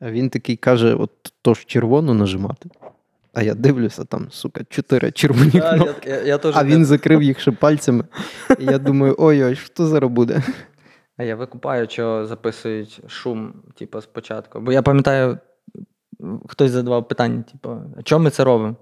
[0.00, 1.10] А він такий каже: от
[1.42, 2.70] то ж червону нажимати.
[3.34, 6.10] А я дивлюся, там, сука, чотири червоні Да, кнопки.
[6.10, 8.04] я, я, я теж А він закрив їх ще пальцями.
[8.58, 10.42] І я думаю, ой-ой, що зараз буде?
[11.16, 14.60] А я викупаю, що записують шум, типу, спочатку.
[14.60, 15.38] Бо я пам'ятаю,
[16.48, 18.76] хтось задавав питання, типу, а чому ми це робимо?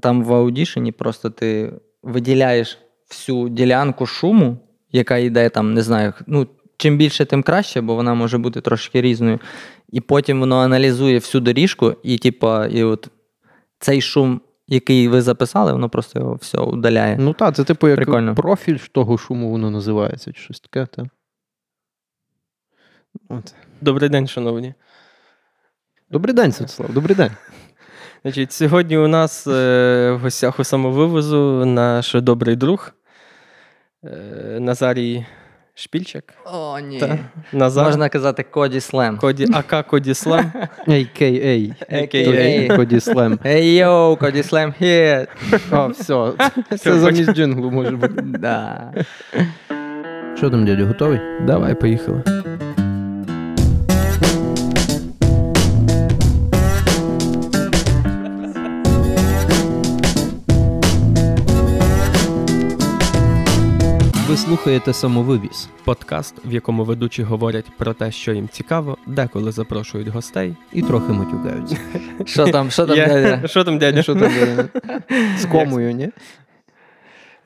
[0.00, 1.72] Там в аудішені просто ти
[2.02, 2.78] виділяєш
[3.10, 4.58] всю ділянку шуму,
[4.92, 6.46] яка йде там, не знаю, ну,
[6.76, 9.40] чим більше, тим краще, бо вона може бути трошки різною.
[9.92, 13.08] І потім воно аналізує всю доріжку, і, типу, і от
[13.78, 17.16] цей шум, який ви записали, воно просто його все удаляє.
[17.20, 18.34] Ну так, це типу як Прикольно.
[18.34, 20.86] профіль того шуму воно називається, чи щось таке.
[20.86, 21.06] Та.
[23.28, 23.54] От.
[23.80, 24.74] Добрий день, шановні.
[26.10, 27.30] Добрий день, Святослав, добрий день.
[28.22, 32.92] Значить, сьогодні у нас е, в гостях у самовивозу наш добрий друг
[34.04, 35.26] е, Назарій
[35.78, 36.34] Шпільчик.
[36.52, 37.00] О, ні.
[37.00, 37.18] Та,
[37.52, 37.84] Назар.
[37.84, 39.18] Можна казати Коді Слем.
[39.18, 40.52] Коді, АК Коді Слем.
[40.88, 41.74] AKA.
[41.92, 42.76] AKA.
[42.76, 43.38] Коді Слем.
[43.46, 45.28] Ей йоу, Коді Слем хіт.
[45.72, 46.32] О, все.
[46.78, 48.22] Це замість джинглу може бути.
[48.22, 48.92] Да.
[50.36, 51.20] Що там, дядя, готовий?
[51.46, 52.22] Давай, поїхали.
[64.36, 65.68] Ви слухаєте самовивіз.
[65.84, 70.56] Подкаст, в якому ведучі говорять про те, що їм цікаво, деколи запрошують гостей.
[70.72, 71.76] І трохи матюкаються.
[72.26, 73.48] Що там, що там, дядя?
[73.48, 74.02] Що там, дядя?
[74.02, 74.68] Що там дядя?
[75.38, 76.08] з комою, ні?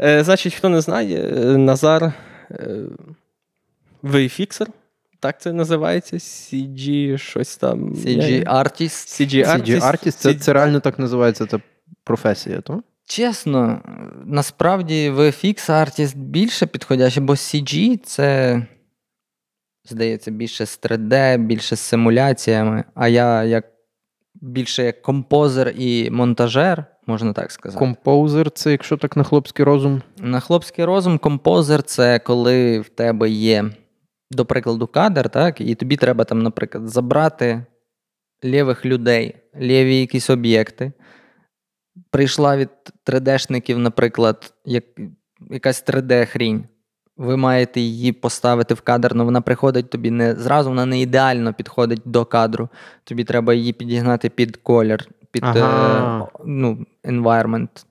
[0.00, 2.12] Е, значить, хто не знає, е, Назар
[4.02, 4.68] вейфіксер.
[5.20, 6.16] Так це називається.
[6.16, 7.94] CG, щось там.
[7.94, 9.22] CG Artist.
[9.22, 9.80] CG CG Artist.
[9.80, 11.60] Artist, це, це реально так називається та
[12.04, 12.82] професія, то?
[13.10, 13.82] Чесно,
[14.24, 18.62] насправді VFX Artist більше підходяще, бо CG це,
[19.84, 23.64] здається, більше з 3D, більше з симуляціями, а я як
[24.34, 27.78] більше як композер і монтажер, можна так сказати.
[27.78, 30.02] Композер, це якщо так на хлопський розум.
[30.18, 33.64] На хлопський розум композер це коли в тебе є,
[34.30, 37.64] до прикладу, кадр, так, і тобі треба там, наприклад, забрати
[38.44, 40.92] лівих людей, ліві якісь об'єкти.
[42.10, 42.68] Прийшла від
[43.06, 44.84] 3D-шників, наприклад, як,
[45.50, 46.64] якась 3D-хрінь.
[47.16, 51.54] Ви маєте її поставити в кадр, але вона приходить тобі не зразу, вона не ідеально
[51.54, 52.68] підходить до кадру.
[53.04, 56.24] Тобі треба її підігнати під колір, під Ага.
[56.24, 57.68] е, ну, environment.
[57.74, 57.84] Це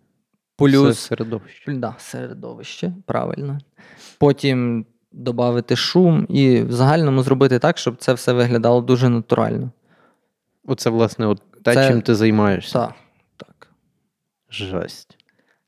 [0.56, 1.72] Плюс середовище.
[1.74, 3.60] Да, середовище, правильно.
[4.20, 9.72] Потім додати шум і в загальному зробити так, щоб це все виглядало дуже натурально.
[10.66, 12.74] Оце, власне, от те, Це- чим ти займаєшся.
[12.80, 12.94] Так.
[14.52, 15.18] Жесть.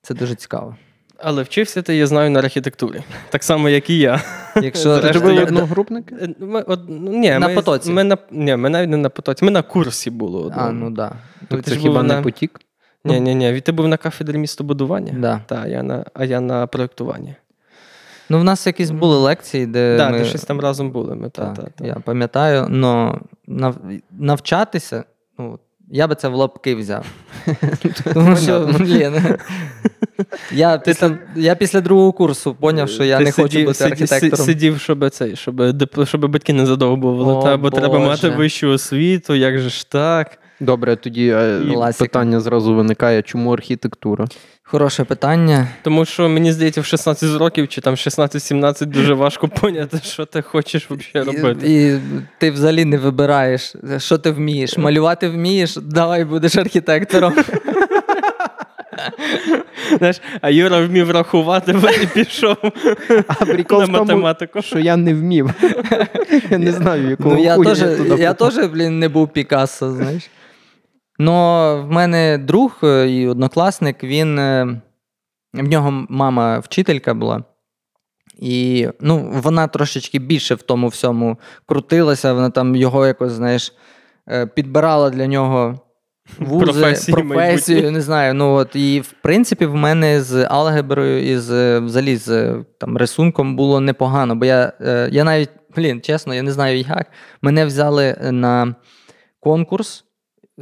[0.01, 0.75] Це дуже цікаво.
[1.17, 3.03] Але вчився ти, я знаю, на архітектурі.
[3.29, 4.21] Так само, як і я.
[4.55, 6.15] Якщо Це Зрештою, тебе одногрупники?
[6.21, 7.91] Е, Ми, од, ну, ні, На ми, потоці.
[7.91, 9.45] Ми на, ні, ми навіть не на потоці.
[9.45, 10.41] Ми на курсі були.
[10.41, 10.89] А, одному.
[10.89, 11.11] ну да.
[11.41, 12.59] Ну, Так ти це хіба був не на- потік?
[13.05, 13.61] Ні, ні, ні.
[13.61, 15.13] Ти був на кафедрі містобудування.
[15.17, 15.41] Да.
[15.45, 17.35] Та, я на, а я на проєктуванні.
[18.29, 19.97] Ну, в нас якісь були лекції, де.
[19.97, 20.17] Так, ми...
[20.19, 21.15] де щось там разом були.
[21.15, 21.85] Ми, та, Так, та, та.
[21.85, 23.77] Я пам'ятаю, але нав...
[24.11, 25.03] навчатися,
[25.39, 25.59] ну,
[25.91, 27.05] я би це в лапки взяв.
[28.13, 29.13] Тому що, блін,
[30.51, 33.91] я після, я після другого курсу зрозумів, що я Ти не хочу сидів- бути сидів-
[33.91, 34.45] архітектором.
[34.45, 35.61] Сидів, щоб цей, щоб,
[36.05, 37.33] щоб батьки не задовбували.
[37.33, 38.09] О, Та, бо треба Боже.
[38.09, 40.37] мати вищу освіту, як же ж так.
[40.59, 42.03] Добре, тоді е, Класика.
[42.05, 44.27] питання зразу виникає, чому архітектура?
[44.71, 45.67] Хороше питання.
[45.81, 50.41] Тому що мені здається, в 16 років чи там 16-17 дуже важко поняти, що ти
[50.41, 51.67] хочеш взагалі робити.
[51.67, 51.99] І, і
[52.37, 54.77] ти взагалі не вибираєш, що ти вмієш.
[54.77, 57.33] Малювати вмієш, давай будеш архітектором.
[59.97, 62.57] Знаєш, а Юра вмів рахувати, бо і пішов
[63.27, 65.49] А прикол на в тому, що я не вмів.
[66.49, 67.83] Я не знаю, якого Ну, я теж,
[68.19, 70.23] я теж, блін, не був Пікассо, знаєш.
[71.21, 71.33] Ну,
[71.87, 74.39] в мене друг е, і однокласник, він.
[74.39, 74.81] е,
[75.53, 77.43] В нього мама вчителька була.
[78.39, 83.73] І ну, вона трошечки більше в тому всьому крутилася, вона там його якось, знаєш,
[84.29, 85.79] е, підбирала для нього
[86.39, 87.91] вузи, Професії професію, майбутні.
[87.95, 88.33] не знаю.
[88.33, 93.55] Ну, от, і в принципі, в мене з алгеброю і з взагалі з там, рисунком
[93.55, 94.73] було непогано, бо я,
[95.11, 97.07] я навіть, блін, чесно, я не знаю як.
[97.41, 98.75] Мене взяли на
[99.39, 100.05] конкурс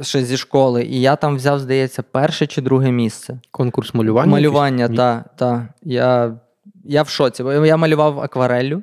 [0.00, 3.38] ще зі школи, і я там взяв, здається, перше чи друге місце.
[3.50, 4.32] Конкурс малювання?
[4.32, 5.24] Малювання, так.
[5.36, 5.68] Та.
[5.82, 6.36] Я,
[6.84, 7.42] я в шоці.
[7.42, 8.82] бо Я малював аквареллю.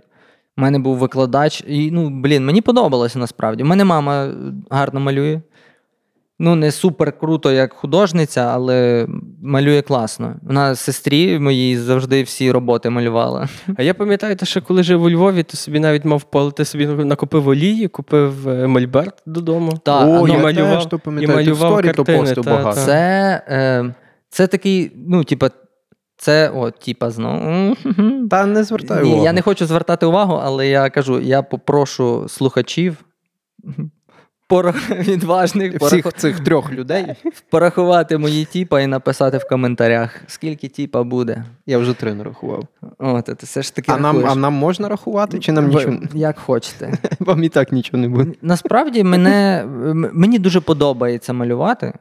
[0.57, 3.63] У мене був викладач, і ну, блін, мені подобалося насправді.
[3.63, 4.31] У мене мама
[4.69, 5.41] гарно малює.
[6.39, 9.07] Ну, не супер круто, як художниця, але
[9.43, 10.35] малює класно.
[10.41, 13.47] Вона сестрі моїй завжди всі роботи малювала.
[13.77, 16.65] А я пам'ятаю, те, що коли жив у Львові, ти собі навіть мав поле, ти
[16.65, 19.73] собі накупив олії, купив е, мольберт додому.
[19.83, 21.45] Та, О, ну, я малював- теж то і пам'ятаю.
[21.45, 22.75] Ти в малював то картини, постив та, багато.
[22.79, 22.85] та.
[22.85, 23.93] Це, е,
[24.29, 25.49] це такий, ну, типа,
[26.17, 27.75] це, о, типа, знову.
[28.29, 29.23] Та не звертай Ні, увагу.
[29.25, 32.97] я не хочу звертати увагу, але я кажу, я попрошу слухачів
[34.49, 37.05] порах- відважних порах- цих трьох людей.
[37.49, 41.43] порахувати мої тіпа і написати в коментарях, скільки тіпа буде.
[41.65, 42.63] Я вже три нарахував.
[42.97, 45.97] От, це все ж таки А нам, а нам можна рахувати, чи нам Ви- нічого?
[46.13, 46.93] Як хочете.
[47.19, 48.31] Вам і так нічого не буде.
[48.41, 49.65] Насправді мене,
[50.13, 51.93] мені дуже подобається малювати.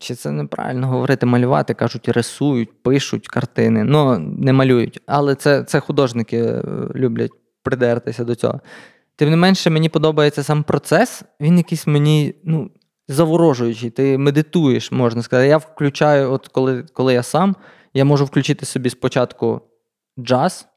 [0.00, 1.74] Чи це неправильно говорити малювати?
[1.74, 5.00] Кажуть, рисують, пишуть картини, ну не малюють.
[5.06, 6.62] Але це, це художники е,
[6.94, 7.30] люблять
[7.62, 8.60] придертися до цього.
[9.18, 11.22] Тим не менше, мені подобається сам процес.
[11.40, 12.70] Він якийсь мені ну,
[13.08, 13.90] заворожуючий.
[13.90, 15.48] Ти медитуєш, можна сказати.
[15.48, 17.56] Я включаю, от коли, коли я сам,
[17.94, 19.60] я можу включити собі спочатку
[20.18, 20.68] джаз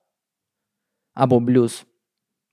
[1.14, 1.86] або блюз,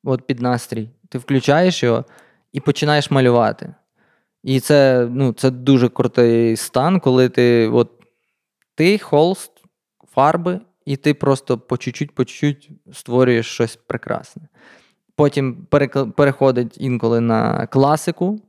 [0.05, 0.91] от під настрій.
[1.09, 2.05] Ти включаєш його
[2.53, 3.75] і починаєш малювати.
[4.43, 7.91] І це, ну, це дуже крутий стан, коли ти от,
[8.75, 9.53] ти холст,
[10.15, 14.43] фарби, і ти просто по чуть-чуть, по чуть-чуть створюєш щось прекрасне.
[15.19, 15.57] Потім
[16.17, 18.41] переходить інколи на класику.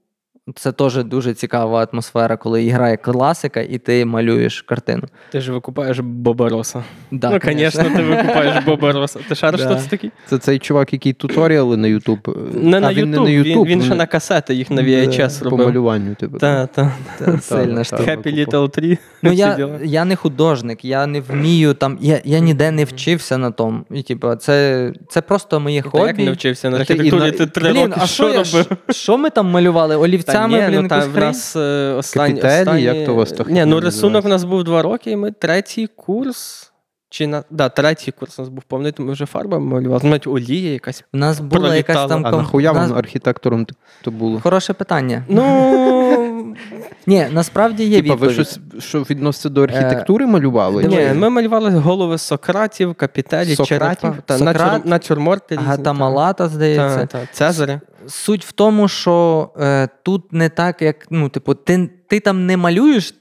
[0.56, 5.04] Це теж дуже цікава атмосфера, коли грає класика, і ти малюєш картину.
[5.31, 6.84] Ти ж викупаєш Боба Роса.
[7.12, 9.19] Да, ну, звісно, ти викупаєш Боба Роса.
[9.30, 9.75] Ти шариш, Да.
[9.75, 10.12] це такий?
[10.28, 12.54] Це цей чувак, який туторіали на YouTube.
[12.63, 14.81] Не а на він YouTube, не на YouTube, він, він ще на касети їх на
[14.81, 15.68] VHS по робив.
[15.68, 16.16] малюванню.
[16.16, 16.38] Типу.
[16.38, 16.92] Та, та.
[17.19, 17.84] Це сильна та.
[17.84, 18.04] штука.
[18.04, 18.98] Happy Little Tree.
[19.22, 23.52] Ну, я, я не художник, я не вмію там, я, я ніде не вчився на
[23.52, 23.80] тому.
[23.92, 27.84] І, типу, це, це просто моє Ти як не вчився на архітектурі, ти три Блін,
[27.84, 28.45] роки а що що, робив?
[28.45, 30.18] що, що ми там малювали?
[30.25, 32.81] Та Олівцями, ні, блін, ну, та в нас е, останні, Капітелі, останні...
[32.81, 34.27] як то у вас то Ні, ну рисунок називається?
[34.27, 36.69] у нас був два роки, і ми третій курс.
[37.11, 40.09] Чи на да, третій курс у нас був повний, то ми вже фарбами малювали.
[40.09, 41.03] Навіть олія якась.
[41.13, 42.23] У нас була якась Пролітало.
[42.23, 43.67] там А нахуя нас- вам архітектором
[44.01, 44.39] то було?
[44.39, 45.25] Хороше питання.
[45.27, 46.56] Ну
[47.07, 50.83] Ні, насправді є Типа, ви щось, що відноситься до архітектури малювали?
[50.83, 54.01] Ні, ми малювали голови Сократів, капітелі, Сократів?
[54.01, 55.19] черепа, Сократ, натюр.
[55.51, 57.06] Гатамалата, здається.
[57.06, 57.81] та, Цезаря.
[58.07, 62.57] Суть в тому, що е, тут не так, як ну, типу, ти, ти там не
[62.57, 63.13] малюєш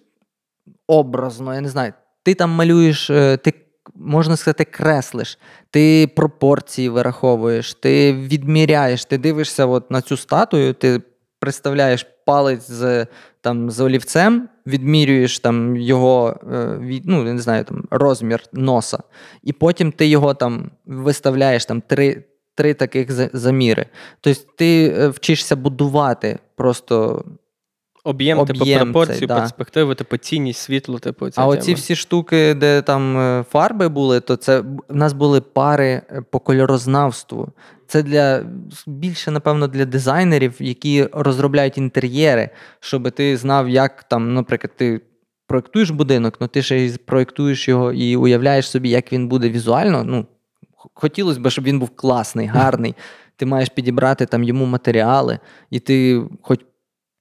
[0.87, 1.93] образно, я не знаю.
[2.23, 3.55] Ти там малюєш, е, ти,
[3.94, 5.38] можна сказати, креслиш,
[5.70, 11.02] ти пропорції вираховуєш, ти відміряєш, ти дивишся от на цю статую, ти
[11.40, 13.06] представляєш палець з,
[13.40, 18.99] там, з олівцем, відмірюєш там його е, ну, не знаю, там, розмір носа,
[19.43, 22.25] і потім ти його там виставляєш там три.
[22.55, 23.87] Три таких заміри.
[24.20, 27.25] Тобто ти е, вчишся будувати просто.
[28.09, 29.37] Об'єм, типу, Об'єм пропорцію, цей, да.
[29.37, 31.55] перспективу, типу, цінність, світло, типу, ця А тема.
[31.55, 36.23] оці всі штуки, де там е, фарби були, то це в нас були пари е,
[36.31, 37.49] по кольорознавству.
[37.87, 38.43] Це для
[38.87, 42.51] більше, напевно, для дизайнерів, які розробляють інтер'єри,
[42.81, 45.01] щоб ти знав, як там, наприклад, ти
[45.47, 50.05] проєктуєш будинок, але ти ще й проєктуєш його і уявляєш собі, як він буде візуально.
[50.05, 50.27] Ну,
[50.95, 52.95] хотілося б, щоб він був класний, гарний.
[53.37, 55.39] Ти маєш підібрати там йому матеріали,
[55.71, 56.61] і ти хоч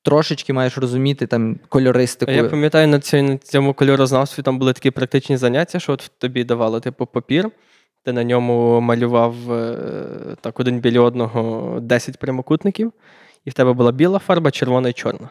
[0.07, 2.31] трошечки маєш розуміти там кольористику.
[2.31, 6.43] Я пам'ятаю, на цьому, на цьому кольорознавстві там були такі практичні заняття, що от тобі
[6.43, 7.49] давали типу папір,
[8.03, 9.75] ти на ньому малював е,
[10.41, 12.93] так один біля одного 10 прямокутників,
[13.45, 15.29] і в тебе була біла фарба, червона і чорна.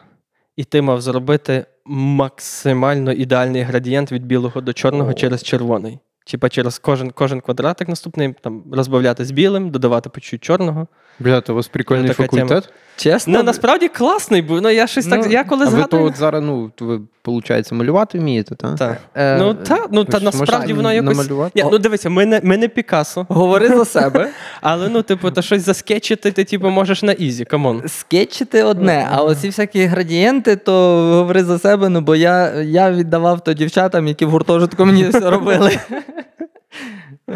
[0.55, 5.13] І ти мав зробити максимально ідеальний градієнт від білого до чорного О.
[5.13, 5.99] через червоний.
[6.25, 10.87] Типа через кожен, кожен квадратик наступний там розбавляти з білим, додавати по чуть чорного.
[11.19, 12.47] Бля, то у вас прикольний Така тема.
[12.47, 12.73] факультет.
[12.95, 13.33] Чесно?
[13.37, 14.61] Ну насправді класний був.
[14.61, 15.21] Ну я щось так.
[15.25, 16.03] Ну, Я коли А ви то згадую.
[16.03, 18.75] от зараз, ну, ви, виходить, малювати вмієте, так?
[18.75, 18.97] Та.
[19.15, 21.17] Е, Ну, та, ну, та насправді воно якось.
[21.17, 21.63] намалювати?
[21.63, 24.29] Ні, ну дивися, ми не, ми не Пікассо, Говори за себе.
[24.61, 27.83] але ну, типу, то щось заскетчити, ти типу, можеш на easy, come on.
[27.87, 30.71] Скетчити одне, а оці всякі градієнти, то
[31.19, 35.29] говори за себе, ну бо я, я віддавав то дівчатам, які в гуртожитку мені все
[35.29, 35.77] робили.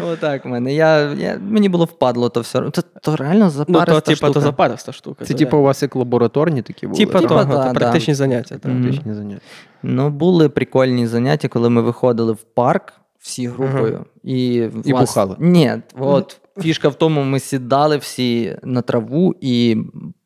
[0.00, 0.74] Отак в мене.
[0.74, 2.60] Я, я, мені було впадло то все.
[2.60, 4.32] То, то реально Ну, запариста то, типу, штука.
[4.32, 5.24] то запариста штука.
[5.24, 6.98] Це типу у вас як лабораторні такі були?
[6.98, 7.20] Типа?
[7.20, 8.58] Типа, того, та, то практичні практичні заняття.
[8.58, 8.60] Так.
[8.62, 9.40] Практичні заняття.
[9.82, 14.04] Ну, були прикольні заняття, коли ми виходили в парк всі групою.
[14.24, 15.08] І, І вас...
[15.10, 15.36] бухали.
[15.38, 19.76] Ні, от фішка в тому, ми сідали всі на траву і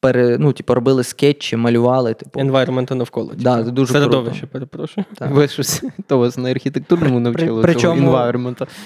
[0.00, 2.14] пере, ну, типу, робили скетчі, малювали.
[2.14, 2.40] Типу.
[2.40, 3.30] Environment навколо.
[3.30, 3.42] Типу.
[3.64, 4.52] це дуже Середовище, круто.
[4.52, 5.04] перепрошую.
[5.18, 5.30] Так.
[5.30, 8.06] Ви щось то вас на архітектурному навчили при цього чому-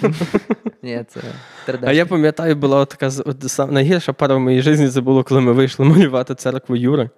[0.82, 1.20] Ні, це
[1.68, 1.78] 3D.
[1.84, 3.10] А я пам'ятаю, була така
[3.66, 7.10] найгірша пара в моїй житті це було, коли ми вийшли малювати церкву Юри.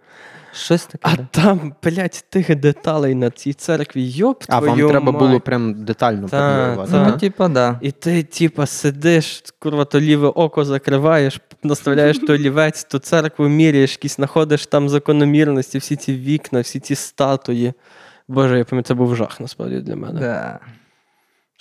[0.53, 0.99] Щось таке.
[1.03, 1.27] А да.
[1.31, 5.23] там, блядь, тих деталей на цій церкві, йоп А вам треба мать.
[5.23, 7.11] було прям детально Та, та.
[7.11, 7.79] Ну, типа, да.
[7.83, 13.93] І ти, типа, сидиш, курва, то ліве око закриваєш, наставляєш то олівець, то церкву міряєш,
[13.93, 17.73] якісь знаходиш там закономірності, всі ці вікна, всі ці статуї.
[18.29, 20.21] Боже, я пам'ятаю, це був жах насправді для мене.
[20.21, 20.61] Да.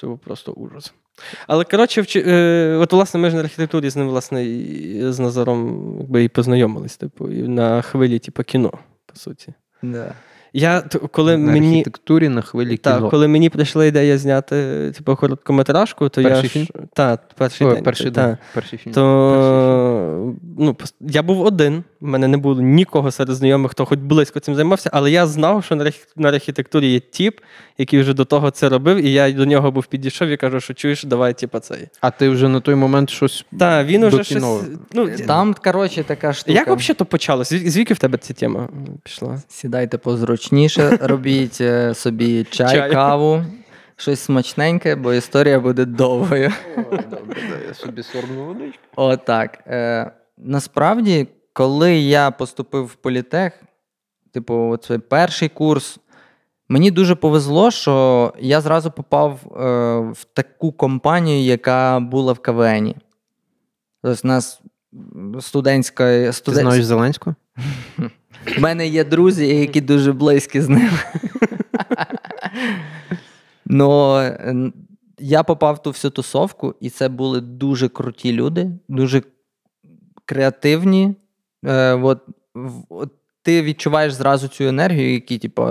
[0.01, 0.93] Це був просто ужас.
[1.47, 5.19] Але коротше, вчи- е, от власне ми ж на архітектурі з ним, власне, і з
[5.19, 8.71] Назаром якби, і познайомились, типу, і на хвилі, типу, кіно,
[9.05, 9.53] по суті.
[9.81, 10.13] Да.
[10.53, 13.09] Я, коли На мені, архітектурі на хвилі та, кіно.
[13.09, 16.65] коли мені прийшла ідея зняти типу, короткометражку, то Перший я фільм?
[16.65, 17.83] ж, та, перший О, день.
[17.83, 18.37] перший та, день.
[18.53, 18.93] Перший фільм.
[18.93, 24.39] То ну, я був один, в мене не було нікого серед знайомих, хто хоч близько
[24.39, 25.75] цим займався, але я знав, що
[26.15, 27.39] на архітектурі є тіп,
[27.77, 30.73] який вже до того це робив, і я до нього був підійшов і кажу, що
[30.73, 31.87] чуєш, давай, типа, цей.
[32.01, 33.45] А ти вже на той момент щось.
[33.59, 34.43] Та, він уже щось.
[34.93, 36.51] Ну, Там, коротше, така штука.
[36.51, 37.57] як взагалі то почалося?
[37.57, 38.69] Звідки в тебе ця тема
[39.03, 39.41] пішла?
[39.47, 39.97] Сідайте
[40.41, 42.91] позручніше, робіть е, собі чай, Чай.
[42.91, 43.43] каву,
[43.95, 46.51] щось смачненьке, бо історія буде довгою.
[47.09, 48.79] Добре, я собі сорну водичку.
[48.95, 49.63] Отак.
[49.67, 53.53] Е, насправді, коли я поступив в політех,
[54.31, 55.99] типу, оцей перший курс,
[56.69, 59.59] мені дуже повезло, що я зразу попав е,
[60.11, 62.95] в таку компанію, яка була в КВНі.
[64.03, 64.61] Тобто, у нас
[65.39, 66.05] студентська.
[66.05, 66.61] Ти Студен...
[66.61, 67.35] знаєш Зеленського?
[68.57, 70.91] У мене є друзі, які дуже близькі з ним.
[73.71, 74.71] Е,
[75.19, 79.21] я попав в ту всю тусовку, і це були дуже круті люди, дуже
[80.25, 81.15] креативні.
[81.65, 82.21] Е, от,
[82.89, 85.67] от ти відчуваєш зразу цю енергію, які, типу,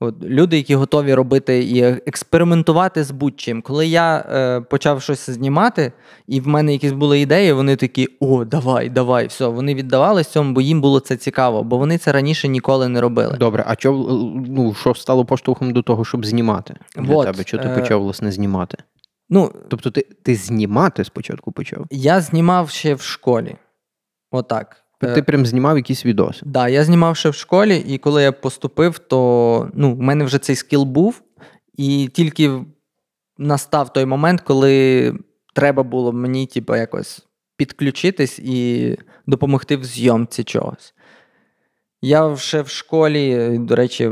[0.00, 3.62] от, люди, які готові робити і експериментувати з будь-чим.
[3.62, 5.92] Коли я е, почав щось знімати,
[6.26, 9.46] і в мене якісь були ідеї, вони такі: о, давай, давай, все.
[9.46, 13.36] Вони віддавались цьому, бо їм було це цікаво, бо вони це раніше ніколи не робили.
[13.38, 13.92] Добре, а чо,
[14.48, 17.44] ну, що стало поштовхом до того, щоб знімати для Вот, тебе?
[17.44, 18.78] Що ти е, почав, власне, знімати?
[19.30, 21.86] Ну, Тобто ти, ти знімати спочатку почав?
[21.90, 23.56] я знімав ще в школі.
[24.30, 24.76] Отак.
[25.02, 26.42] Е, Ти прям знімав якісь відоси.
[26.46, 30.38] Да, я знімав ще в школі, і коли я поступив, то ну, в мене вже
[30.38, 31.22] цей скіл був,
[31.76, 32.64] і тільки
[33.38, 35.14] настав той момент, коли
[35.54, 37.26] треба було мені, типу, якось
[37.56, 40.94] підключитись і допомогти в зйомці чогось.
[42.02, 44.10] Я ще в школі, до речі,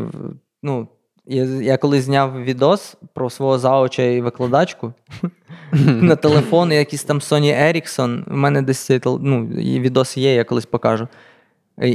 [0.63, 0.89] ну,
[1.27, 4.93] я, я коли зняв відос про свого заоча і викладачку
[5.73, 11.09] на телефон, якийсь там Sony Ericsson, в мене десь ну, відос є, я колись покажу.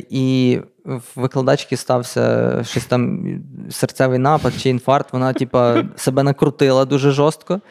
[0.09, 3.25] І в викладачки стався щось там
[3.69, 5.13] серцевий напад чи інфаркт.
[5.13, 7.61] Вона, типа, себе накрутила дуже жорстко,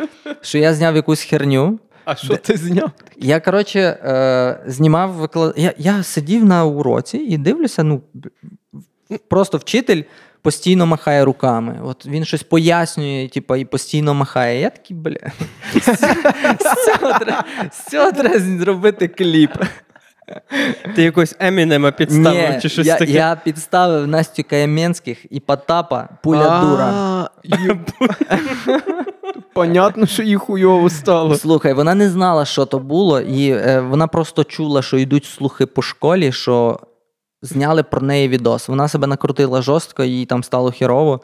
[0.41, 1.79] що я зняв якусь херню.
[2.05, 2.91] А що ти зняв?
[3.17, 5.55] Я, коротше, е, знімав виклад...
[5.57, 8.03] я, я сидів на уроці і дивлюся, ну,
[9.29, 10.03] просто вчитель
[10.43, 11.81] постійно махає руками.
[11.85, 14.61] От він щось пояснює, типу, і постійно махає.
[14.61, 15.17] Я такий, бля.
[17.71, 19.51] З цього треба- зробити кліп.
[20.95, 23.13] Ти якось Емінема підставив Ні, чи щось я, таке?
[23.13, 27.29] я підставив Настю Каєменських і Потапа пуля дура.
[29.55, 31.35] Понятно, що їй хуйово стало.
[31.35, 35.67] Слухай, вона не знала, що то було, і е, вона просто чула, що йдуть слухи
[35.67, 36.81] по школі, що
[37.43, 38.69] зняли про неї відос.
[38.69, 41.21] Вона себе накрутила жорстко, їй там стало хірово.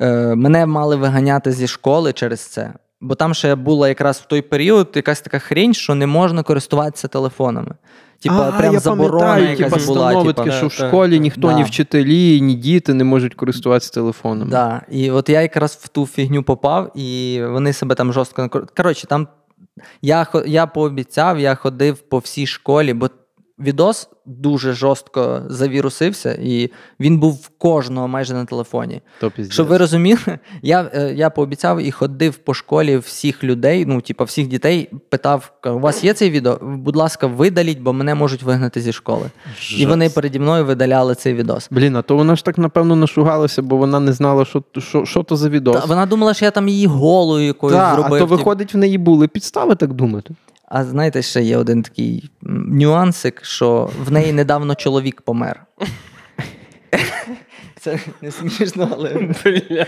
[0.00, 2.72] Е, мене мали виганяти зі школи через це.
[3.00, 7.08] Бо там ще була якраз в той період якась така хрінь, що не можна користуватися
[7.08, 7.74] телефонами.
[8.22, 10.24] Типа, прям я заборона пам'ятаю, ті якась була.
[10.24, 11.52] Типа, що в школі ніхто, Да.
[11.52, 14.50] ні вчителі, ні діти не можуть користуватися телефонами.
[14.50, 14.82] Да.
[14.90, 19.28] І от я якраз в ту фігню попав, і вони себе там жорстко Коротше, там
[20.02, 23.08] я, я пообіцяв, я ходив по всій школі, бо
[23.62, 29.00] відос дуже жорстко завірусився, і він був в кожного майже на телефоні.
[29.20, 29.32] То.
[29.50, 34.24] Щоб ви розуміли, я, е, я пообіцяв і ходив по школі всіх людей, ну, типа,
[34.24, 36.58] всіх дітей, питав: у вас є цей відео?
[36.62, 39.30] Будь ласка, видаліть, бо мене можуть вигнати зі школи.
[39.76, 41.68] І вони переді мною видаляли цей відос.
[41.70, 45.22] Блін, а то вона ж так напевно нашугалася, бо вона не знала, що, що, що
[45.22, 45.80] то за відос.
[45.80, 48.14] Та, вона думала, що я там її голою якоюсь зробив.
[48.14, 50.34] а то виходить, в неї були підстави так думати.
[50.74, 55.66] А знаєте, ще є один такий нюансик, що в неї недавно чоловік помер.
[57.80, 59.14] Це не смішно, але
[59.44, 59.86] Бля.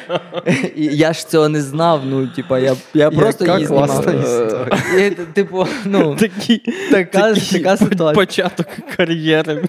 [0.76, 2.02] І я ж цього не знав.
[2.06, 4.68] Ну, типа, я, я просто Яка її класна знімав.
[4.98, 6.58] І, Типу, ну, Такий,
[6.90, 8.26] така, такий така ситуація.
[8.26, 9.64] початок кар'єри.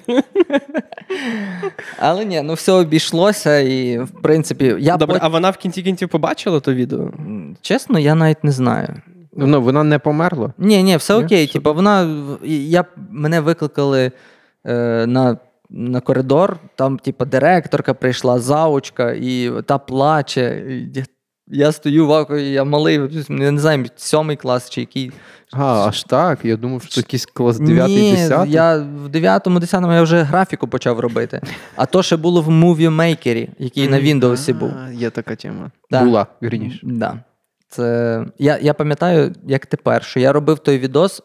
[2.00, 5.84] Але ні, ну все обійшлося, і в принципі, я Добре, пот- а вона в кінці
[5.84, 7.12] кінців побачила то відео?
[7.62, 8.96] Чесно, я навіть не знаю.
[9.36, 10.54] Ну, вона не померла.
[10.58, 11.24] Ні, ні, все Ні?
[11.26, 11.48] окей.
[11.48, 12.10] Типу, вона
[12.44, 14.12] я, мене викликали
[14.66, 15.38] е, на
[15.70, 20.64] на коридор, там, типу, директорка прийшла, заучка, і та плаче.
[20.70, 21.04] І
[21.48, 25.12] я- стою в око, я малий, я не знаю, сьомий клас чи який.
[25.52, 26.40] А, аж так.
[26.44, 30.68] Я думав, що якийсь клас 9 Ні, 10 я в 9-му, 10-му я вже графіку
[30.68, 31.42] почав робити.
[31.76, 34.72] А то ще було в Movie Maker, який на Windows був.
[34.94, 35.72] Є така тема.
[35.92, 36.80] Була, вірніше.
[36.84, 37.20] Да.
[37.76, 38.26] Це...
[38.40, 41.22] Я, я пам'ятаю, як тепер, що я робив той відос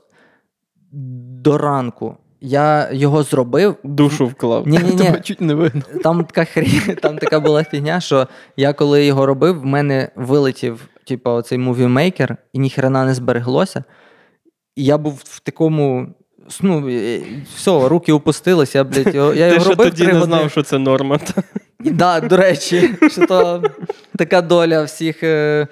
[1.42, 2.16] до ранку.
[2.40, 3.76] Я його зробив.
[3.84, 4.66] Душу вклав.
[4.68, 4.96] Ні, ні, ні.
[4.96, 5.82] Тебе чуть не видно.
[6.02, 6.94] Там така хрі...
[7.02, 11.94] там така була фігня, що я коли його робив, в мене вилетів, типу, оцей Movie
[11.94, 13.84] Maker, і ніхрена не збереглося.
[14.76, 16.06] І я був в такому.
[16.60, 17.20] Ну, е,
[17.56, 20.26] все, руки опустились, я, блядь, його- я Ти його робив тоді не години.
[20.36, 21.18] знав, що це норма.
[21.18, 21.42] та?
[21.84, 23.62] І, да, до речі, що то
[24.18, 25.66] така доля всіх е,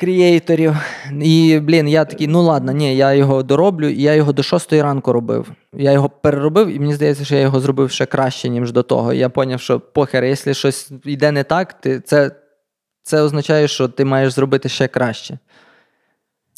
[0.00, 0.76] крієйторів.
[1.22, 4.72] І, блін, я такий, ну ладно, ні, я його дороблю, і я його до 6
[4.72, 5.52] ранку робив.
[5.72, 9.12] Я його переробив, і мені здається, що я його зробив ще краще, ніж до того.
[9.12, 12.30] Я зрозумів, що похер, якщо щось йде не так, ти, це,
[13.02, 15.38] це означає, що ти маєш зробити ще краще.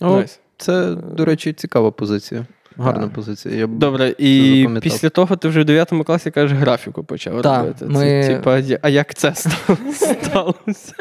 [0.02, 0.38] О, nice.
[0.56, 2.46] Це, до речі, цікава позиція.
[2.76, 3.54] Гарна позиція.
[3.54, 7.78] Я Добре, і після того ти вже в 9 класі кажеш, графіку почав Так, робити.
[7.78, 9.34] Це, ми- типа, а як це
[9.94, 10.94] сталося?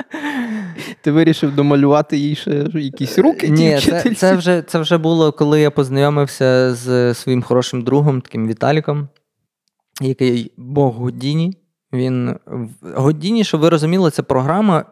[1.02, 3.50] Ти вирішив домалювати їй ще якісь руки?
[3.50, 8.48] Ні, це, це, вже, це вже було, коли я познайомився з своїм хорошим другом, таким
[8.48, 9.08] Віталіком,
[10.02, 11.58] який Бог Годіні.
[11.94, 12.36] Він
[12.82, 14.86] Годіні, щоб ви розуміли, це програма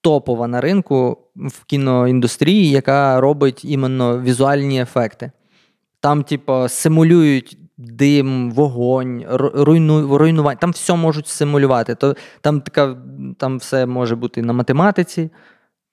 [0.00, 5.30] топова на ринку в кіноіндустрії, яка робить іменно візуальні ефекти.
[6.00, 10.58] Там, типу, симулюють дим, вогонь, руйну, руйнування.
[10.60, 11.94] Там все можуть симулювати.
[11.94, 12.96] То, там, така,
[13.38, 15.30] там все може бути на математиці.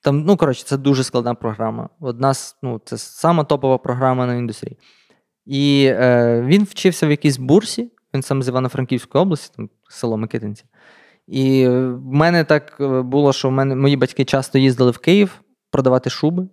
[0.01, 1.89] Там, ну, коротше, це дуже складна програма.
[2.00, 2.33] Одна
[2.63, 4.77] ну, це сама топова програма на індустрії.
[5.45, 10.65] І е, він вчився в якійсь бурсі, він сам з Івано-Франківської області, там село Микитинці.
[11.27, 14.98] І е, в мене так е, було, що в мене мої батьки часто їздили в
[14.98, 15.41] Київ
[15.72, 16.48] продавати шуби,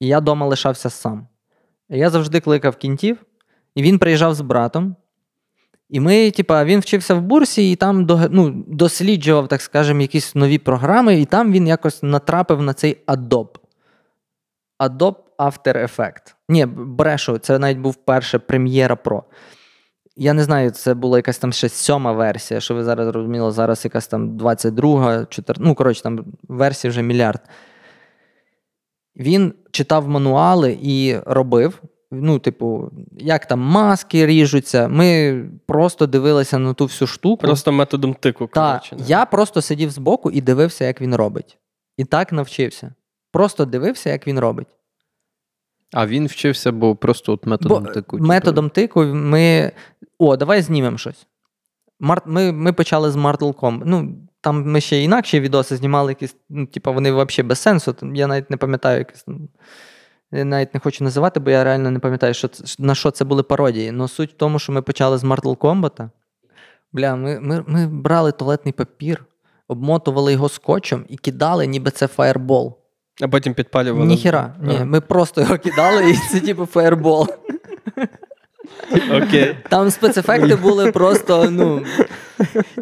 [0.00, 1.27] і я вдома лишався сам.
[1.88, 3.24] Я завжди кликав кінтів,
[3.74, 4.96] і він приїжджав з братом.
[5.90, 10.58] І ми, типа, він вчився в бурсі і там ну, досліджував, так скажемо, якісь нові
[10.58, 13.56] програми, і там він якось натрапив на цей Adobe.
[14.78, 16.34] Adobe After Effects.
[16.48, 19.22] Ні, брешу, це навіть був перше Premiere Pro.
[20.16, 23.84] Я не знаю, це була якась там ще сьома версія, що ви зараз розуміли, зараз
[23.84, 27.40] якась там 22, 4, ну, коротше, там версій вже мільярд.
[29.18, 31.82] Він читав мануали і робив.
[32.10, 34.88] Ну, типу, як там маски ріжуться.
[34.88, 37.42] Ми просто дивилися на ту всю штуку.
[37.42, 38.48] Просто методом тику.
[38.54, 41.58] Та, коротше, я просто сидів збоку і дивився, як він робить.
[41.96, 42.94] І так навчився.
[43.32, 44.66] Просто дивився, як він робить.
[45.92, 48.16] А він вчився, бо просто от методом Бо тику.
[48.16, 48.28] типу.
[48.28, 49.72] методом тику ми.
[50.18, 51.26] О, давай знімемо щось.
[52.00, 52.22] Мар...
[52.26, 53.82] Ми, ми почали з Mortal Kombat.
[53.84, 57.94] Ну, там ми ще інакші відоси знімали, якісь, ну, типу, вони взагалі без сенсу.
[58.14, 59.24] Я навіть не пам'ятаю, якісь.
[59.26, 59.48] ну,
[60.32, 62.48] Я навіть не хочу називати, бо я реально не пам'ятаю, що
[62.78, 63.92] на що це були пародії.
[63.92, 66.08] Но суть в тому, що ми почали з Mortal Kombat.
[66.92, 69.24] Бля, ми, ми, ми брали туалетний папір,
[69.68, 72.78] обмотували його скотчем і кидали, ніби це фаєрбол.
[73.22, 74.06] А потім підпалювали.
[74.06, 74.56] Ніхіра.
[74.62, 77.28] Ні, ми просто його кидали, і це типу фаєрбол.
[79.22, 79.56] Окей.
[79.68, 81.82] Там спецефекти були просто, ну.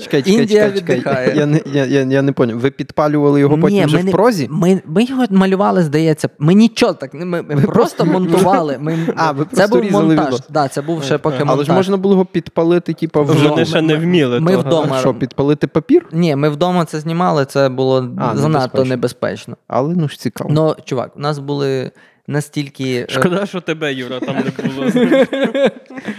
[0.00, 1.38] Чекай, чекай, Індія чекай, чекай.
[1.38, 2.58] Я не, я, я, я не поняв.
[2.58, 4.48] Ви підпалювали його потім Ні, вже ми в прозі?
[4.50, 6.28] Ми, ми його малювали, здається.
[6.38, 7.14] Ми нічого так.
[7.14, 8.76] не- Ми, ми просто просто монтували.
[8.80, 10.26] Ми, А, ви це просто був різали монтаж.
[10.26, 10.42] відос.
[10.48, 11.66] Да, це був ще поки Але монтаж.
[11.66, 13.50] ж можна було його підпалити, типу, Вже вдома.
[13.50, 14.40] Вони ще не вміли.
[14.40, 14.62] ми того.
[14.62, 14.98] вдома.
[14.98, 16.06] Що, підпалити папір?
[16.12, 18.00] Ні, ми вдома це знімали, це було
[18.34, 18.84] занадто небезпечно.
[18.84, 19.56] небезпечно.
[19.68, 20.50] Але ну ж цікаво.
[20.52, 21.90] Ну, чувак, у нас були
[22.26, 22.94] настільки.
[22.94, 24.90] е, Шкода, що тебе, Юра, там не було.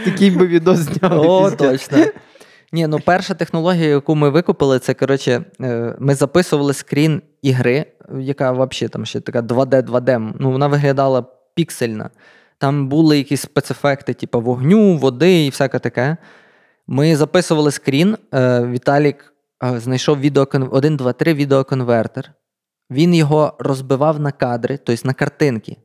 [0.06, 1.28] Такий би відос зняли.
[1.28, 1.98] О, точно.
[2.72, 7.86] Ні, ну перша технологія, яку ми викупили, це коротше, е, ми записували скрін ігри,
[8.20, 10.34] яка взагалі там ще така 2D, 2D.
[10.40, 12.10] Ну, вона виглядала піксельна.
[12.58, 16.18] Там були якісь спецефекти, типу вогню, води і всяке таке.
[16.88, 18.18] Ми записували скрін.
[18.34, 19.34] е, Віталік
[19.78, 20.70] знайшов відеокон...
[20.72, 22.32] 1, 2, 3 відеоконвертер.
[22.92, 25.78] Він його розбивав на кадри, тобто на картинки.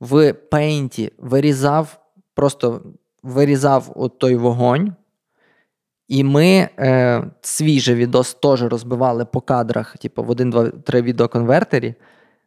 [0.00, 2.00] В пейнті вирізав,
[2.34, 2.82] просто
[3.22, 4.94] вирізав от той вогонь.
[6.08, 11.94] І ми е, свій відос теж розбивали по кадрах, типу в 1, 2, 3 відеоконвертері.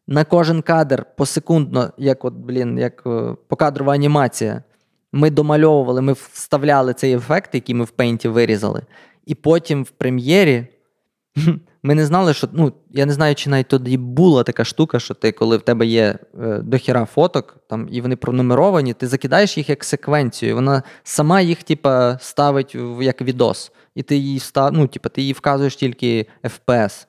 [0.08, 4.64] На кожен кадр посекундно, як от, блін, як е, покадрова анімація.
[5.12, 8.82] Ми домальовували, ми вставляли цей ефект, який ми в пейнті вирізали.
[9.26, 10.68] І потім в прем'єрі
[11.84, 15.14] ми не знали, що ну, я не знаю, чи навіть тоді була така штука, що
[15.14, 19.70] ти, коли в тебе є е, дохіра фоток, там, і вони пронумеровані, ти закидаєш їх
[19.70, 20.56] як секвенцію.
[20.56, 23.72] Вона сама їх, типа, ставить в як відос.
[23.96, 27.06] І ти її став, ну, типа, ти її вказуєш тільки FPS.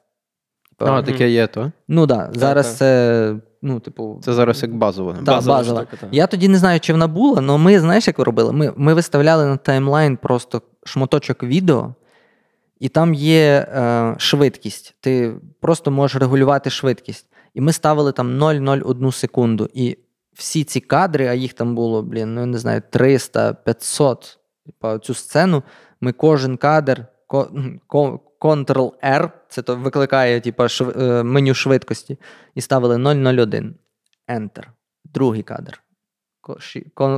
[0.78, 1.72] Типа, А, таке є, то?
[1.88, 2.76] Ну так, зараз так.
[2.76, 5.12] це, ну, типу, Це зараз як базове.
[5.12, 5.80] Так, Базова базова.
[5.80, 6.08] штука, так.
[6.12, 8.52] Я тоді не знаю, чи вона була, але ми, знаєш, як робили?
[8.52, 11.94] Ми, ми виставляли на таймлайн просто шматочок відео,
[12.80, 14.94] і там є е, швидкість.
[15.00, 17.26] Ти просто можеш регулювати швидкість.
[17.54, 19.68] І ми ставили там 0,01 секунду.
[19.74, 19.98] І
[20.32, 24.38] всі ці кадри, а їх там було, блін, ну я не знаю, 300, 500.
[24.66, 25.62] Типа цю сцену,
[26.00, 27.06] ми кожен кадр,
[28.40, 32.18] Ctrl-R, це то викликає типа, шв, е, меню швидкості,
[32.54, 33.74] і ставили 001.
[34.28, 34.64] Enter.
[35.04, 35.82] Другий кадр.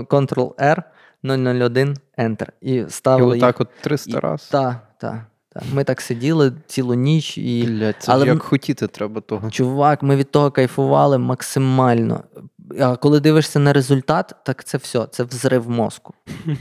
[0.09, 0.83] Ctrl-R,
[1.23, 2.49] 001, Enter.
[2.61, 4.49] І І ставили отак от 300 раз.
[4.49, 5.63] Так, так, так.
[5.73, 7.65] Ми так сиділи цілу ніч і.
[7.67, 9.51] Блядь, це Але як хотіти треба того.
[9.51, 12.25] Чувак, ми від того кайфували максимально.
[12.81, 16.15] А коли дивишся на результат, так це все, це взрив мозку.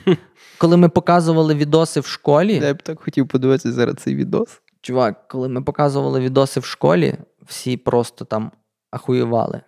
[0.58, 4.62] Коли ми показували відоси в школі, Я б так хотів подивитися зараз цей відос.
[4.82, 8.52] чувак, коли ми показували відоси в школі, всі просто там
[8.92, 9.62] ахуєвали.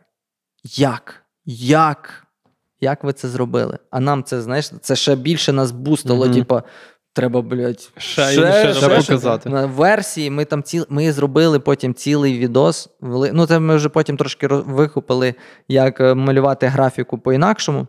[0.64, 1.24] Як?
[1.46, 2.28] Як?
[2.80, 3.80] Як ви це зробили?
[3.92, 6.64] А нам це, знаєш, це ще більше нас бустило, типа,
[7.14, 9.50] треба, блядь, Ще ще Треба показати.
[9.50, 10.86] на версії ми там ціл...
[10.90, 12.90] ми зробили потім цілий відос.
[13.02, 15.36] Ну, це ми вже потім трошки викупили,
[15.68, 17.88] як е, малювати графіку по-інакшому.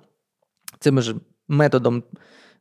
[0.78, 1.14] Цим ж
[1.48, 2.02] методом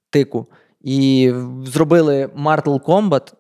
[0.10, 0.48] тику.
[0.82, 1.34] І
[1.66, 3.34] зробили Mortal Kombat,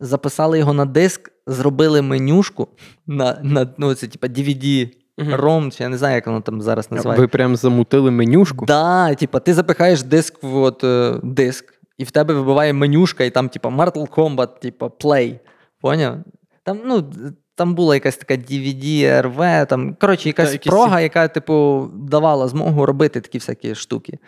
[0.00, 2.68] записали його на диск, зробили менюшку
[3.06, 5.34] на, на ну, це типа DVD Мгм.
[5.34, 7.20] ROM, чи я не знаю, як воно там зараз називається.
[7.22, 8.66] Ви прям замутили менюшку.
[8.66, 13.30] Да, типа, ти запихаєш диск в от, е, диск, і в тебе вибиває менюшка, і
[13.30, 15.38] там, типа, Mortal Kombat, типа, Play.
[15.80, 16.16] Поняв?
[16.64, 17.12] Там, ну,
[17.54, 22.86] там була якась така DVD, RV, там, коротше, якась якісь прога, яка, типу, давала змогу
[22.86, 24.18] робити такі всякі штуки.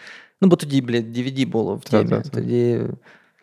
[0.40, 1.80] Ну, бо тоді, блядь, DVD було в.
[1.80, 2.30] Та-та-та.
[2.30, 2.80] Тоді.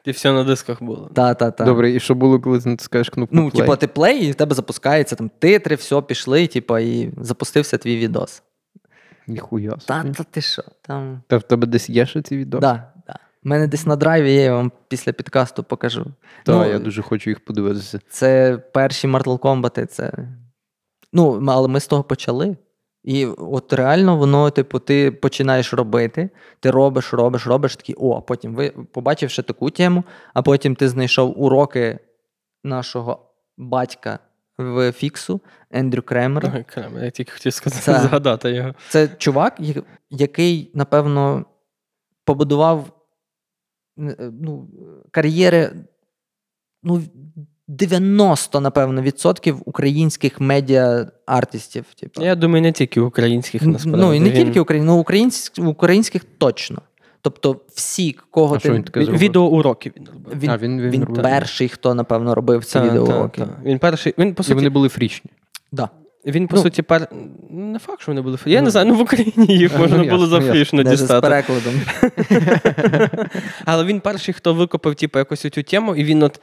[0.06, 1.12] І все на дисках було.
[1.14, 1.66] Та-та-та.
[1.66, 4.56] Добре, і що було, коли ти натискаєш кнопку Ну, типа, ти плей, і в тебе
[4.56, 8.44] запускається там титри, все, пішли, типа, і запустився твій відос.
[9.28, 9.84] Ніхуя собі.
[9.86, 10.64] Та, та ти що?
[10.82, 11.22] Там.
[11.28, 12.60] Та в тебе десь є ще ці відео?
[12.60, 12.91] Да, да.
[13.44, 16.06] У мене десь на драйві є, я вам після підкасту покажу.
[16.46, 18.00] Та, Ну, я дуже хочу їх подивитися.
[18.10, 20.14] Це перші Mortal Kombat, це.
[21.14, 22.58] Ну, але ми з того почали.
[23.04, 28.22] І от реально воно, типу, ти починаєш робити, ти робиш, робиш, робиш такий, о, а
[28.22, 32.00] потім ви побачивши таку тему, а потім ти знайшов уроки
[32.64, 34.20] нашого батька
[34.58, 36.54] в фіксу Ендрю Кремера.
[36.56, 38.74] Ой, Крем, я тільки хотів сказати, Це- згадати його.
[38.90, 39.60] Це чувак,
[40.10, 41.46] який, напевно,
[42.26, 43.01] побудував
[44.42, 44.68] ну,
[45.12, 45.72] кар'єри
[46.84, 47.02] ну,
[47.68, 51.84] 90, напевно, відсотків українських медіа-артистів.
[52.00, 52.22] Типу.
[52.24, 54.02] Я думаю, не тільки українських насправді.
[54.02, 56.82] ну, і не Він- тільки українських, ну, українських, українських точно.
[57.22, 58.72] Тобто, всі, кого А ти.
[58.72, 60.40] він таке Відеоуроки він робив.
[60.40, 63.42] Він, А, він- він він перший, хто, напевно, робив ці Та, відеоуроки.
[63.42, 63.58] та, та.
[63.64, 64.14] Він перший.
[64.18, 65.32] Він по І вони були фрічні.
[65.72, 65.90] Да.
[66.26, 66.64] Він по ну.
[66.64, 67.08] суті пер...
[67.50, 68.38] не факт, що вони були.
[68.46, 68.66] Я Ну.
[68.66, 70.52] не знаю, ну в Україні їх можна ну, було ясно, за ясно.
[70.54, 71.74] фрішно Даже з перекладом.
[73.66, 76.42] Але він перший, хто викопав типу, якось цю тему, і він от.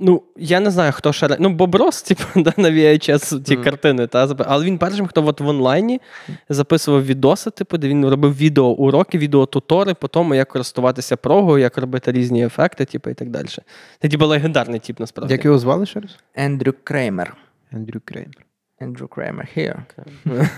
[0.00, 1.36] Ну, я не знаю, хто ще.
[1.40, 3.64] Ну, Боброс, типу, да, на VHS ті Мгм.
[3.64, 6.00] картини, та, але він першим, хто от в онлайні
[6.48, 12.12] записував відоси, типу, де він робив відеоуроки, відеотутори по тому, як користуватися прогою, як робити
[12.12, 13.46] різні ефекти, типу, і так далі.
[14.02, 15.34] Це типу легендарний тип, насправді.
[15.34, 16.16] Як його звали ще раз?
[16.34, 17.36] Ендрю Креймер.
[17.72, 18.47] Андрю Креймер.
[18.80, 19.76] Ендрю Креймер here.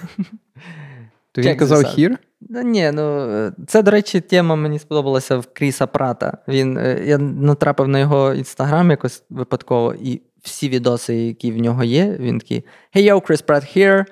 [1.32, 2.16] То він казав out.
[2.64, 6.38] ні, ну це, до речі, тема мені сподобалася в Кріса Прата.
[6.48, 11.84] Він, е, я натрапив на його інстаграм якось випадково, і всі відоси, які в нього
[11.84, 14.04] є, він такий Hey yo, Chris Pratt here.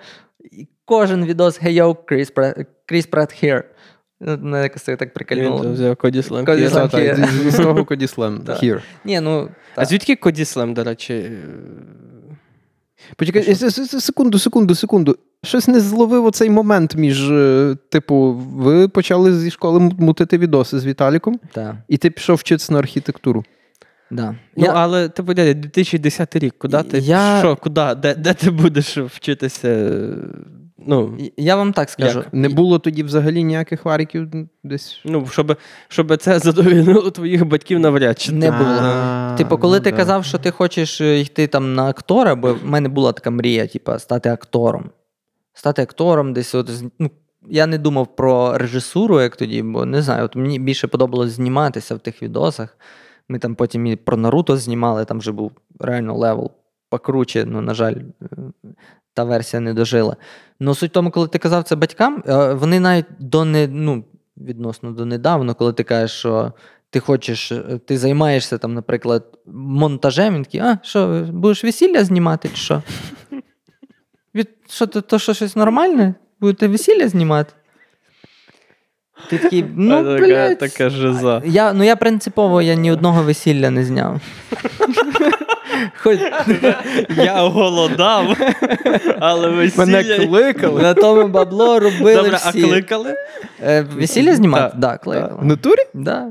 [0.53, 3.63] І кожен відос Hey yo, Chris Pratt, Chris Pratt here.
[4.21, 6.45] Ну, Мене якось це так Він взяв Коді Слем.
[6.45, 6.71] Коді here.
[6.71, 6.89] Слем.
[6.89, 7.17] Так, here.
[7.17, 8.41] так, зі свого Коді Слем.
[8.47, 8.83] Так.
[9.05, 11.31] Ні, ну, А звідки Коді Слем, до речі?
[13.17, 15.17] Почекай, секунду, секунду, секунду.
[15.45, 20.87] Щось не зловив оцей момент між, е, типу, ви почали зі школи мутити відоси з
[20.87, 21.77] Віталіком, да.
[21.89, 23.45] і ти пішов вчитися на архітектуру.
[24.11, 24.35] да.
[24.57, 26.99] Ну, Я- але ти дядя, 2010 рік, куди ти?
[26.99, 27.95] Я- Що, куди?
[28.03, 29.99] Де, де ти будеш вчитися?
[30.87, 32.19] Ну, Я вам так скажу.
[32.19, 32.35] Як?
[32.35, 34.29] Не було тоді взагалі ніяких варіків
[34.65, 35.01] десь.
[35.05, 35.57] ну щоб,
[35.89, 38.33] щоб це задовольнило твоїх батьків навряд чи.
[38.33, 39.37] Не було.
[39.37, 39.97] Типу, коли ну ти да.
[39.97, 43.67] казав, що ти хочеш е, йти там на актора, бо в мене була така мрія,
[43.67, 44.91] типу, стати актором.
[45.55, 46.55] Стати актором десь.
[46.55, 47.11] От, ну,
[47.49, 51.95] я не думав про режисуру, як тоді, бо не знаю, от мені більше подобалось зніматися
[51.95, 52.79] в тих відосах.
[53.29, 56.51] Ми там потім і про Наруто знімали, там вже був реально level
[56.91, 58.27] покруче, ну, на жаль, е,
[59.19, 60.17] та версія не дожила.
[60.61, 64.05] Ну, суть в тому, коли ти казав це батькам, е, вони навіть до не, ну,
[64.37, 66.53] відносно до недавно, коли ти кажеш, що
[66.91, 72.49] ти хочеш, е, ти займаєшся там, наприклад, монтажем, він такий, а що, будеш весілля знімати,
[72.49, 72.83] чи що?
[74.35, 76.15] Від, що то, то що щось нормальне?
[76.41, 77.53] Будете весілля знімати?
[79.31, 80.59] Ти такий, ну, така, блядь.
[80.59, 81.43] така жиза.
[81.45, 84.21] Я, ну я принципово я ні одного весілля не зняв.
[85.97, 86.19] Хоч
[87.17, 88.37] Я голодав,
[89.21, 89.85] але весілля...
[89.87, 90.83] Мене кликали.
[90.83, 93.15] на тому бабло робили Добре, а кликали?
[93.63, 94.63] Е, весілля знімати?
[94.63, 95.39] Так, да, да, В кликали.
[95.43, 95.83] натурі?
[95.95, 96.29] Да.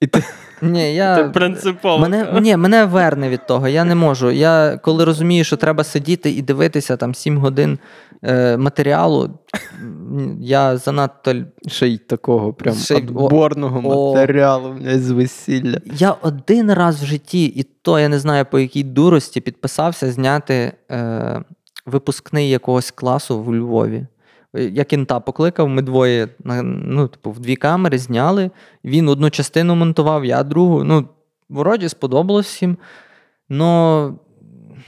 [0.00, 0.24] І ти
[0.62, 1.30] Ні, я...
[1.34, 1.98] принципово.
[1.98, 3.68] Мене, ні, мене верне від того.
[3.68, 4.30] Я не можу.
[4.30, 7.78] Я коли розумію, що треба сидіти і дивитися там 7 годин
[8.22, 9.30] е, матеріалу,
[10.40, 11.34] я занадто.
[11.66, 14.14] ще й такого прям Ще й- о- отборного о.
[14.14, 15.78] матеріалу блядь, з весілля.
[15.98, 20.72] Я один раз в житті, і то я не знаю по якій дурості, підписався зняти
[20.90, 21.42] е,
[21.86, 24.06] випускний якогось класу в Львові.
[24.56, 26.28] Е, Я кінта покликав, ми двоє
[26.64, 28.50] ну, типу, в дві камери зняли.
[28.84, 30.84] Він одну частину монтував, я другу.
[30.84, 31.08] Ну,
[31.48, 32.76] вроді сподобалось всім.
[33.48, 34.14] Но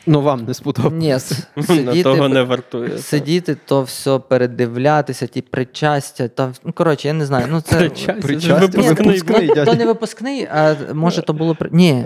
[0.07, 0.97] Ну вам не сподобалося.
[0.97, 1.19] ні,
[1.67, 2.99] сидіти, того не вартує.
[2.99, 6.29] сидіти, то все передивлятися, ті причастя.
[6.29, 7.47] То, ну, коротше, я не знаю.
[7.51, 11.57] Ну, це, Причастя, Причастя, це випускний випускний, то, то не випускний, а може то було.
[11.71, 12.05] Ні.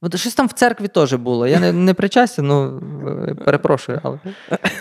[0.00, 1.46] От щось там в церкві теж було.
[1.46, 2.80] Я не, не причастя, ну
[3.28, 4.18] е, перепрошую, але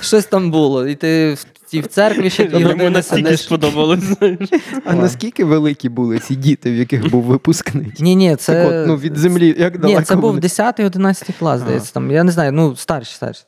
[0.02, 0.88] щось там було.
[0.88, 3.42] І ти в, і в церкві ще дві Йому години настільки сидиш.
[3.42, 4.50] сподобалось, знаєш.
[4.86, 7.94] А наскільки великі були ці діти, в яких був випускний?
[8.00, 8.54] Ні, ні, це.
[8.54, 11.94] Так от, ну, від землі, як Ні, це був 10-11 клас, здається.
[11.94, 13.46] Там, я не знаю, ну, старший, старший.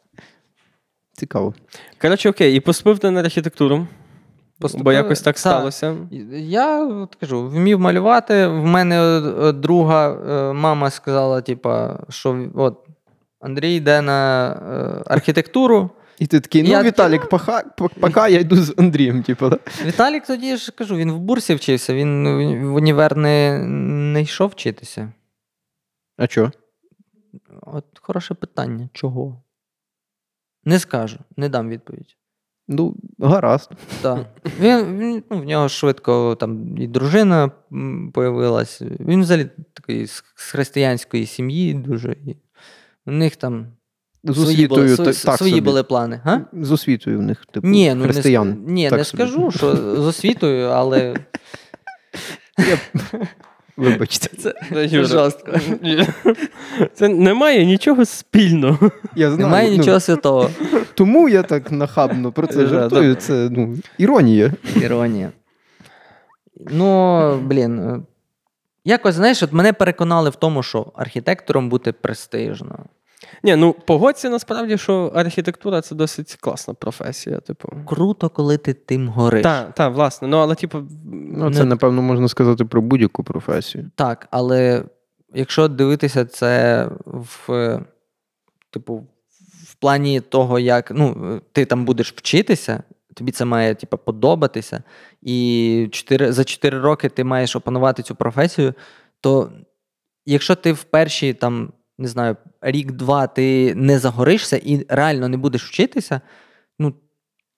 [1.13, 1.53] Цікаво.
[2.01, 3.88] Коротше, окей, і поступив ти на архітектуру,
[4.78, 5.39] бо якось так Так.
[5.39, 5.95] сталося.
[6.32, 8.48] Я от кажу, вмів малювати.
[8.48, 12.88] В мене е, друга е, мама сказала, типа, що от
[13.39, 15.89] Андрій йде на е, архітектуру.
[16.19, 19.58] І ти такий, ну, Я Віталік, поха, по- пока я йду з Андрієм, типу, да?
[19.86, 22.28] Віталік тоді ж кажу, він в бурсі вчився, він
[22.67, 23.63] в універ не,
[24.13, 25.12] не йшов вчитися.
[26.17, 26.52] А що?
[27.62, 28.89] От хороше питання.
[28.93, 29.41] Чого?
[30.63, 32.15] Не скажу, не дам відповідь.
[32.71, 33.71] Ну, гаразд.
[34.01, 34.25] Так.
[34.60, 37.51] Він, він, ну, в нього швидко там і дружина
[38.13, 38.82] появилась.
[38.99, 42.12] Він взагалі такий з, з християнської сім'ї дуже.
[42.12, 42.36] І
[43.05, 43.67] у них там
[44.23, 45.62] З свої, були, так свої собі.
[45.62, 46.21] були плани.
[46.23, 46.41] Га?
[46.53, 48.63] З освітою в них, типу, Ні, ну, християн.
[48.65, 49.23] Не, ні, так не собі.
[49.23, 51.15] скажу, що з освітою, але
[53.80, 54.38] Вибачте.
[54.38, 54.54] Це,
[55.06, 55.52] жорстко.
[56.94, 58.92] Це немає нічого спільного.
[59.15, 60.50] Я знаю, немає ну, нічого святого.
[60.94, 63.15] Тому я так нахабно про це Да, жартую.
[63.15, 64.52] Це ну, іронія.
[64.76, 65.32] Іронія.
[66.72, 67.80] Ну, блін.
[67.80, 68.02] е,
[68.86, 72.80] Якось, знаєш, от мене переконали в тому, що архітектором бути престижно.
[73.43, 77.39] Ні, ну погодься насправді, що архітектура це досить класна професія.
[77.39, 77.69] Типу.
[77.86, 79.43] Круто, коли ти тим гориш.
[79.43, 80.27] Так, так, власне.
[80.27, 80.84] Ну, але, типу,
[81.34, 83.91] Ну, це, напевно, можна сказати про будь-яку професію.
[83.95, 84.84] Так, але
[85.34, 87.79] якщо дивитися це в,
[88.69, 89.08] типу,
[89.63, 94.84] в плані того, як ну, ти там будеш вчитися, тобі це має типу, подобатися,
[95.21, 98.73] і 4, за 4 роки ти маєш опанувати цю професію,
[99.21, 99.51] то
[100.25, 105.65] якщо ти в перші там, не знаю, рік-два ти не загоришся і реально не будеш
[105.65, 106.21] вчитися,
[106.79, 106.93] ну,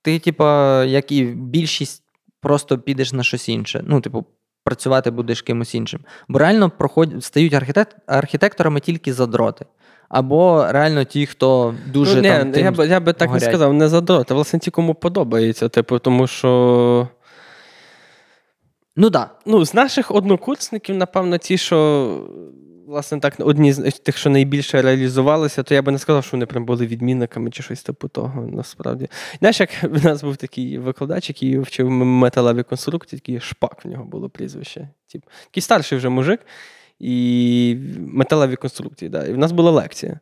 [0.01, 2.03] ти, типа, як і більшість,
[2.41, 3.83] просто підеш на щось інше.
[3.87, 4.25] Ну, типу,
[4.63, 5.99] працювати будеш кимось іншим.
[6.27, 9.65] Бо реально проходять, стають архітект, архітекторами тільки задроти.
[10.09, 12.51] Або реально ті, хто дуже ну, ні, там.
[12.51, 12.65] Тим...
[12.65, 13.43] я, би, я би так горять.
[13.43, 15.69] не сказав, не задрот, а власне ті, кому подобається.
[15.69, 17.07] Типу, тому що.
[18.95, 19.09] Ну.
[19.09, 19.29] Да.
[19.45, 22.29] Ну, з наших однокурсників, напевно, ті, що.
[22.91, 26.45] Власне, так, одні з тих, що найбільше реалізувалися, то я би не сказав, що вони
[26.45, 29.07] прям були відмінниками чи щось типу того, насправді.
[29.39, 34.03] Знаєш, як в нас був такий викладач, який вчив металеві конструкції, такий шпак в нього
[34.05, 34.89] було прізвище.
[35.11, 36.39] Тип, такий старший вже мужик,
[36.99, 39.09] і металеві конструкції.
[39.09, 39.25] Да.
[39.25, 40.19] І в нас була лекція.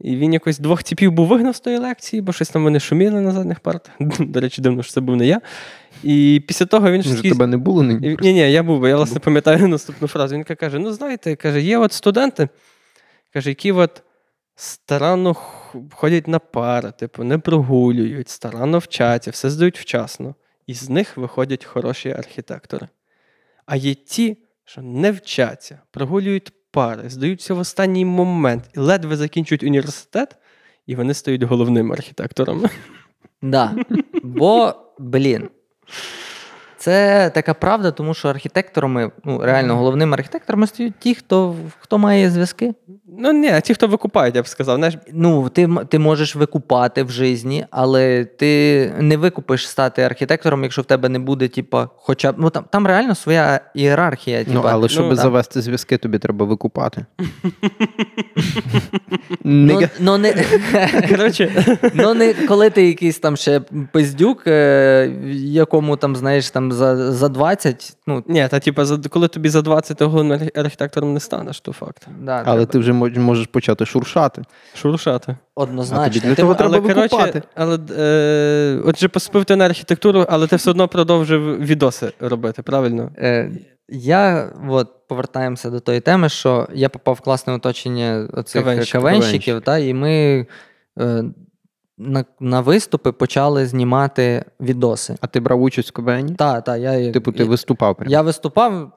[0.00, 3.20] І він якось двох типів був вигнав з тої лекції, бо щось там вони шуміли
[3.20, 3.94] на задніх партах.
[4.20, 5.40] До речі, дивно, що це був не я.
[6.02, 8.96] І після того він Може, тебе не було і- Ні, ні, я був, бо я
[8.96, 10.34] власне пам'ятаю наступну фразу.
[10.34, 12.48] Він каже: ну, знаєте, каже, є от студенти,
[13.32, 14.02] каже, які от
[14.54, 15.36] старанно
[15.92, 20.34] ходять на пари, типу, не прогулюють, старанно вчаться, все здають вчасно.
[20.66, 22.88] І з них виходять хороші архітектори.
[23.66, 29.62] А є ті, що не вчаться, прогулюють пари, здаються в останній момент і ледве закінчують
[29.62, 30.36] університет,
[30.86, 32.64] і вони стають головним архітектором.
[33.42, 33.74] Да.
[34.22, 35.48] Бо, блін.
[36.76, 42.30] Це така правда, тому що архітекторами, ну реально головними архітекторами стають ті, хто, хто має
[42.30, 42.74] зв'язки.
[43.18, 44.76] Ну, ні, ті, хто викупають, я б сказав.
[44.76, 50.82] Знаєш, Ну, ти, ти можеш викупати в житті, але ти не викупиш стати архітектором, якщо
[50.82, 52.34] в тебе не буде, типа, хоча б.
[52.38, 54.44] Ну там, там реально своя ієрархія.
[54.46, 57.06] Ну, але щоб ну, завести зв'язки, тобі треба викупати.
[59.44, 60.34] ну, ну, не,
[61.08, 63.60] коротше, ну, не коли ти якийсь там ще
[63.92, 69.48] пиздюк, е, якому там, знаєш, там за, за 20, ну, ні, та типа, коли тобі
[69.48, 70.04] за 20 ти
[70.54, 72.08] архітектором не станеш, то факт.
[72.20, 74.42] да, Але ти вже можеш почати шуршати.
[74.74, 75.36] Шуршати.
[75.54, 76.20] однозначно.
[76.20, 80.56] Для Ти- того треба але, коротше, але е, отже, поступив ти на архітектуру, але ти
[80.56, 83.10] все одно продовжив відоси робити, правильно?
[83.18, 83.50] Е,
[83.88, 88.92] я от повертаємося до тої теми, що я попав в класне оточення оцих Кавенщиків.
[88.92, 90.46] кавенщиків, та, і ми
[91.00, 91.24] е,
[92.02, 95.16] на, на виступи почали знімати відоси.
[95.20, 96.34] А ти брав участь в КВН?
[96.34, 98.10] Та, та, я, Типу, ти я, виступав прямо.
[98.10, 98.92] я виступав,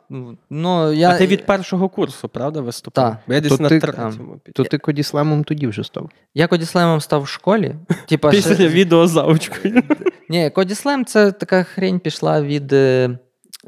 [0.49, 3.11] ну, я, а ти від першого курсу, правда, виступав?
[3.11, 3.19] Так.
[3.27, 4.39] Я десь То на ти- третьому.
[4.53, 6.09] То ти Кодіслемом тоді вже став.
[6.33, 7.75] я Кодіслемом став в школі.
[8.07, 9.81] Типа, Після ще- відео з аучкою.
[10.29, 13.17] Ні, Кодіслем це така хрень пішла від е,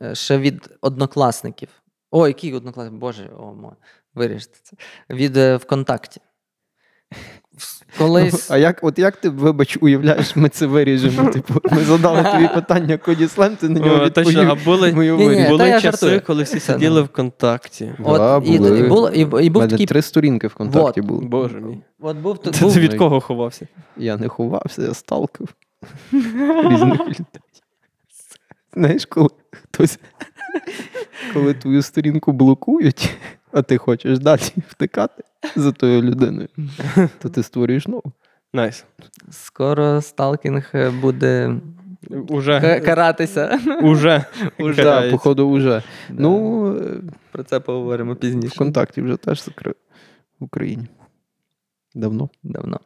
[0.02, 1.70] е, ще від однокласників.
[2.12, 3.00] О, який однокласник?
[3.00, 3.76] Боже, о, мо,
[4.14, 4.76] виріште це.
[5.16, 6.22] Від е, ВКонтакті.
[7.98, 8.52] Колись.
[8.52, 11.30] А як, от як ти, вибач, уявляєш, ми це виріжемо?
[11.34, 14.92] Типу, ми задали тобі питання Кодіслем, ти на нього О, Точно, а були,
[15.50, 16.22] були часи, жартую.
[16.28, 17.06] коли всі сиділи ну.
[17.06, 17.92] ВКонтакті.
[18.04, 18.80] От, Да, і, були.
[18.80, 19.86] і, було, і, і був такий.
[19.86, 21.10] три сторінки ВКонтакті Вот.
[21.10, 21.26] були.
[21.26, 21.78] Боже мій.
[22.00, 23.68] От був, Ти, був, ти від кого ховався?
[23.98, 25.48] Я не ховався, я сталкив
[26.12, 27.26] різних людей.
[28.74, 30.00] Знаєш, коли хтось,
[31.34, 33.10] коли твою сторінку блокують,
[33.56, 35.24] а ти хочеш далі втикати
[35.56, 36.48] за тою людиною,
[37.22, 38.14] то ти створюєш нову.
[38.54, 38.86] Nice.
[39.32, 41.56] скоро stalking е, буде
[42.30, 42.62] Уже.
[42.62, 43.60] ка- каратися.
[43.84, 44.26] Уже.
[44.60, 45.84] Уже, Да, походу, вже.
[46.10, 48.56] Ну, е, Про це поговоримо пізніше.
[48.56, 49.76] ВКонтакті вже теж закрив
[50.40, 50.88] в Україні.
[51.96, 52.30] Давно.
[52.44, 52.80] Давно.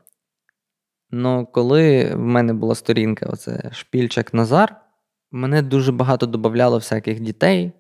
[1.12, 4.76] Ну, коли в мене була сторінка, оце Шпільчак Назар,
[5.32, 7.72] мене дуже багато додавало всяких дітей.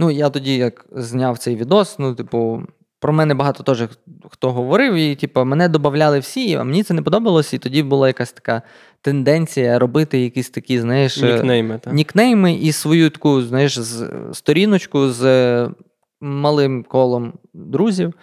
[0.00, 2.62] Ну, я тоді, як зняв цей відос, ну, типу,
[3.00, 3.88] про мене багато теж
[4.30, 8.06] хто говорив, і типу, мене додавали всі, а мені це не подобалось, і тоді була
[8.06, 8.62] якась така
[9.00, 11.92] тенденція робити якісь такі, знаєш, е, Нікнейми, так.
[11.92, 15.70] нікнейми і свою таку, знаєш, з, сторіночку з
[16.20, 18.14] малим колом друзів.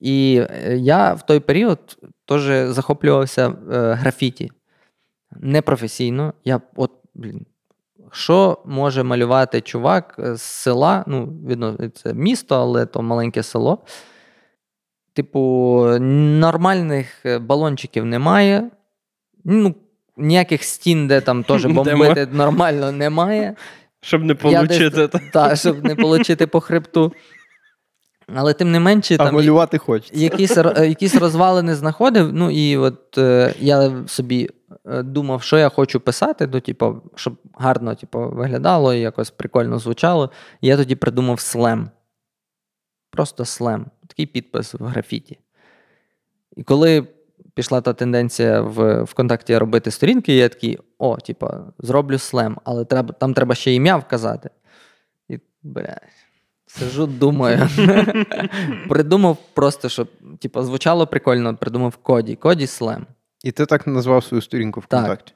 [0.00, 1.78] І е, я в той період
[2.26, 4.50] теж захоплювався е, графіті.
[5.40, 6.34] Непрофесійно.
[6.44, 7.46] Я от, блін,
[8.14, 11.04] що може малювати чувак з села?
[11.06, 13.78] Ну, видно, це місто, але то маленьке село.
[15.12, 15.40] Типу,
[16.00, 18.70] нормальних е, балончиків немає.
[19.44, 19.74] Ну,
[20.16, 23.54] ніяких стін, де там теж бомбити нормально немає.
[24.00, 25.08] Щоб не отримати.
[25.32, 27.12] Та, щоб не отримати по хребту.
[28.34, 30.20] Але тим не менше, А там малювати хочеться.
[30.20, 32.32] якісь, е, якісь розвалини знаходив.
[32.32, 34.48] Ну і от е, я собі
[34.84, 40.30] думав, що я хочу писати, ну, типу, щоб гарно типу, виглядало і якось прикольно звучало.
[40.60, 41.90] І я тоді придумав слем.
[43.10, 43.86] Просто слем.
[44.06, 45.38] Такий підпис в графіті.
[46.56, 47.06] І коли
[47.54, 53.12] пішла та тенденція в ВКонтакті робити сторінки, я такий, о, типа, зроблю слем, але треба,
[53.12, 54.50] там треба ще ім'я вказати.
[55.28, 56.00] І, блядь,
[56.66, 57.68] сижу, думаю.
[58.88, 60.08] Придумав просто, щоб
[60.38, 62.36] типа, звучало прикольно, придумав коді.
[62.36, 63.06] Коді слем.
[63.44, 65.32] І ти так назвав свою сторінку ВКонтакті.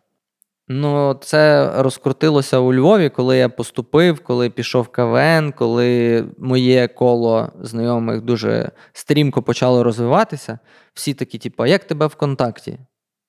[0.68, 8.20] Ну, це розкрутилося у Львові, коли я поступив, коли пішов КВН, коли моє коло знайомих
[8.20, 10.58] дуже стрімко почало розвиватися.
[10.94, 12.78] Всі такі, типу, як тебе ВКонтакті?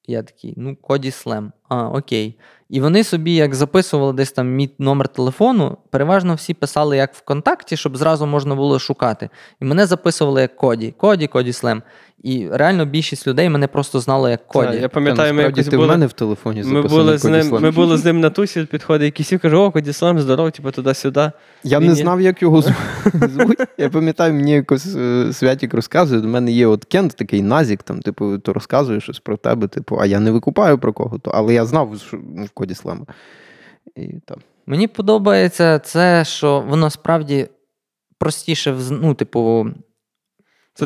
[0.07, 1.51] Я такий, ну, коді слем.
[1.69, 2.39] А, окей.
[2.69, 7.77] І вони собі, як записували десь там мій номер телефону, переважно всі писали як ВКонтакті,
[7.77, 9.29] щоб зразу можна було шукати.
[9.61, 11.83] І мене записували як коді, коді, коді слем.
[12.23, 14.65] І реально більшість людей мене просто знали як коді.
[14.67, 15.88] Так, я Та, пам'ятаю, ми якось ти в були.
[15.89, 19.32] мене в телефоні Ми були, з ним, ми були з ним на тусі, підходить якийсь
[19.32, 21.32] і каже, о, Кодіслам, здоров, типу туди-сюди.
[21.63, 21.99] Я Ні, не ні.
[22.01, 23.58] знав, як його зв- звуть.
[23.77, 26.21] Я пам'ятаю, мені якось е, Святік розказує.
[26.21, 29.97] У мене є от Кент, такий Назік, там, типу, то розказує щось про тебе, типу,
[30.01, 33.05] а я не викупаю про кого то, але я знав, що в коді слама.
[33.95, 34.38] І там.
[34.65, 37.47] Мені подобається це, що воно справді
[38.17, 39.67] простіше, ну, типу.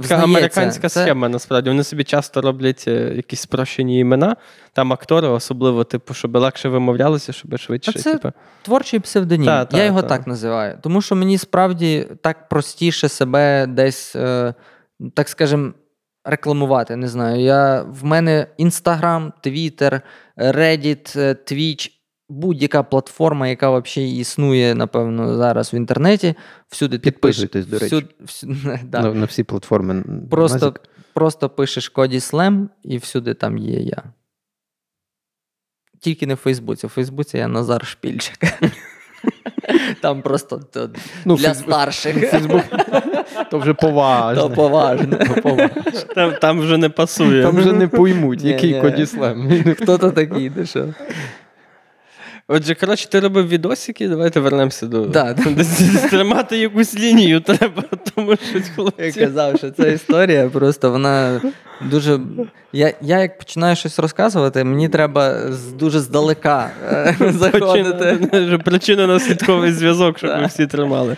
[0.02, 1.70] Це така американська Це- схема, насправді.
[1.70, 4.36] Вони собі часто роблять е, якісь спрощені імена,
[4.74, 7.92] там актори, особливо, типу, щоб легше вимовлялося, щоб швидше.
[7.96, 8.32] А це типу.
[8.62, 9.46] Творчий псевдонім.
[9.46, 10.08] Та, та, Я його та.
[10.08, 10.78] так називаю.
[10.82, 14.54] Тому що мені справді так простіше себе десь, е,
[15.14, 15.74] так скажем,
[16.26, 16.96] рекламувати.
[16.96, 17.42] Не знаю.
[17.42, 20.02] Я, в мене Інстаграм, Твіттер,
[20.38, 21.92] Reddit, е, Twitch.
[22.34, 26.36] Будь-яка платформа, яка взагалі існує, напевно, зараз в інтернеті,
[26.70, 27.50] всюди ти пишеш.
[27.66, 27.86] До речі.
[27.96, 29.02] всюди, всю- да.
[29.02, 30.04] На, на всі платформи.
[30.30, 30.74] просто,
[31.14, 34.04] просто пишеш коді слем, і всюди там є я.
[36.00, 36.88] Тільки не в Фейсбуці.
[36.88, 38.38] В Фейсбуці я Назар Шпільчик.
[40.02, 40.90] Там просто то,
[41.26, 42.30] Ну, для Фейсбук- старших.
[42.32, 42.62] Фейсбук
[43.52, 44.50] то вже поважно.
[44.50, 45.18] То поважно.
[46.16, 47.44] Там, там вже не пасує.
[47.44, 49.64] Там вже не поймуть, Ні, який кодіслем.
[49.82, 50.94] Хто то такий, ти що?
[52.48, 55.06] Отже, коротше, ти робив відосики, давайте вернемося до.
[55.06, 55.34] Да,
[56.10, 57.84] Тримати якусь лінію треба,
[58.16, 61.42] тому що Я казав, що ця історія просто вона
[61.82, 62.20] дуже.
[62.74, 68.28] Я, я як починаю щось розказувати, мені треба з, дуже здалека е, заходити.
[68.32, 71.18] Причина, причина наслідковий зв'язок, щоб ми всі тримали.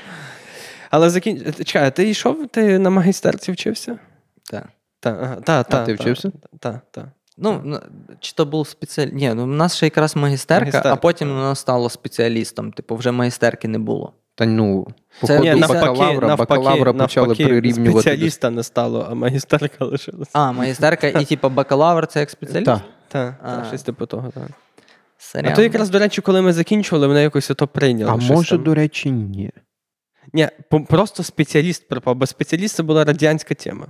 [0.90, 1.42] Але закінч...
[1.66, 4.00] Чекай, а ти йшов, ти на магістерці вчився?
[4.52, 4.66] Так.
[5.00, 6.32] Так, ага, та, та, ти та, вчився?
[6.60, 7.06] Так, так.
[7.38, 7.80] Ну,
[8.20, 9.16] чи то був спеціаліст.
[9.16, 12.72] Ні, ну, у нас ще якраз магістерка, Магістерка, а потім воно стало спеціалістом.
[12.72, 14.14] Типу, вже магістерки не було.
[14.36, 14.88] Та ну,
[15.22, 18.02] Це походу, Ні, Ні, навпаки, бакалавра, бакалавра почали навпаки, прирівнювати.
[18.02, 20.32] Спеціаліста не стало, а магістерка лишилася.
[20.34, 22.66] А, магістерка і типу бакалавр це як спеціаліст?
[22.66, 22.82] Так.
[23.08, 24.44] Так, та, щось типу того, так.
[25.18, 25.52] Сорян.
[25.52, 28.12] А то якраз, до речі, коли ми закінчували, вони якось ото прийняли.
[28.12, 28.64] А може, там.
[28.64, 29.52] до речі, ні.
[30.34, 30.50] Ні,
[30.88, 33.88] просто спеціаліст припав, бо спеціаліст це була радянська тема.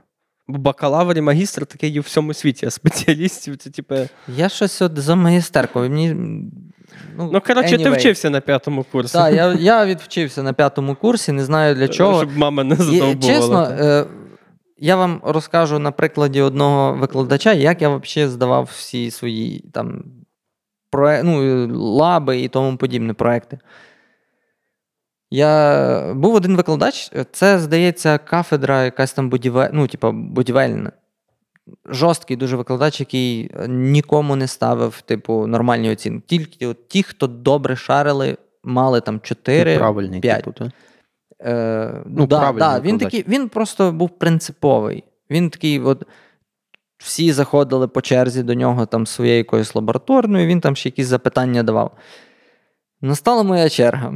[0.47, 3.95] Бо бакалавр і магістр таке є в всьому світі, а спеціалістів це типу.
[4.27, 5.79] Я щось от за магістерку.
[5.79, 6.13] Мені,
[7.17, 9.13] ну, Ну, коротше, ти вчився на п'ятому курсі.
[9.13, 12.17] Так, я, я відвчився на п'ятому курсі, не знаю для чого.
[12.17, 13.21] Щоб мама не І, задовбувала.
[13.21, 14.05] чесно, е,
[14.77, 20.03] я вам розкажу на прикладі одного викладача, як я взагалі здавав всі свої там
[20.89, 21.23] проє...
[21.23, 23.59] ну, лаби і тому подібне проекти.
[25.35, 26.13] Я...
[26.13, 29.69] Був один викладач, це, здається, кафедра якась там будівель...
[29.73, 30.91] ну, типа, будівельна.
[31.85, 36.23] Жорсткий дуже викладач, який нікому не ставив, типу, нормальні оцінки.
[36.27, 40.43] Тільки от ті, хто добре шарили, мали там 4, Правильний, 5.
[40.43, 40.71] типу, так?
[41.41, 45.03] Е, Ну, да, да, він, такий, він просто був принциповий.
[45.29, 46.07] Він такий, от
[46.97, 51.63] всі заходили по черзі до нього там своєю якоюсь лабораторною, він там ще якісь запитання
[51.63, 51.91] давав.
[53.01, 54.13] Настала моя черга.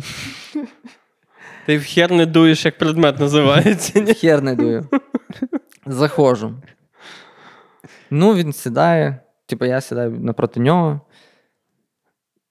[1.69, 3.99] Ти в хер не дуєш, як предмет називається.
[3.99, 4.13] Ні?
[4.13, 4.85] Хер не дую.
[5.85, 6.53] Заходжу.
[8.11, 11.01] Ну, він сідає, типу, я сідаю напроти нього.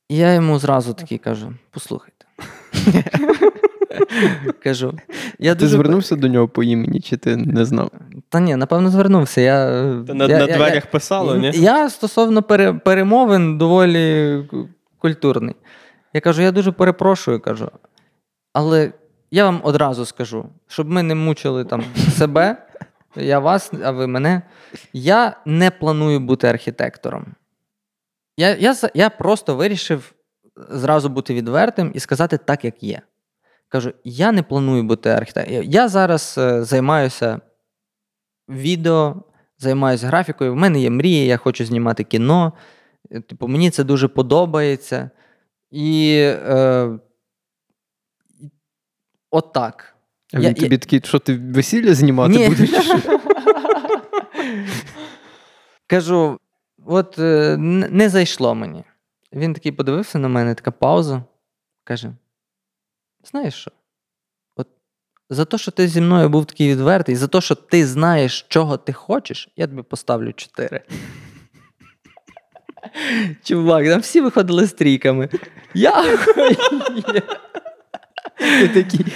[0.09, 2.27] І я йому зразу такий кажу: послухайте.
[4.62, 4.99] Кажу,
[5.39, 7.91] я Ти дуже звернувся до нього по імені, чи ти не знав?
[8.29, 9.41] Та ні, напевно, звернувся.
[9.41, 9.66] Я,
[10.07, 11.51] Та на, я, на я- дверях писало, ні?
[11.55, 14.39] Я стосовно пере, перемовин доволі
[14.99, 15.55] культурний.
[16.14, 17.71] Я кажу, я дуже перепрошую, кажу.
[18.53, 18.93] Але
[19.31, 21.85] я вам одразу скажу, щоб ми не мучили там
[22.18, 22.66] себе,
[23.16, 24.43] я вас, а ви мене.
[24.93, 27.26] Я не планую бути архітектором.
[28.37, 30.14] Я, я, я просто вирішив
[30.70, 33.01] зразу бути відвертим і сказати так, як є.
[33.68, 35.64] Кажу, я не планую бути архітектором.
[35.64, 37.41] Я зараз е, займаюся
[38.49, 39.22] відео,
[39.59, 40.53] займаюся графікою.
[40.53, 42.53] В мене є мрія, я хочу знімати кіно.
[43.11, 45.11] Е, Типу, мені це дуже подобається.
[45.70, 46.99] І е,
[49.31, 49.95] отак.
[50.35, 52.49] А він Я- тобі такий, що ти весілля знімати Ні.
[52.49, 52.70] будеш?
[55.87, 56.39] Кажу,
[56.87, 57.57] от е,
[57.91, 58.85] не зайшло мені.
[59.33, 61.22] Він такий подивився на мене, така пауза.
[61.85, 62.12] Каже:
[63.31, 63.70] Знаєш що?
[64.57, 64.68] От
[65.31, 68.76] за те, що ти зі мною був такий відвертий, за те, що ти знаєш, чого
[68.76, 70.83] ти хочеш, я тобі поставлю 4.
[73.43, 75.29] Чувак, там всі виходили з трійками.
[75.74, 76.05] Я.
[78.39, 79.07] Ти такий,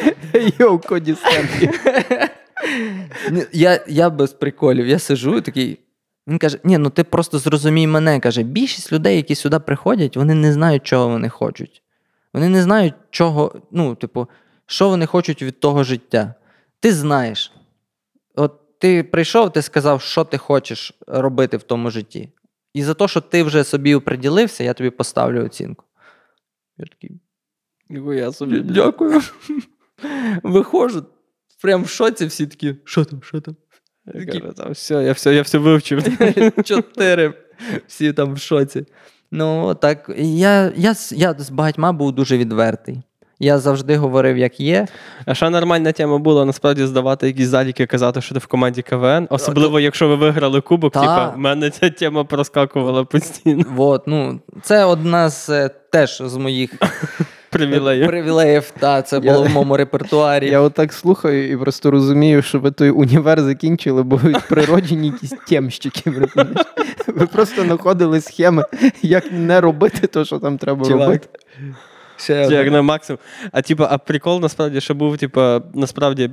[0.59, 1.49] йоу, кодіслем.
[3.31, 5.79] Ні, Я, я без приколів, я сижу і такий.
[6.27, 8.21] Він каже: ні, ну ти просто зрозумій мене.
[8.21, 11.83] Каже, більшість людей, які сюди приходять, вони не знають, чого вони хочуть.
[12.35, 14.29] Вони не знають, чого, ну, типу,
[14.67, 16.35] що вони хочуть від того життя.
[16.81, 17.53] Ти знаєш.
[18.35, 22.29] От ти прийшов, ти сказав, що ти хочеш робити в тому житті.
[22.75, 25.85] І за те, що ти вже собі оприділився, я тобі поставлю оцінку.
[26.79, 27.21] Я такий,
[27.89, 28.61] Ніхуя собі.
[28.61, 29.21] Дякую.
[30.43, 31.05] Виходжу,
[31.63, 33.57] прям в шоці всі такі, що там, що там?
[34.15, 36.05] Я кажу, там, все, я все, я все вивчив.
[36.65, 37.35] Чотири.
[37.87, 38.85] Всі там в шоці.
[39.31, 40.11] Ну, так.
[40.19, 43.03] Я, я, я з багатьма був дуже відвертий.
[43.39, 44.87] Я завжди говорив, як є.
[45.27, 49.27] А ще нормальна тема була насправді здавати якісь заліки, казати, що ти в команді КВН.
[49.31, 51.01] Особливо, якщо ви виграли кубок, Та.
[51.01, 53.65] типа, в мене ця тема проскакувала постійно.
[53.69, 56.71] Вот, ну, це одна з е, теж з моїх
[57.53, 58.07] Привілею.
[58.07, 60.51] Привілеїв, так, це було в моєму репертуарі.
[60.51, 65.35] Я отак слухаю і просто розумію, що ви той універ закінчили, бо ви природжені якісь
[65.49, 66.13] темщики.
[67.07, 68.65] Ви просто знаходили схеми,
[69.03, 71.07] як не робити те, що там треба Чувак.
[71.07, 71.29] робити.
[72.17, 73.19] Ще Як на максимум.
[73.53, 76.31] А типа, а прикол насправді, що був, типа, насправді.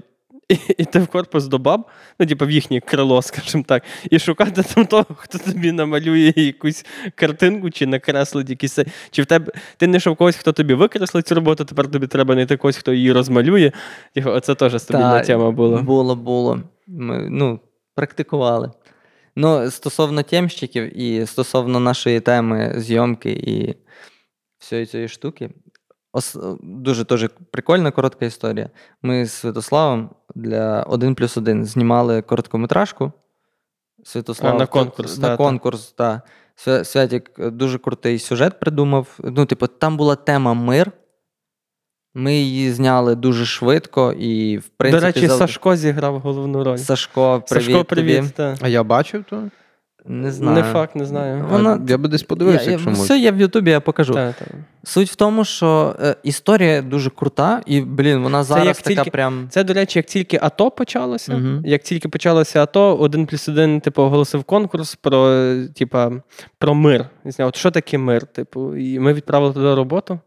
[0.77, 1.85] Іти в корпус до баб,
[2.19, 6.85] ну, типу, в їхнє крило, скажімо так, і шукати там того, хто тобі намалює якусь
[7.15, 8.79] картинку чи накреслить якісь.
[9.11, 12.33] Чи в тебе ти не йшов когось, хто тобі викреслить цю роботу, тепер тобі треба
[12.33, 13.71] знайти когось, хто її розмалює.
[14.13, 15.81] Типу, оце теж стабільна Та, тема була.
[15.81, 16.59] Було, було.
[16.87, 17.59] Ми, ну,
[17.95, 18.71] практикували.
[19.35, 23.75] Ну, стосовно темщиків і стосовно нашої теми зйомки і
[24.59, 25.49] всієї цієї штуки.
[26.13, 26.37] Ос...
[26.61, 28.69] Дуже теж прикольна коротка історія.
[29.01, 33.11] Ми з Святославом для 1 плюс 1 знімали короткометражку.
[34.03, 35.37] Святослав А, на конкурс, На та, та.
[35.37, 36.21] конкурс, так.
[36.55, 39.19] Свя- Святік е, дуже крутий сюжет придумав.
[39.23, 40.91] Ну, типу, там була тема мир.
[42.13, 46.77] Ми її зняли дуже швидко і, в принципі, До речі, зав- Сашко зіграв головну роль.
[46.77, 47.65] Сашко, привіт.
[47.65, 48.17] Сашко, привіт.
[48.21, 48.29] Тобі.
[48.35, 48.55] та.
[48.61, 49.43] А я бачив то?
[50.05, 50.57] Не знаю.
[50.57, 51.45] Не факт, не знаю.
[51.51, 53.03] Вона- Я би десь подивився, я, якщо я, можна.
[53.05, 54.13] Все є в Ютубі, я покажу.
[54.13, 54.45] Та, та.
[54.83, 59.09] Суть в тому, що е, історія дуже крута, і, блін, вона зараз як така тільки-
[59.11, 59.47] прям.
[59.49, 61.61] Це, до речі, як тільки АТО почалося, Мгм.
[61.65, 66.11] як тільки почалося АТО, один плюс один, типу, оголосив конкурс про, е, типа,
[66.59, 67.05] про мир.
[67.39, 68.25] От що таке мир?
[68.25, 70.19] Типу, і ми відправили туди роботу,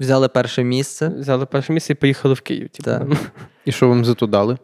[0.00, 1.08] Взяли перше місце.
[1.08, 2.68] взяли перше місце і поїхали в Київ.
[2.68, 2.90] Типу.
[2.90, 3.02] Так.
[3.64, 4.56] І що вам за то дали?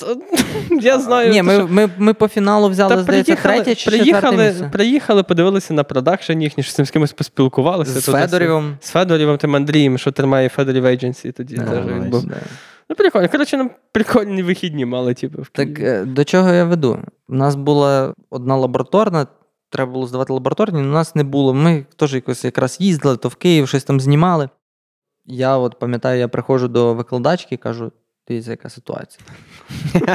[0.80, 1.30] Я знаю.
[1.30, 4.68] Ні, ми, ми, ми по фіналу взяли, Та здається, приїхали, третє чи приїхали, місце.
[4.72, 8.00] приїхали, подивилися на продакшн їхній, що з кимось поспілкувалися.
[8.00, 8.04] З.
[8.04, 8.76] Федорівом.
[8.80, 11.86] З Федорівим, тим Андрієм, що тримає Федорів Agency тоді теж.
[11.86, 12.24] він був.
[12.90, 13.28] Ну, прикольно.
[13.28, 16.98] Коротше, нам прикольні вихідні мали, типу, в Так е, до чого я веду?
[17.28, 19.26] У нас була одна лабораторна,
[19.70, 21.54] треба було здавати лабораторні, але у нас не було.
[21.54, 24.48] Ми теж якось якраз їздили, то в Київ щось там знімали.
[25.26, 27.92] Я от пам'ятаю, я приходжу до викладачки і кажу:
[28.28, 29.24] дивіться, яка ситуація.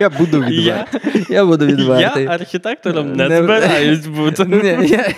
[0.00, 1.26] Я буду Я, відвертий.
[1.28, 1.66] Я буду
[2.00, 4.44] я архітектором не, Не- збираюсь бути.
[4.44, 5.12] Ні, я,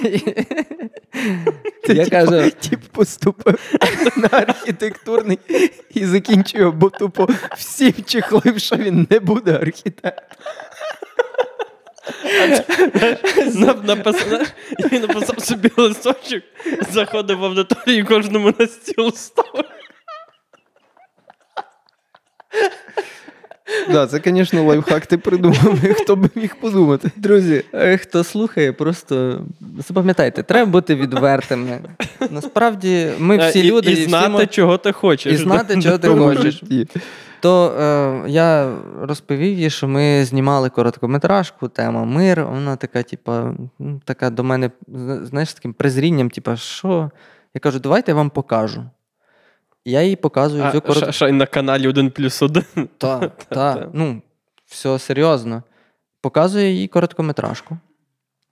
[1.95, 3.77] я кажу, Тіп поступив
[4.17, 5.39] на архітектурний
[5.95, 10.27] і закінчив, бо тупо всім чехлив, що він не буде архітектором.
[13.55, 14.47] Нап- написав,
[14.93, 16.43] він написав собі листочок,
[16.91, 19.65] заходив в аудиторію і кожному на стіл ставив.
[23.91, 25.75] Да, це, звісно, лайфхак ти придумав.
[25.97, 27.11] Хто б міг подумати?
[27.17, 29.45] друзі, е, хто слухає, просто
[29.89, 31.79] запам'ятайте, треба бути відвертими.
[32.31, 35.33] Насправді, ми всі Е, і, люди і знати, мо- чого ти хочеш.
[35.33, 36.55] і знати, чого ти хочеш.
[36.61, 36.89] житті.
[37.41, 42.45] То е, я розповів їй, що ми знімали короткометражку, тема мир.
[42.45, 47.11] Вона така, типа, ну, така до мене, зна- знаєш, з таким презрінням, типа, що?
[47.55, 48.85] Я кажу, давайте я вам покажу.
[49.89, 51.13] Я їй показую цю коротку.
[51.13, 52.65] ще на каналі 1 плюс 1.
[52.99, 53.29] Та, та.
[53.29, 54.23] та, ну,
[54.67, 55.63] все серйозно.
[56.21, 57.79] Показує їй короткометражку.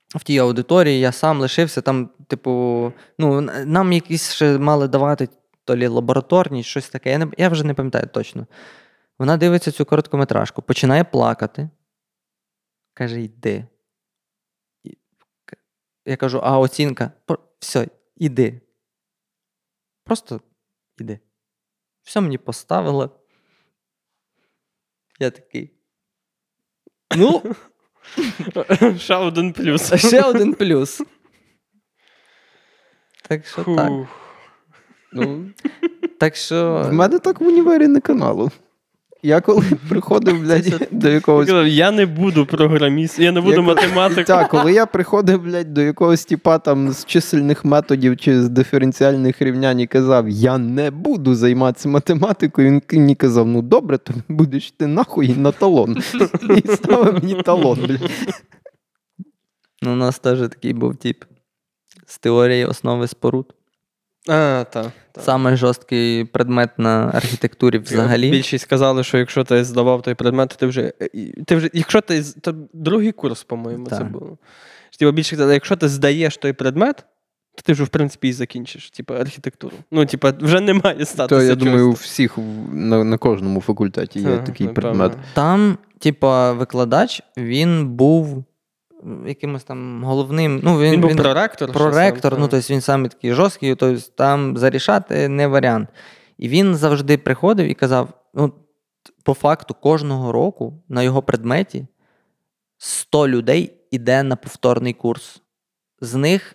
[0.09, 5.29] В тій аудиторії я сам лишився там, типу, ну, нам якісь ще мали давати
[5.65, 7.11] то лі лабораторні, щось таке.
[7.11, 8.47] Я, не, я вже не пам'ятаю точно.
[9.19, 11.69] Вона дивиться цю короткометражку, починає плакати.
[12.95, 13.67] Каже: йди.
[16.07, 17.13] Я кажу, а оцінка?
[17.59, 18.61] Все, іди.
[20.05, 20.41] Просто
[20.99, 21.21] іди.
[22.03, 23.11] Все мені поставила.
[25.21, 25.71] Я такий.
[27.17, 27.43] Ну,
[28.99, 29.93] Ще один плюс.
[29.93, 31.03] а ще один плюс.
[33.29, 33.93] Так що так.
[35.13, 35.51] Ну,
[36.21, 36.87] Так що.
[36.89, 38.51] в мене так в універі не каналу.
[39.25, 44.25] Я коли приходив, блядь, до якогось Я не буду програмістом, я не буду Я- математиком.
[44.25, 49.43] Так, коли я приходив, блядь, до якогось типа там з чисельних методів чи з диференціальних
[49.43, 54.71] рівнянь і казав, я не буду займатися математикою, він мені казав, ну добре, то будеш
[54.71, 55.97] ти нахуй на талон.
[56.65, 58.11] І ставив мені талон, блядь.
[59.83, 61.25] Ну, у нас теж такий був тип
[62.07, 63.55] з теорії основи споруд.
[64.29, 64.87] А, так.
[65.21, 68.31] Саме жорсткий предмет на архітектурі взагалі.
[68.31, 70.93] Більшість сказали, що якщо ти здавав той предмет, ти вже.
[71.47, 74.39] Ти вже якщо ти з- то другий курс, по-моєму, це було.
[74.91, 76.97] Що, Типу, більше казали, якщо ти здаєш той предмет,
[77.57, 79.77] то ти вже, в принципі, і закінчиш, типу, архітектуру.
[79.91, 81.41] Ну, типу, вже немає статусу.
[81.41, 82.39] То я думаю, у всіх
[82.73, 84.91] на, на кожному факультеті є такий напевно.
[84.93, 85.13] предмет.
[85.35, 88.45] Там, типа, викладач, він був
[89.27, 90.61] якимось там головним.
[90.65, 91.73] Ну, він, Він, був проректор.
[91.73, 95.89] проректор, сам, ну, тобто він саме такий жорсткий, тобто там зарішати не варіант.
[96.39, 98.53] І він завжди приходив і казав: ну,
[99.23, 101.87] по факту, кожного року на його предметі
[102.79, 105.43] 100 людей іде на повторний курс.
[106.01, 106.55] З них,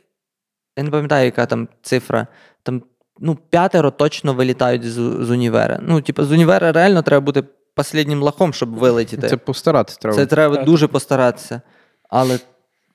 [0.78, 2.28] я не пам'ятаю, яка там цифра,
[2.64, 2.84] там
[3.20, 5.80] ну, п'ятеро точно вилітають з, з універа.
[5.82, 7.43] Ну, типу, з універа реально треба бути
[7.76, 9.30] останнім лахом, щоб вилетіти.
[9.30, 10.16] Це постаратися треба.
[10.16, 11.62] Це треба дуже постаратися.
[12.10, 12.39] Але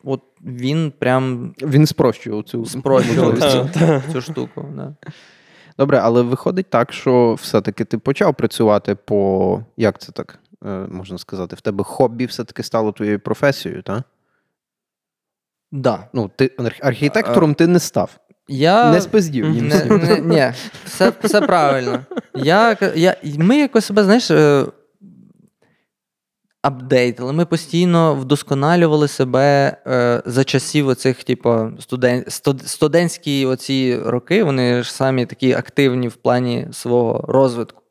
[0.05, 4.67] от він прям Він спрощував цю спрощував цю, цю штуку.
[4.77, 4.95] Да.
[5.79, 11.19] Добре, але виходить так, що все-таки ти почав працювати по як це так е, можна
[11.19, 14.03] сказати, в тебе хобі все-таки стало твоєю професією, так?
[15.73, 16.09] Да.
[16.13, 18.19] Ну, ти арх- архітектором ти не став.
[18.49, 18.93] Я...
[18.93, 20.53] Не спиздів Не, не, ні,
[20.85, 22.01] все, все правильно.
[22.35, 24.67] Я, я, ми якось себе, знаєш, е,
[26.65, 27.33] апдейтили.
[27.33, 32.25] Ми постійно вдосконалювали себе е, за часів оцих, типу, студен,
[32.65, 37.83] студентські оці роки, вони ж самі такі активні в плані свого розвитку.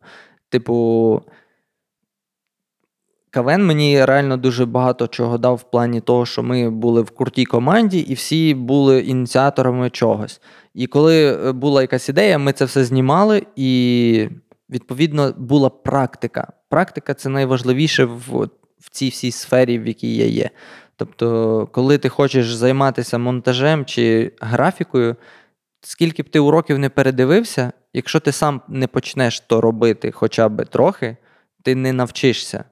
[0.50, 1.22] Типу,
[3.30, 7.46] КВН мені реально дуже багато чого дав в плані того, що ми були в крутій
[7.46, 10.42] команді і всі були ініціаторами чогось.
[10.74, 14.30] І коли е, була якась ідея, ми це все знімали, і
[14.70, 16.54] відповідно була практика.
[16.74, 18.50] Практика це найважливіше в,
[18.80, 20.50] в цій всій сфері, в якій я є.
[20.96, 25.16] Тобто, коли ти хочеш займатися монтажем чи графікою,
[25.82, 30.66] скільки б ти уроків не передивився, якщо ти сам не почнеш то робити хоча б
[30.66, 31.18] трохи,
[31.64, 32.64] ти не навчишся.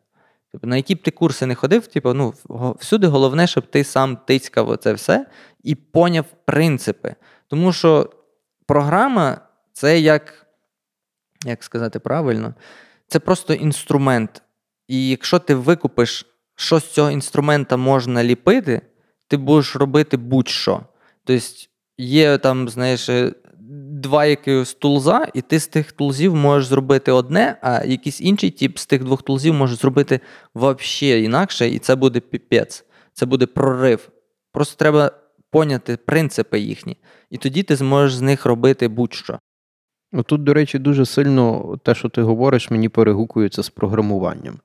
[0.52, 2.34] Тобто, на які б ти курси не ходив, типу, ну,
[2.80, 5.26] всюди головне, щоб ти сам тицькав оце все
[5.64, 7.16] і поняв принципи.
[7.48, 8.10] Тому що
[8.66, 9.38] програма
[9.74, 10.48] це як,
[11.46, 12.54] як сказати правильно,
[13.12, 14.42] це просто інструмент.
[14.88, 18.82] І якщо ти викупиш, що з цього інструмента можна ліпити,
[19.28, 20.82] ти будеш робити будь-що.
[21.26, 21.46] Тобто
[21.98, 23.34] є там, знаєш, е,
[24.02, 28.78] два якихось тулза, і ти з тих тулзів можеш зробити одне, а якийсь інший тип
[28.78, 30.20] з тих двох тулзів може зробити
[30.56, 32.86] взагалі інакше, і це буде піпець.
[33.14, 34.10] Це буде прорив.
[34.52, 35.12] Просто треба
[35.50, 36.98] поняти принципи їхні.
[37.30, 39.40] І тоді ти зможеш з них робити будь-що.
[40.14, 44.60] Ну, Тут, до речі, дуже сильно те, що ти говориш, мені перегукується з програмуванням.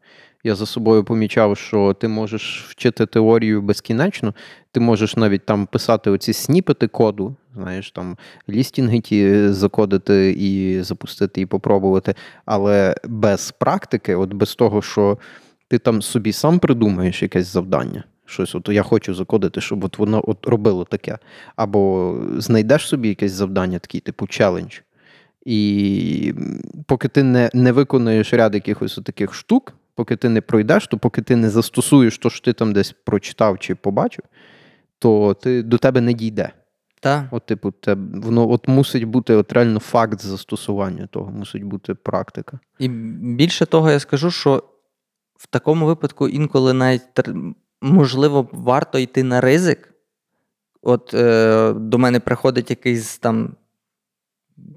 [0.45, 4.35] Я за собою помічав, що ти можеш вчити теорію безкінечно,
[4.73, 8.17] ти можеш навіть там писати оці сніпети коду, знаєш, там
[8.49, 12.15] лістінги ті закодити і запустити, і попробувати.
[12.45, 15.19] Але без практики, от без того, що
[15.69, 18.05] ти там собі сам придумаєш якесь завдання.
[18.27, 21.19] Щось, от я хочу закодити, щоб от воно от робило таке.
[21.57, 24.79] Або знайдеш собі якесь завдання, такий, типу челендж.
[25.47, 26.35] І
[26.87, 31.23] поки ти не, не виконуєш ряд якихось таких штук, поки ти не пройдеш, то поки
[31.23, 34.25] ти не застосуєш то, що ти там десь прочитав чи побачив,
[34.99, 36.53] то ти до тебе не дійде.
[37.01, 37.29] Та?
[37.31, 42.59] От, типу, те, воно от мусить бути от реально факт застосування того, мусить бути практика.
[42.79, 44.63] І більше того, я скажу, що
[45.39, 47.03] в такому випадку інколи навіть
[47.81, 49.93] можливо варто йти на ризик.
[50.83, 53.57] От е, до мене приходить якийсь там,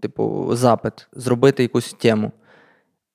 [0.02, 2.32] типу, запит, зробити якусь тему.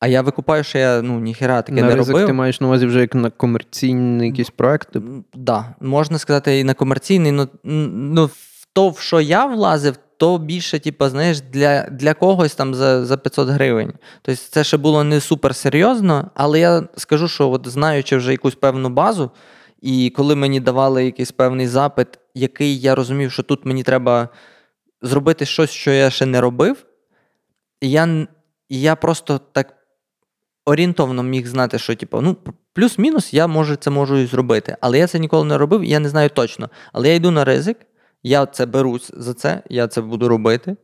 [0.01, 2.27] А я викупаю, що я ну, ніхера таке на не ризик робив.
[2.27, 4.93] ти маєш на увазі вже як на комерційний якийсь проект.
[4.93, 5.03] Так,
[5.35, 10.39] да, можна сказати, і на комерційний, ну, ну в то, в що я влазив, то
[10.39, 13.93] більше, типу, знаєш, для, для когось там за, за 500 гривень.
[14.23, 18.55] Тобто це ще було не супер серйозно, але я скажу, що от знаючи вже якусь
[18.55, 19.31] певну базу,
[19.83, 24.29] і коли мені давали якийсь певний запит, який я розумів, що тут мені треба
[25.05, 26.87] зробити щось, що я ще не робив,
[27.81, 28.27] я,
[28.69, 29.75] я просто так
[30.67, 32.37] орієнтовно міг знати, що типу, ну,
[32.73, 34.77] плюс-мінус, я може це можу і зробити.
[34.81, 36.71] Але я це ніколи не робив, я не знаю точно.
[36.93, 37.77] Але я йду на ризик,
[38.23, 40.77] я це берусь за це, я це буду робити.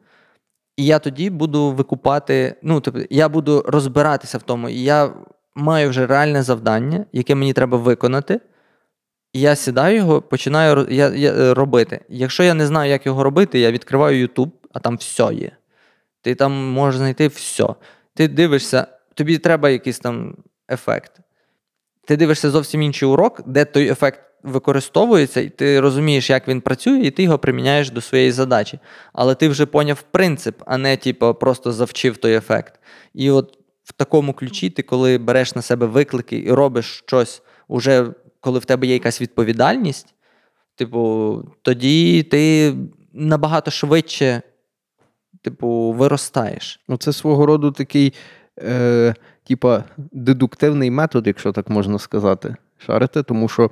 [0.77, 4.68] І я тоді буду викупати, ну, тобто, я буду розбиратися в тому.
[4.68, 5.12] І я
[5.55, 8.41] маю вже реальне завдання, яке мені треба виконати.
[9.33, 12.01] Я сідаю його, починаю я, я, е, робити.
[12.09, 15.51] Якщо я не знаю, як його робити, я відкриваю YouTube, а там все є.
[16.22, 17.66] Ти там можеш знайти все.
[18.14, 20.37] Ти дивишся, тобі треба якийсь там
[20.70, 21.12] ефект.
[22.07, 26.99] Ти дивишся зовсім інший урок, де той ефект використовується, і ти розумієш, як він працює,
[26.99, 28.78] і ти його приміняєш до своєї задачі.
[29.12, 32.81] Але ти вже поняв принцип, а не типу, просто завчив той ефект.
[33.14, 38.07] І от в такому ключі, ти, коли береш на себе виклики і робиш щось, уже
[38.41, 40.14] коли в тебе є якась відповідальність,
[40.74, 42.74] типу, тоді ти
[43.12, 44.43] набагато швидше,
[45.43, 46.80] типу, виростаєш.
[46.88, 48.12] Ну, це свого роду такий,
[48.59, 49.14] е,
[49.45, 53.70] типа, дедуктивний метод, якщо так можна сказати, шарити, тому що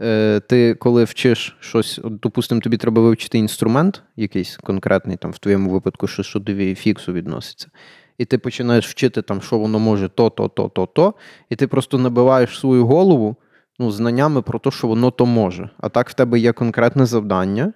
[0.00, 5.70] е, ти, коли вчиш щось, допустимо, тобі треба вивчити інструмент, якийсь конкретний, там, в твоєму
[5.70, 7.70] випадку, що, що до VFX відноситься.
[8.18, 11.14] І ти починаєш вчити, там, що воно може то, то, то, то, то,
[11.50, 13.36] і ти просто набиваєш свою голову
[13.80, 15.70] ну, знаннями про те, що воно то може.
[15.78, 17.72] А так в тебе є конкретне завдання,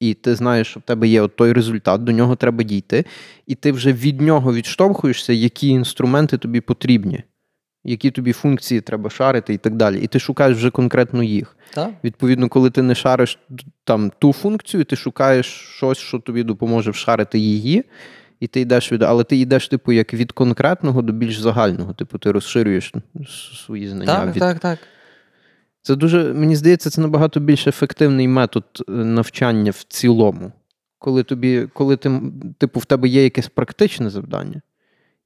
[0.00, 3.04] і ти знаєш, що в тебе є от той результат, до нього треба дійти,
[3.46, 7.22] і ти вже від нього відштовхуєшся, які інструменти тобі потрібні,
[7.84, 10.00] які тобі функції треба шарити і так далі.
[10.00, 11.56] І ти шукаєш вже конкретно їх.
[11.74, 11.90] Так?
[12.04, 13.38] Відповідно, коли ти не шариш
[13.84, 17.84] там ту функцію, ти шукаєш щось, що тобі допоможе вшарити її,
[18.40, 19.02] і ти йдеш від.
[19.02, 21.92] Але ти йдеш, типу, як від конкретного до більш загального.
[21.92, 22.92] Типу, ти розширюєш
[23.66, 24.06] свої знання.
[24.06, 24.40] Так, від...
[24.40, 24.78] так, так.
[25.86, 30.52] Це дуже, мені здається, це набагато більш ефективний метод е, навчання в цілому.
[30.98, 32.20] Коли тобі, коли ти,
[32.58, 34.60] типу, в тебе є якесь практичне завдання,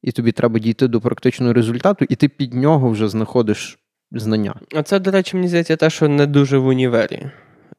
[0.03, 3.79] і тобі треба дійти до практичного результату, і ти під нього вже знаходиш
[4.13, 4.55] знання.
[4.77, 7.27] А це, до речі, мені здається, те, що не дуже в універі.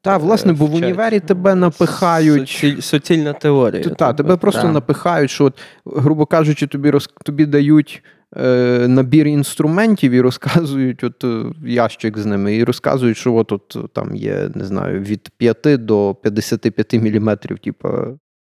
[0.01, 2.49] Так, власне, бо в універі тебе напихають.
[2.49, 3.83] Суціль, суцільна теорія.
[3.83, 4.73] Так, тебе просто Так.
[4.73, 8.03] напихають, що, от, грубо кажучи, тобі роз, тобі дають
[8.37, 13.93] е, набір інструментів і розказують, от е, ящик з ними, і розказують, що от, от
[13.93, 17.89] там є, не знаю, від 5 до 55 міліметрів, типу,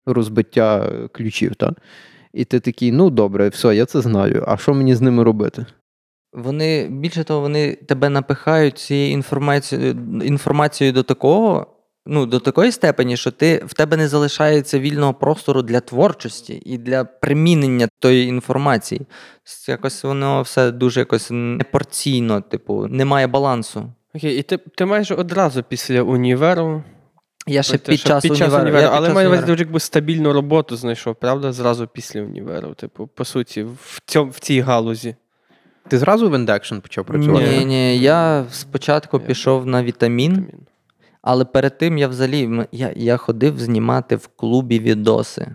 [0.07, 1.55] розбиття ключів.
[1.55, 1.75] Та?
[2.33, 4.45] І ти такий, ну добре, все, я це знаю.
[4.47, 5.67] А що мені з ними робити?
[6.33, 11.67] Вони більше того, вони тебе напихають цією інформацією, інформацією до такого,
[12.09, 16.79] ну, до такої степені, що ти, в тебе не залишається вільного простору для творчості і
[16.79, 19.01] для примінення тої інформації.
[19.69, 23.93] Якось воно все дуже якось непропорційно, типу, немає балансу.
[24.15, 26.83] Окей, і ти, ти майже одразу після універу.
[27.47, 29.81] Я ще під що, час під час універу, я але маю на увазі, вже якби
[29.81, 31.53] стабільну роботу знайшов, правда?
[31.53, 32.75] Зразу після універу.
[32.75, 35.15] Типу, по суті, в, цьому, в цій галузі.
[35.89, 37.59] Ти зразу в ендекшн почав працювати?
[37.59, 40.67] Ні, ні, я спочатку пішов на вітамін, Вітамін.
[41.29, 45.47] Але перед тим я взагалі я, я ходив знімати в клубі відоси.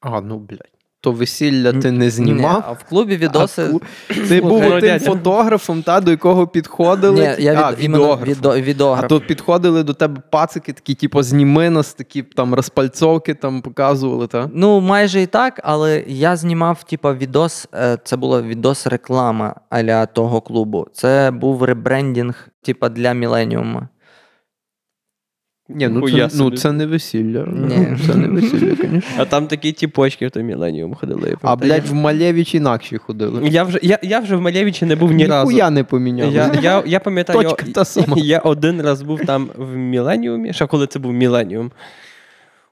[0.00, 0.68] А, ну блядь.
[1.00, 2.56] То весілля ти не знімав?
[2.56, 3.62] Ні, а в клубі відоси.
[4.10, 5.04] А Ти був тим дядя.
[5.04, 7.36] фотографом, та, до якого підходили.
[7.38, 8.34] Ні, я від, іменно відеографом.
[8.34, 9.04] відо, відеограф.
[9.04, 14.26] А то підходили до тебе пацики, такі, типу, зніми нас, такі там розпальцовки там показували,
[14.26, 14.50] та?
[14.54, 20.06] Ну, майже і так, але я знімав, типа, відос, е, це була відос реклама аля
[20.06, 20.86] того клубу.
[20.92, 23.88] Це був ребрендінг, типа, для Міленіума.
[25.74, 26.56] Ні, ну Хуя це, ну собі.
[26.56, 27.44] це не весілля.
[27.46, 27.96] Ні.
[28.06, 29.00] Це не весілля, звісно.
[29.18, 31.28] А там такі тіпочки в той Міленіум ходили.
[31.28, 31.80] я А, пам'ятаю.
[31.82, 33.48] блядь, в Малєвич інакші ходили.
[33.48, 35.50] Я вже, я, я вже в Малєвичі не був ні разу.
[35.50, 36.32] Ніхуя не поміняли.
[36.34, 38.16] Я, я, я пам'ятаю, Точка та сама.
[38.18, 41.70] я один раз був там в Міленіумі, ще коли це був Міленіум.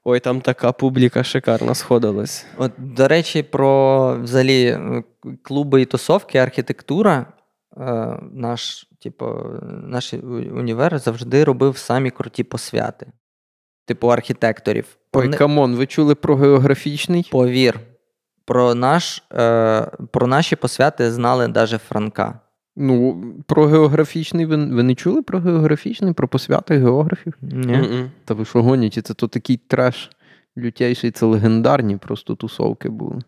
[0.05, 2.47] Ой, там така публіка шикарно сходилась.
[2.59, 5.03] От, до речі, про взагалі е,
[5.43, 7.27] клуби і тусовки, архітектура.
[7.77, 9.27] Е, наш, типу,
[9.83, 10.15] наш
[10.53, 13.07] універ завжди робив самі круті посвяти.
[13.87, 14.87] Типу архітекторів.
[15.13, 17.29] Ой, Вони- come on, ви чули про географічний?
[17.33, 17.81] Повір,
[18.45, 22.41] про, наш, е, про наші посвяти знали навіть Франка.
[22.77, 27.35] Ну, про географічний ви, ви не чули про географічний, про посвяти географів?
[27.43, 27.77] Ні?
[27.77, 28.11] Мгм.
[28.25, 29.03] Та ви що гоніте?
[29.03, 30.11] Це то такий треш
[30.59, 33.19] лютейший, це легендарні просто тусовки були.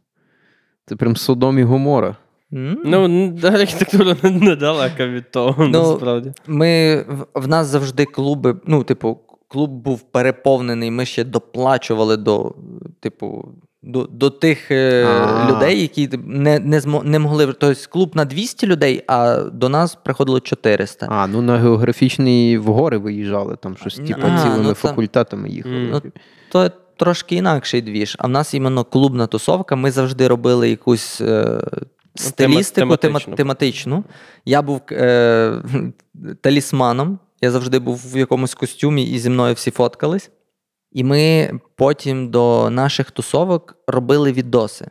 [0.87, 2.17] Це прям Содом і Гомора.
[2.53, 2.79] М?
[2.85, 6.33] Ну, архітектура не- недалека від того, Ну, насправді.
[6.47, 12.55] Ми, в, в нас завжди клуби, ну, типу, клуб був переповнений, ми ще доплачували до,
[13.01, 13.49] типу,
[13.83, 15.51] до, до тих е, А.
[15.51, 17.47] людей, які не, не, змо, не могли.
[17.47, 21.07] Тобто клуб на 200 людей, а до нас приходило 400.
[21.11, 25.89] А, ну на географічний в гори виїжджали, там щось, типу, ну, цілими там- факультетами їхали.
[25.93, 26.03] Ну,
[26.53, 28.17] То трошки інакший двіж.
[28.19, 29.77] А в нас іменно клубна тусовка.
[29.77, 31.61] Ми завжди робили якусь е,
[32.15, 33.33] стилістику тематичну.
[33.33, 34.05] тема- тематичну.
[34.45, 35.63] Я був е,
[36.41, 37.19] талісманом.
[37.41, 40.31] Я завжди був в якомусь костюмі і зі мною всі фоткались.
[40.93, 44.87] І ми потім до наших тусовок робили відоси.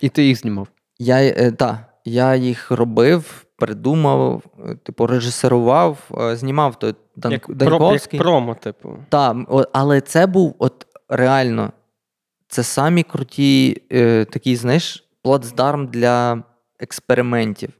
[0.00, 0.68] І ти їх знімав.
[0.98, 7.58] Я, е, та, я їх робив, придумав, е, типу, режисерував, е, знімав той Дан, Як,
[7.58, 8.98] про, як промо, типу.
[9.08, 9.36] Так,
[9.72, 11.72] але це був от реально
[12.48, 16.42] це самі круті е, такий, знаєш, плацдарм для
[16.80, 17.70] експериментів.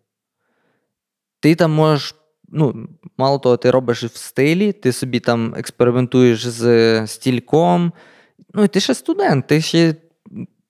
[1.41, 2.15] Ти там можеш,
[2.49, 2.89] ну,
[3.19, 7.93] мало того, ти робиш в стилі, ти собі там експериментуєш з стільком.
[8.55, 9.95] Ну, і ти ще студент, ти ще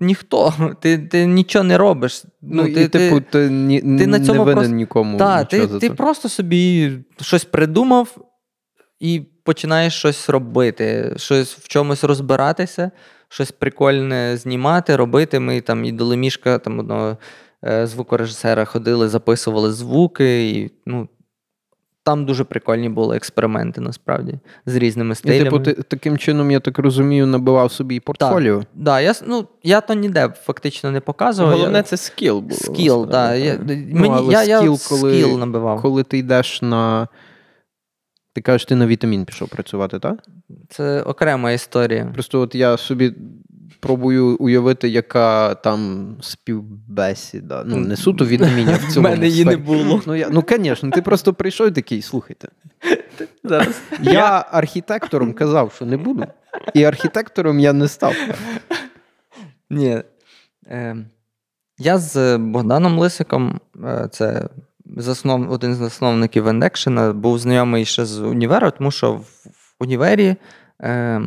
[0.01, 2.25] ніхто, ти, ти нічого не робиш.
[2.43, 5.19] Ну, Ну, і, ти, типу, ти, ти, ні, ти на не цьому винен просто- нікому.
[5.19, 8.17] та, ти, ти просто собі щось придумав
[9.01, 12.91] і починаєш щось робити, щось в чомусь розбиратися,
[13.29, 15.41] щось прикольне знімати, робити.
[15.41, 17.17] Ми там і до Лемішка, там одного
[17.65, 20.51] е, звукорежисера ходили, записували звуки.
[20.51, 21.09] І, ну,
[22.07, 25.41] там дуже прикольні були експерименти, насправді, з різними стилями.
[25.41, 28.63] І, типу, ти таким чином, я так розумію, набивав собі і портфоліо.
[28.75, 31.53] Да, я, ну, я то ніде фактично не показував.
[31.53, 31.83] Головне, я...
[31.83, 32.61] це скіл було.
[32.61, 33.11] скіл, так.
[33.11, 33.67] насправді, Я, так.
[33.93, 35.83] мені, я, я скіл, коли- скіл набивав.
[35.83, 37.09] Коли ти йдеш на.
[38.37, 40.25] Ти кажеш, ти на вітамін пішов працювати, так?
[40.69, 42.11] Це окрема історія.
[42.15, 43.15] Просто от я собі
[43.81, 47.63] пробую уявити, яка там співбесіда.
[47.67, 49.09] Ну, не суто вітамінів в цьому.
[49.09, 50.03] мене її не було.
[50.07, 52.49] Ну, я, ну, звісно, ти просто прийшов і такий, слухайте.
[53.45, 53.81] Зараз.
[54.03, 56.27] Я архітектором казав, що не буду.
[56.75, 58.15] І архітектором я не став.
[59.71, 60.03] Ні.
[60.67, 60.97] Е,
[61.79, 64.49] я з Богданом Лисиком, е, це
[64.97, 69.27] заснов, один з засновників Ендекшена, був знайомий ще з універу, тому що в,
[69.81, 70.37] універі
[70.83, 71.23] е,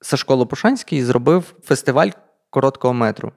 [0.00, 2.10] Сашко Лопушанський зробив фестиваль
[2.50, 3.32] короткого метру.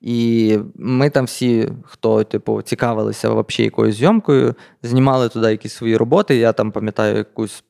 [0.00, 6.36] І ми там всі, хто типу, цікавилися взагалі якоюсь зйомкою, знімали туди якісь свої роботи.
[6.36, 7.64] Я там пам'ятаю якусь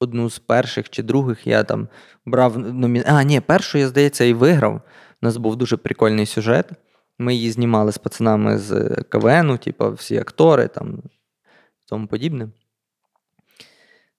[0.00, 1.88] одну з перших чи других, я там
[2.26, 3.02] брав номі...
[3.06, 4.74] А, ні, першу, я, здається, і виграв.
[4.74, 6.70] У нас був дуже прикольний сюжет.
[7.18, 11.02] Ми її знімали з пацанами з КВНу, типу, всі актори там
[11.88, 12.48] тому подібне.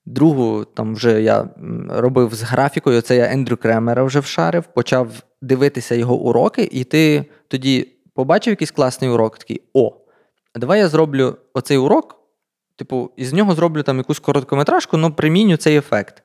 [0.05, 1.49] Другу там вже я
[1.89, 3.01] робив з графікою.
[3.01, 8.71] Це я Ендрю Кремера вже вшарив, почав дивитися його уроки, і ти тоді побачив якийсь
[8.71, 9.91] класний урок, такий: о,
[10.55, 12.19] давай я зроблю оцей урок,
[12.75, 16.23] типу, із нього зроблю там якусь короткометражку, але приміню цей ефект.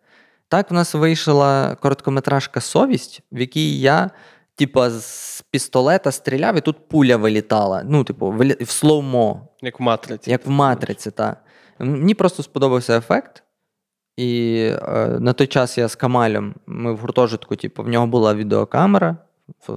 [0.48, 4.10] Так в нас вийшла короткометражка Совість, в якій я,
[4.54, 7.82] типу, з пістолета стріляв, і тут пуля вилітала.
[7.84, 8.30] Ну, типу,
[8.60, 10.30] в слоумо, Як в матриці.
[10.30, 11.44] як в матриці, так.
[11.78, 13.42] Мені просто сподобався ефект.
[14.16, 18.34] І е, на той час я з Камалем, ми в гуртожитку, типу, в нього була
[18.34, 19.16] відеокамера,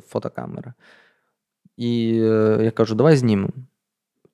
[0.08, 0.74] фотокамера.
[1.78, 3.50] І е, я кажу, давай знімемо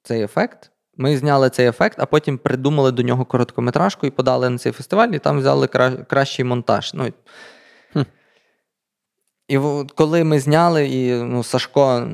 [0.03, 0.71] цей ефект.
[0.97, 5.07] Ми зняли цей ефект, а потім придумали до нього короткометражку і подали на цей фестиваль,
[5.09, 6.93] і там взяли кра- кращий монтаж.
[6.93, 7.07] Ну,
[9.49, 12.07] і- от коли ми зняли, і ну, Сашко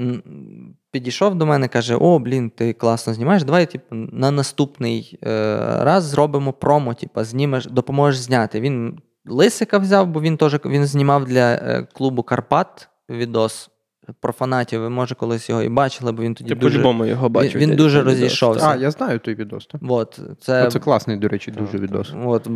[0.92, 3.44] підійшов до мене, каже: О, блін, ти класно знімаєш.
[3.44, 8.60] Давай, типу, на наступний е, раз зробимо промо, типу, знімеш, допоможеш зняти.
[8.60, 13.70] Він Лисика взяв, бо він теж він знімав для е, клубу Карпат відос
[14.20, 14.82] про фанатів.
[14.82, 16.76] Ви може колись його і бачили, бо він тоді Ти дуже.
[16.78, 17.62] по-любому його бачив.
[17.62, 18.14] він дядь, дуже відос.
[18.14, 18.68] розійшовся.
[18.68, 19.66] А, я знаю той відос.
[19.66, 19.82] так.
[19.88, 22.14] От, це, Це класний, до речі, дуже відос.
[22.26, 22.48] От,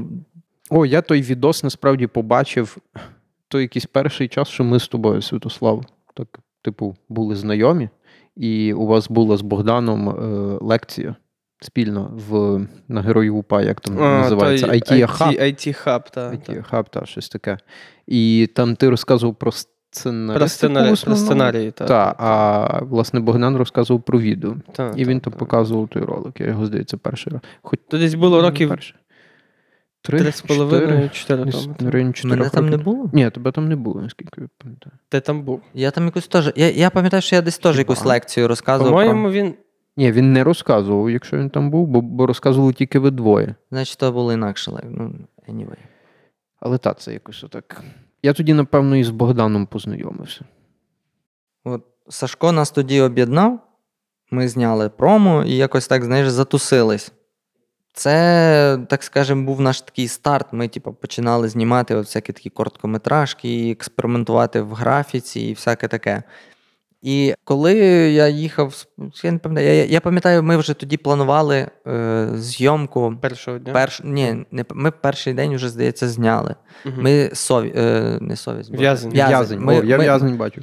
[0.69, 2.77] О, я той відос насправді побачив
[3.49, 7.89] той якийсь перший час, що ми з тобою, Святослав, так, типу, були знайомі,
[8.35, 10.13] і у вас була з Богданом е,
[10.61, 11.15] лекція
[11.61, 14.67] спільно в, на Герою УПА, як там А, називається?
[14.67, 15.41] той IT Hub.
[15.41, 16.33] IT Hub, так.
[16.33, 17.57] IT Hub, та, щось таке.
[18.07, 20.37] І там ти розказував про сценарій.
[20.37, 21.87] Про сценарій, про сценарії, так.
[21.87, 24.55] Так, а власне Богдан розказував про відео.
[24.71, 25.39] Та, І він та, там та.
[25.39, 26.39] показував той ролик.
[26.41, 27.41] Я його, здається, перший раз.
[27.61, 28.95] Хоч То десь було років перший.
[30.01, 33.09] Три, три з половиною, чотири чотирьох мене там не було?
[33.13, 34.95] Ні, тебе там не було, наскільки я пам'ятаю.
[35.09, 35.61] Ти там був.
[35.73, 36.51] Я там якусь теж.
[36.55, 38.91] Я, я пам'ятаю, що я десь теж якусь лекцію розказував.
[38.91, 39.31] По-моєму, Про...
[39.31, 39.53] він.
[39.97, 43.55] Ні, він не розказував, якщо він там був, бо, бо розказували тільки ви двоє.
[43.71, 44.71] Значить, то було інакше.
[44.71, 45.13] лек- Ну,
[45.49, 45.77] anyway.
[46.59, 47.83] Але так, це якось отак.
[48.23, 50.45] Я тоді, напевно, і з Богданом познайомився.
[51.63, 53.59] От Сашко нас тоді об'єднав,
[54.31, 57.11] ми зняли промо і якось так, знаєш, затусились.
[57.93, 60.47] Це, так скажемо, був наш такий старт.
[60.51, 66.23] Ми, типу, починали знімати от всякі такі короткометражки, експериментувати в графіці і всяке таке.
[67.01, 67.73] І коли
[68.11, 68.85] я їхав,
[69.23, 73.13] я не пам'ятаю, я, я пам'ятаю, ми вже тоді планували е, зйомку.
[73.21, 73.73] Першого дня.
[73.73, 76.55] Перш, ні, не, ми перший день вже, здається, зняли.
[76.85, 77.01] Мгм.
[77.03, 78.71] Ми сові, е, не совість.
[78.71, 79.11] В'язень.
[79.11, 79.59] В'язень.
[79.59, 80.61] Ми, О, я ми- в'язень бачу.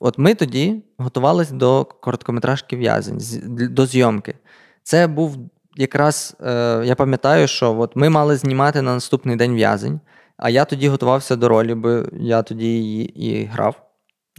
[0.00, 4.34] От ми тоді готувалися до короткометражки в'язень, з- до зйомки.
[4.82, 5.36] Це був
[5.76, 10.00] якраз, е, я пам'ятаю, що от ми мали знімати на наступний день в'язень,
[10.36, 13.88] а я тоді готувався до ролі, бо я тоді її і грав.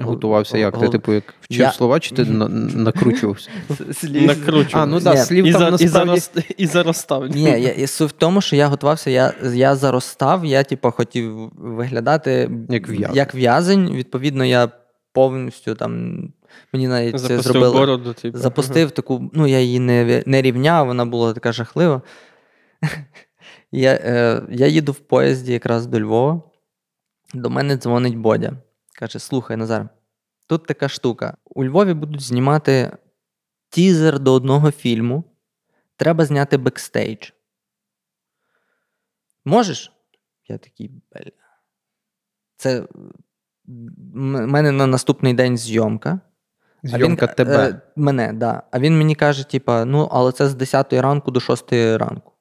[0.02, 0.80] Готувався як?
[0.80, 3.50] Ти, типу, як вчив Я- слова, чи ти на- накручувався?
[4.04, 4.84] Накручував.
[4.84, 5.22] А, ну так, Ні.
[5.22, 6.12] слів і, там насправді...
[6.12, 7.28] зарос- і заростав.
[7.28, 12.90] Ні, я, в тому, що я готувався, я, я заростав, я типу, хотів виглядати Як
[12.90, 13.16] в'язень.
[13.16, 13.90] як в'язень.
[13.94, 14.70] Відповідно, я
[15.14, 16.22] повністю там.
[16.74, 17.74] Мені навіть це Запустив зробили.
[17.74, 18.38] бороду, типу.
[18.38, 22.02] Запустив таку, ну я її не, не рівняв, вона була така жахлива.
[23.72, 26.42] я, е, я їду в поїзді якраз до Львова.
[27.34, 28.54] До мене дзвонить Бодя.
[29.00, 29.90] Каже: слухай, Назар,
[30.48, 31.38] тут така штука.
[31.46, 32.98] У Львові будуть знімати
[33.70, 35.24] тізер до одного фільму.
[35.98, 37.30] Треба зняти бекстейдж.
[39.46, 39.92] Можеш?
[40.48, 41.32] Я такий, бля.
[42.58, 42.82] Це
[43.66, 46.20] в мене на наступний день зйомка.
[46.94, 47.70] А він, тебе.
[47.70, 48.62] Е, мене, да.
[48.72, 52.32] А він мені каже: типа, ну, але це з 10 ранку до 6 ранку.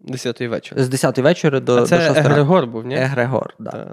[0.00, 0.82] Десятий вечір.
[0.82, 2.20] З 10 вечора до, А до 6 це ранку.
[2.20, 2.94] Егрегор був, ні?
[2.96, 3.70] Егрегор, да.
[3.70, 3.88] Так,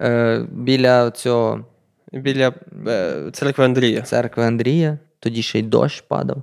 [0.00, 1.64] Е, біля цього
[2.12, 2.52] Біля
[2.86, 4.02] е, церкви Андрія.
[4.02, 6.42] церкви Андрія, тоді ще й дощ падав.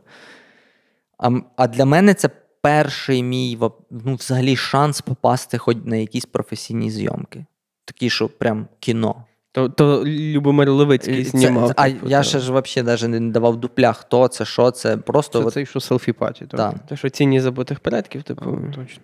[1.18, 2.30] А, а для мене це
[2.62, 3.60] перший мій
[3.92, 7.46] ну, взагалі шанс попасти хоч на якісь професійні зйомки.
[7.86, 9.26] Такі, що прям кіно.
[9.54, 11.68] То, то Любомир Левицький знімав.
[11.68, 14.98] це- а типу, я ще ж взагалі навіть не давав дупля, хто це, що це.
[14.98, 16.46] Просто Це от, цей, що селфі паті.
[16.46, 18.58] та, Те, що цінні забутих предків, типу.
[18.76, 19.04] Точно.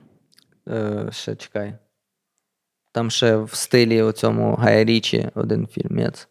[0.69, 1.73] е, ще чекай.
[2.91, 6.27] Там ще в стилі оцьому Гая Річі один фільмець.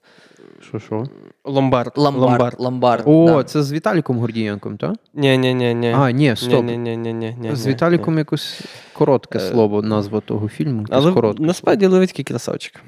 [0.68, 1.04] Що, що?
[1.44, 1.92] Ломбард.
[1.96, 2.56] Ломбард.
[2.58, 3.02] Ломбард.
[3.06, 3.44] О, да.
[3.44, 4.92] це з Віталіком Гордієнком, так?
[5.14, 5.92] Ні, ні, ні, ні.
[5.96, 6.64] А, ні, стоп.
[6.64, 8.18] Ні, ні, ні, ні, ні, З Віталіком ні.
[8.18, 8.60] якось
[8.92, 10.84] коротке Е, слово, назва того фільму.
[10.90, 11.42] Але коротке.
[11.44, 12.80] насправді Левицький красавчик.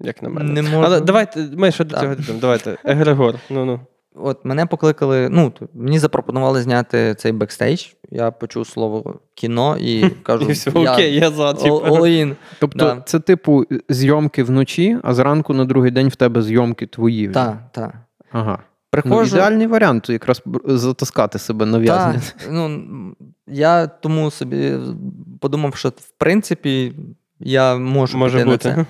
[0.00, 0.52] Як на мене.
[0.52, 0.82] Не можу.
[0.86, 2.38] Але давайте, ми ще до цього дійдемо.
[2.40, 2.76] Давайте.
[2.84, 3.34] Егрегор.
[3.50, 3.80] Ну ну.
[4.14, 7.86] От мене покликали, ну, мені запропонували зняти цей бекстейдж.
[8.10, 11.52] Я почув слово кіно і кажу, І все, окей, я за.
[11.54, 12.36] Типу.
[12.58, 13.02] Тобто Да.
[13.04, 17.28] це типу зйомки вночі, а зранку на другий день в тебе зйомки твої.
[17.28, 17.94] Так, так.
[18.32, 18.58] Ага.
[19.04, 22.16] Ну, ідеальний варіант якраз затаскати себе на Так,
[22.50, 22.82] ну,
[23.46, 24.72] я тому собі
[25.40, 26.92] подумав, що в принципі
[27.40, 28.86] я можу Може піти на це.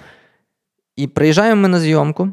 [0.97, 2.29] І приїжджаємо ми на зйомку,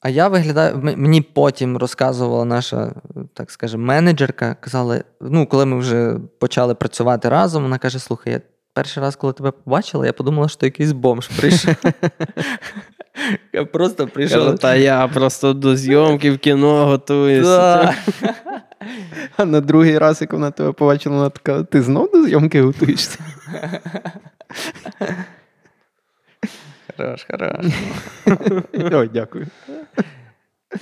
[0.00, 0.78] а я виглядаю.
[0.96, 2.92] Мені потім розказувала наша,
[3.34, 4.56] так скажемо, менеджерка.
[4.60, 8.40] Казали, ну, коли ми вже почали працювати разом, вона каже: слухай, я
[8.74, 11.74] перший раз, коли тебе побачила, я подумала, що ти якийсь бомж прийшов.
[13.52, 14.58] Я просто прийшов.
[14.58, 17.94] та я просто до зйомки в кіно готуюся.
[19.36, 23.18] А на другий раз, як вона тебе побачила, вона така: ти знов до зйомки готуєшся?
[26.96, 27.66] Хорош, хорош.
[28.92, 29.46] Ой, дякую.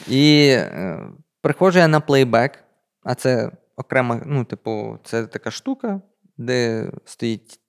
[0.08, 1.00] І е,
[1.42, 2.64] приходжу я на плейбек,
[3.02, 6.00] а це окрема, ну, типу, це така штука,
[6.36, 7.60] де стоїть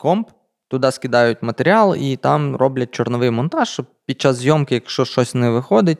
[0.00, 0.30] комп,
[0.68, 5.50] туди скидають матеріал, і там роблять чорновий монтаж, щоб під час зйомки, якщо щось не
[5.50, 5.98] виходить,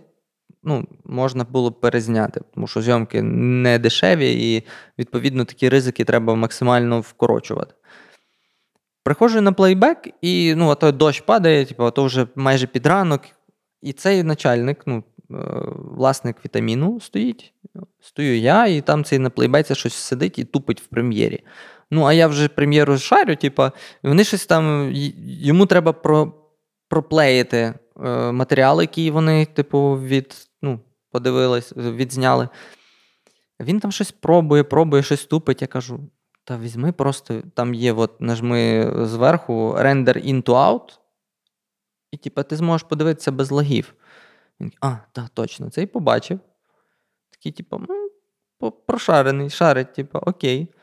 [0.62, 4.66] ну, можна було б перезняти, тому що зйомки не дешеві, і
[4.99, 7.74] відповідно такі ризики треба максимально вкорочувати.
[9.11, 12.86] Приходжу на плейбек, і ну, а то дощ падає, типу, а то вже майже під
[12.86, 13.22] ранок.
[13.82, 15.34] І цей начальник, ну, е,
[15.96, 17.54] власник вітаміну стоїть.
[18.00, 21.44] Стою я, і там цей на плейбеці щось сидить і тупить в прем'єрі.
[21.90, 24.90] Ну, а я вже прем'єру шарю, типа, вони щось там.
[25.26, 26.32] Йому треба про,
[26.88, 30.80] проплеїти е, матеріали, які вони, типу, від, ну,
[31.12, 32.48] подивились, відзняли.
[33.61, 35.62] Він там щось пробує, пробує, щось тупить.
[35.62, 36.00] Я кажу:
[36.51, 40.98] та візьми просто, там є, от, нажми зверху render into out,
[42.11, 43.94] і типу, ти зможеш подивитися без лагів.
[44.61, 46.40] Він, а, так, точно, цей побачив.
[47.30, 47.80] Такий, типу,
[48.86, 50.74] прошарений, шарить, типу, окей.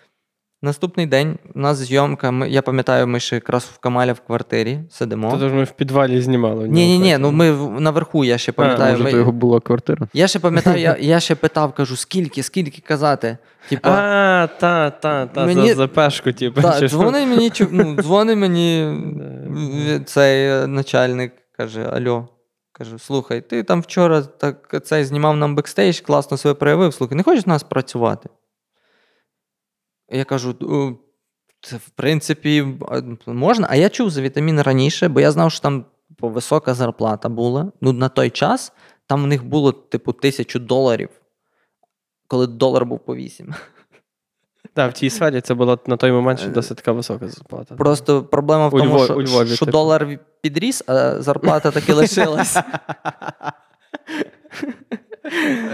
[0.61, 2.31] Наступний день у нас зйомка.
[2.31, 5.31] Ми, я пам'ятаю, ми ще якраз в Камаля в квартирі сидимо.
[5.31, 6.67] То ж ми в підвалі знімали.
[6.67, 8.91] Ні, ні, ні, ну ми наверху, я ще А, пам'ятаю.
[8.91, 10.07] Може, ми- то його була квартира.
[10.13, 13.37] Я ще пам'ятаю, я, я ще питав, кажу, скільки, скільки казати.
[13.69, 16.61] Типа, А, та, та, та, Мені- за запешку, типу.
[16.61, 18.93] та, дзвони мені, ну, дзвони мені
[20.05, 22.27] цей е, начальник, каже: Альо.
[22.71, 26.93] Кажу, слухай, ти там вчора так цей знімав нам бекстейдж, класно себе проявив.
[26.93, 28.29] Слухай, не хочеш нас працювати?
[30.09, 30.55] Я кажу,
[31.63, 32.65] в принципі
[33.25, 33.67] можна.
[33.69, 35.85] А я чув за вітамін раніше, бо я знав, що там
[36.21, 37.71] висока зарплата була.
[37.81, 38.73] Ну, на той час
[39.07, 41.09] там в них було, типу, тисячу доларів,
[42.27, 43.53] коли долар був по 8.
[44.73, 47.75] Так, в тій сфері це була на той момент Е, ще досить така висока зарплата.
[47.75, 49.71] Просто проблема в У тому, Львові- що, у Львові, що типу.
[49.71, 52.57] долар підріс, а зарплата таки лишилась.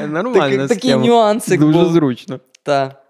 [0.07, 1.33] Нормальна Так- Такий схема.
[1.71, 2.39] Дуже зручно.
[2.63, 3.02] Та.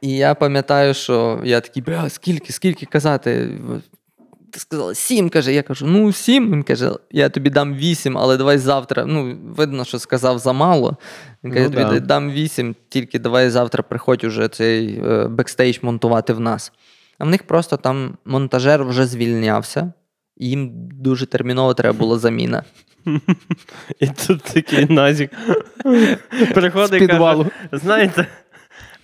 [0.00, 3.50] І я пам'ятаю, що я такий, бля, скільки, скільки казати?
[4.52, 5.52] Ти сказав, сім, каже.
[5.52, 6.52] Я кажу, ну сім.
[6.52, 9.04] Він каже, я тобі дам вісім, але давай завтра.
[9.06, 10.96] Ну, видно, що сказав замало.
[11.44, 12.06] Він каже, Ну, я тобі да.
[12.06, 16.72] дам вісім, тільки давай завтра приходь уже цей е, бекстейдж монтувати в нас.
[17.18, 19.92] А в них просто там монтажер вже звільнявся,
[20.36, 22.62] і їм дуже терміново треба була заміна.
[24.00, 25.30] І тут такий назік
[26.54, 27.10] приходить
[27.72, 28.26] знаєте,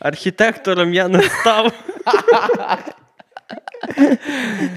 [0.05, 1.73] архітектором я не став.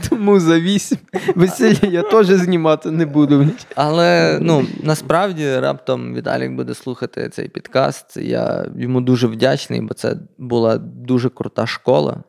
[0.10, 0.98] Тому за вісім
[1.36, 3.48] весілля я теж знімати не буду.
[3.76, 8.18] Але ну насправді раптом Віталік буде слухати цей підкаст.
[8.18, 12.24] Я йому дуже вдячний, бо це була дуже крута школа.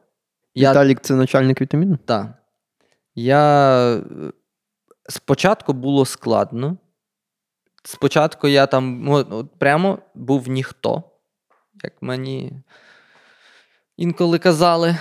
[0.54, 1.98] Я, Віталік це начальник вітаміну?
[2.04, 2.34] та,
[3.14, 4.02] я е,
[5.08, 6.76] спочатку було складно.
[7.84, 11.02] Спочатку я там от прямо був ніхто,
[11.84, 12.62] як мені
[13.98, 14.96] інколи казали.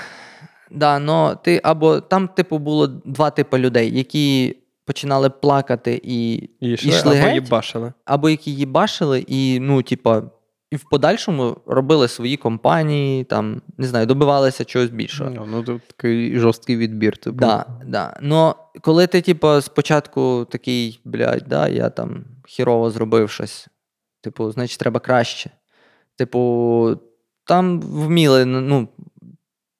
[0.71, 6.71] Да, но ти або там, типу, було два типи людей, які починали плакати і І
[6.71, 7.93] йшли, йшли або геть, їбашили.
[8.05, 10.23] або які їбашили, і, ну, типа,
[10.71, 15.29] і в подальшому робили свої компанії, там, не знаю, добивалися чогось більшого.
[15.29, 17.17] Ну, ну тут такий жорсткий відбір.
[17.17, 17.37] Типу.
[17.37, 18.17] Да, да.
[18.21, 23.67] Но коли ти, типу, спочатку такий, блядь, да, я там хірово зробив щось,
[24.21, 25.49] типу, значить, треба краще.
[26.17, 26.97] Типу,
[27.47, 28.87] там вміли ну,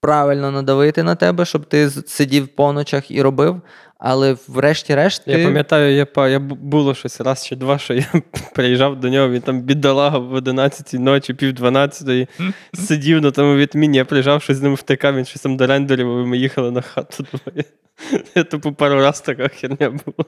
[0.01, 3.61] правильно надавити на тебе, щоб ти сидів по ночах і робив,
[3.99, 5.31] але врешті-решт ти...
[5.31, 8.05] Я пам'ятаю, я, па- я було щось раз чи два, що я
[8.53, 12.29] приїжджав до нього, він там бідолага в 11 ночі, пів 12
[12.73, 16.27] сидів на тому відміні, я приїжджав щось з ним втикав, він щось там дорендерів, і
[16.27, 17.63] ми їхали на хату двоє.
[18.35, 20.25] Я тупо пару раз така херня була.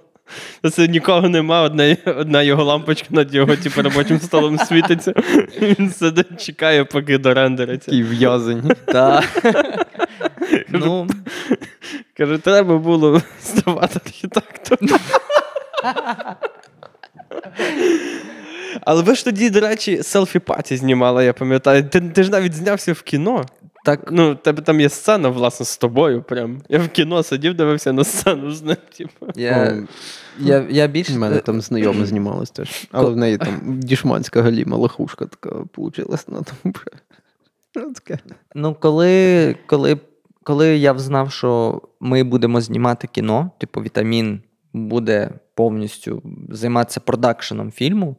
[0.71, 5.13] Це нікого нема, одна, одна його лампочка над його типу, робочим столом світиться.
[5.61, 7.85] Він сидить, чекає, поки дорендериться.
[7.85, 8.71] Такий в'язень.
[8.85, 9.23] Та.
[10.69, 11.07] ну,
[12.17, 14.99] Каже, треба було ставати архітектором.
[18.81, 21.89] Але ви ж тоді, до речі, селфі-паті знімали, я пам'ятаю.
[21.89, 23.45] Ти, ти ж навіть знявся в кіно.
[23.89, 26.23] Так, Ну, в тебе там є сцена, власне, з тобою.
[26.23, 26.61] Прям.
[26.69, 28.77] Я в кіно сидів, дивився на сцену з ним.
[28.97, 29.27] Типу.
[29.35, 29.83] я,
[30.39, 31.09] я, я більш...
[31.09, 32.87] У мене там знайома знімалась теж.
[32.91, 36.27] Але в неї там дішманська галіма лохушка така получилась.
[36.27, 36.45] Ну,
[37.71, 38.19] там, таке.
[38.55, 39.97] Ну, коли, коли,
[40.43, 44.41] коли я взнав, що ми будемо знімати кіно, типу Вітамін
[44.73, 48.15] буде повністю займатися продакшеном фільму.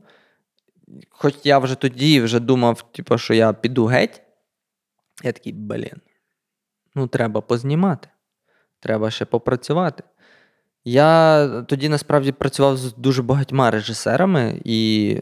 [1.11, 4.23] Хоч я вже тоді вже думав, типу, що я піду геть,
[5.23, 6.01] я такий, блін,
[6.95, 8.09] ну треба познімати,
[8.81, 10.05] треба ще попрацювати.
[10.85, 15.17] Я тоді насправді працював з дуже багатьма режисерами, і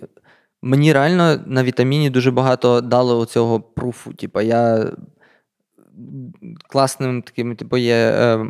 [0.62, 4.12] мені реально на вітаміні дуже багато дало цього пруфу.
[4.12, 4.92] Типу, я
[6.68, 8.46] класним таким, типу, є е,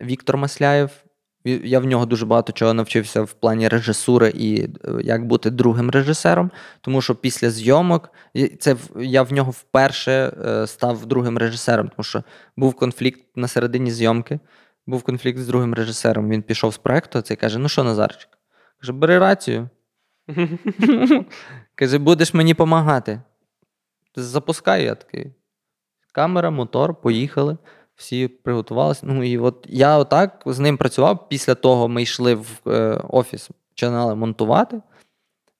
[0.00, 1.05] Віктор Масляєв.
[1.46, 4.68] Я в нього дуже багато чого навчився в плані режисури і е,
[5.02, 6.50] як бути другим режисером.
[6.80, 8.10] Тому що після зйомок
[8.58, 12.22] це я в нього вперше е, став другим режисером, тому що
[12.56, 14.40] був конфлікт на середині зйомки,
[14.86, 16.30] був конфлікт з другим режисером.
[16.30, 18.30] Він пішов з проекту, цей каже: Ну що, Назарчик?
[18.80, 19.68] Каже, бери рацію.
[21.74, 23.20] Каже, будеш мені допомагати.
[24.16, 25.32] Запускай, я такий.
[26.12, 27.56] Камера, мотор, поїхали.
[27.96, 29.00] Всі приготувалися.
[29.04, 31.28] Ну і от я отак з ним працював.
[31.28, 34.80] Після того ми йшли в е, офіс, починали монтувати.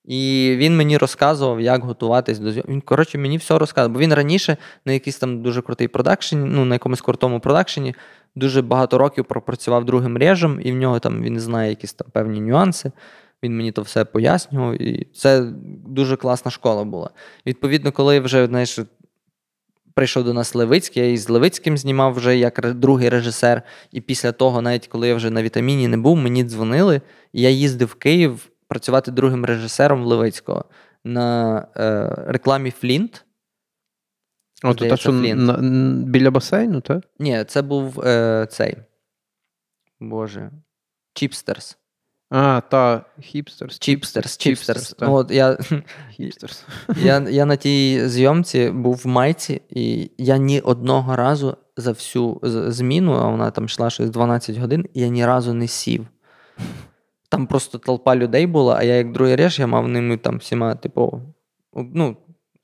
[0.07, 2.73] І він мені розказував, як готуватись до зйомки.
[2.73, 3.93] Він, коротше, мені все розказував.
[3.93, 7.95] Бо він раніше на якийсь там дуже крутий продакшені, ну, на якомусь крутому продакшені,
[8.35, 12.41] дуже багато років пропрацював другим режем, і в нього там він знає якісь там певні
[12.41, 12.93] нюанси.
[13.43, 15.41] Він мені то все пояснював, і це
[15.87, 17.11] дуже класна школа була.
[17.47, 18.79] Відповідно, коли вже знаєш,
[19.97, 23.63] прийшов до нас Левицький, я і з Левицьким знімав вже як другий режисер.
[23.93, 27.01] І після того, навіть коли я вже на вітаміні не був, мені дзвонили,
[27.33, 30.65] і я їздив в Київ працювати другим режисером Левицького
[31.05, 33.25] на е, рекламі Флінт.
[34.65, 35.41] О, то та, що Флінт.
[35.41, 35.59] на,
[36.07, 37.05] біля басейну, так?
[37.19, 38.77] Ні, це був е, цей.
[40.01, 40.51] Боже.
[41.15, 41.79] Чіпстерс.
[42.31, 43.79] А, та хіпстерс.
[43.79, 44.95] Чіпстерс, Чіпстерс.
[45.01, 45.59] Ну, от я,
[46.11, 46.65] Хіпстерс.
[47.03, 52.41] я, я на тій зйомці був в майці, і я ні одного разу за всю
[52.43, 56.07] зміну, а вона там йшла щось 12 годин, я ні разу не сів.
[57.29, 60.75] Там просто толпа людей була, а я як другий реж, я мав ними там всіма,
[60.75, 61.23] типу,
[61.75, 62.17] ну,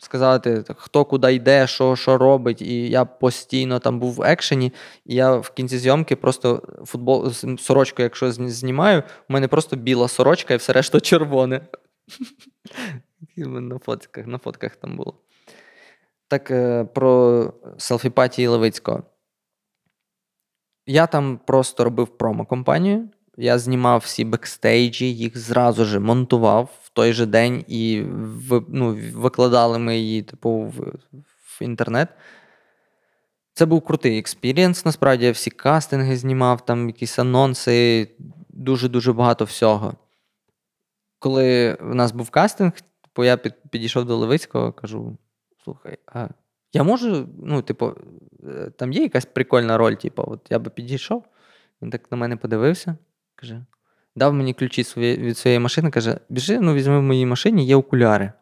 [0.04, 2.62] сказати, хто куди йде, що, що робить.
[2.62, 4.72] І я постійно там був в екшені,
[5.06, 10.54] і я в кінці зйомки просто футбол, сорочку, якщо знімаю, у мене просто біла сорочка
[10.54, 11.60] і все решта червоне.
[13.36, 15.14] На фотках, на фотках там було.
[16.28, 19.02] Так, е, про селфіпатії Левицького.
[20.86, 23.08] Я там просто робив промо-компанію.
[23.36, 28.02] Я знімав всі бекстейджі, їх зразу ж монтував той же день і
[28.68, 30.78] ну, викладали ми її, типу, в,
[31.12, 32.08] в інтернет.
[33.54, 34.84] Це був крутий experience.
[34.84, 38.08] Насправді я всі кастинги знімав, там якісь анонси,
[38.48, 39.94] дуже-дуже багато всього.
[41.18, 45.18] Коли в нас був кастинг, типу, я під, підійшов до Левицького, кажу:
[45.64, 46.28] слухай, а
[46.72, 47.94] я можу, ну, типу,
[48.48, 51.24] е, там є якась прикольна роль, типу, от я би підійшов.
[51.82, 52.96] Він так на мене подивився,
[53.34, 53.64] каже:
[54.16, 57.76] дав мені ключі свої, від своєї машини, каже: біжи, ну візьми в моїй машині, є
[57.76, 58.32] окуляри.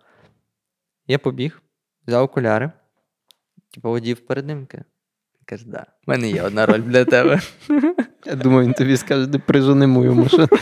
[1.07, 1.63] Я побіг,
[2.07, 2.71] взяв окуляри,
[3.75, 4.67] типу, одів перед ним.
[5.45, 7.41] каже, да, в мене є одна роль для тебе.
[8.27, 10.49] Я думаю, він тобі скаже, де прижени мою машину.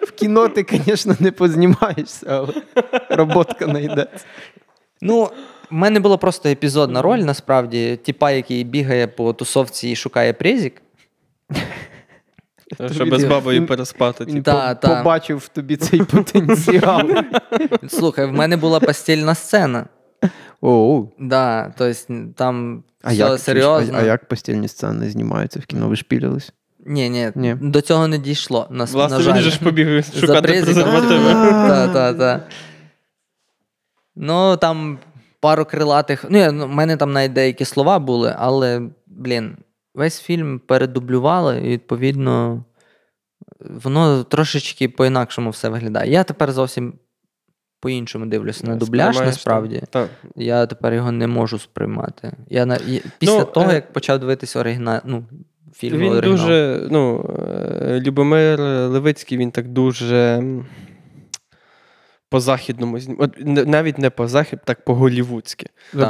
[0.00, 2.52] В кіно ти, звісно, не познімаєшся, але
[3.10, 4.26] роботка знайдеться.
[5.00, 5.30] Ну,
[5.70, 10.82] в мене була просто епізодна роль, насправді, типа, який бігає по тусовці і шукає презік.
[12.90, 14.24] Щоб з бабою переспати.
[14.24, 14.44] Він типу.
[14.44, 14.96] Та, по- та.
[14.96, 17.10] побачив в тобі цей потенціал.
[17.88, 19.86] Слухай, в мене була постільна сцена.
[20.60, 21.08] Оу.
[21.18, 22.00] Да, тобто
[22.36, 23.98] там А все як, серйозно.
[23.98, 25.88] А, а як постільні сцени знімаються в кіно?
[25.88, 26.52] Ви шпілились?
[26.86, 27.54] Ні, ні, Ні.
[27.60, 28.66] до цього не дійшло.
[28.70, 29.34] На, на жаль.
[29.34, 31.32] він же ж побіг шукати презервативи.
[31.32, 32.48] Так, так, так.
[34.16, 34.98] Ну, там
[35.40, 36.24] пару крилатих.
[36.30, 39.56] Ну, ну, в мене там навіть деякі слова були, але, блін,
[39.94, 42.64] весь фільм передублювали, і відповідно,
[43.60, 46.10] воно трошечки по-інакшому все виглядає.
[46.10, 46.94] Я тепер зовсім
[47.80, 49.82] по-іншому дивлюся на дубляж, Сприймаєш, насправді.
[49.90, 50.08] Так.
[50.36, 52.32] Я тепер його не можу сприймати.
[52.48, 52.78] Я, на-
[53.18, 55.24] після Ну, того, е, як почав дивитися оригінал, ну,
[55.74, 56.30] фільм Він оригінал.
[56.38, 57.34] дуже, ну,
[57.82, 58.60] е, Любомир
[58.90, 60.42] Левицький, він так дуже
[62.28, 63.28] м, по-західному знім-
[63.66, 65.66] навіть не по-захід, так по-голівудськи.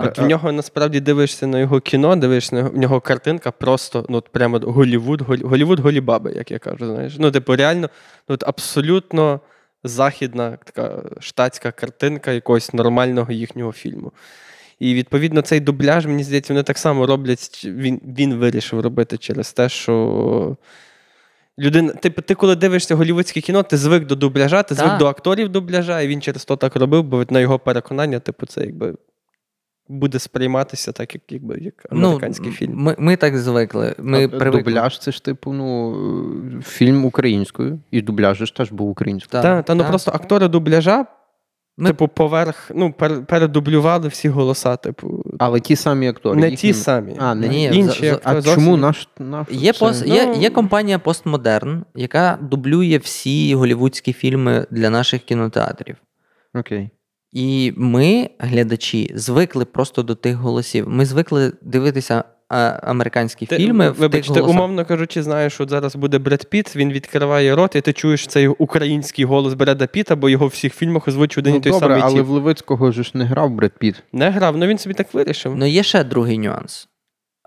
[0.09, 4.07] От в нього насправді дивишся на його кіно, дивишся на його, в нього картинка просто
[4.09, 6.87] ну, от прямо Голівуд, Голі- Голівуд голібаби, як я кажу.
[6.87, 7.17] Знаєш.
[7.19, 7.89] Ну, типу, реально,
[8.29, 9.41] ну, от абсолютно
[9.85, 14.13] західна така штатська картинка якогось нормального їхнього фільму.
[14.79, 17.63] І відповідно цей дубляж, мені здається, вони так само роблять.
[17.65, 20.57] Він, він вирішив робити через те, що.
[21.59, 25.49] Людина, ти, ти коли дивишся голівудське кіно, ти звик до дубляжа, ти звик до акторів
[25.49, 28.95] дубляжа, і він через то так робив, бо на його переконання, типу, це якби
[29.89, 32.73] буде сприйматися так, як, якби, як американський ну, фільм.
[32.75, 33.95] Ми, ми так звикли.
[33.99, 34.63] Ми А, привикли.
[34.63, 37.81] Дубляж це ж типу, ну, фільм українською.
[37.91, 39.43] І дубляж ж теж був українською.
[39.43, 39.91] Так, Та, та, ну так.
[39.91, 41.07] просто актори дубляжа,
[41.81, 45.23] Ми- типу, поверх, ну, пер, передублювали всі голоса, типу.
[45.39, 46.41] Але ті самі актори.
[46.41, 47.17] не їх ті самі.
[47.19, 48.01] А, не Ні, інші.
[48.05, 49.79] за- за- актори А зовсім- чому наш, наш Є, це?
[49.79, 55.97] пост, є, Ну- є компанія Постмодерн, яка дублює всі голівудські фільми для наших кінотеатрів.
[56.55, 56.91] Окей.
[57.33, 60.89] І ми, глядачі, звикли просто до тих голосів.
[60.89, 65.97] Ми звикли дивитися американські Ти, фільми в вибач, тих ти, умовно кажучи, знаєш, що зараз
[65.97, 70.29] буде Бред Піт, він відкриває рот, і ти чуєш цей український голос Бреда Піта, бо
[70.29, 72.27] його в всіх фільмах озвучує один Ну, і той добре, самий але тіп.
[72.27, 74.03] в Левицького ж не грав Бред Піт.
[74.13, 75.57] Не грав, ну він собі так вирішив.
[75.57, 76.89] Ну, є ще другий нюанс.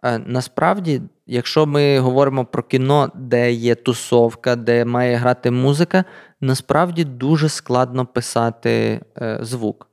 [0.03, 6.03] Е, Насправді, якщо ми говоримо про кіно, де є тусовка, де має грати музика,
[6.41, 9.87] насправді дуже складно писати е, звук.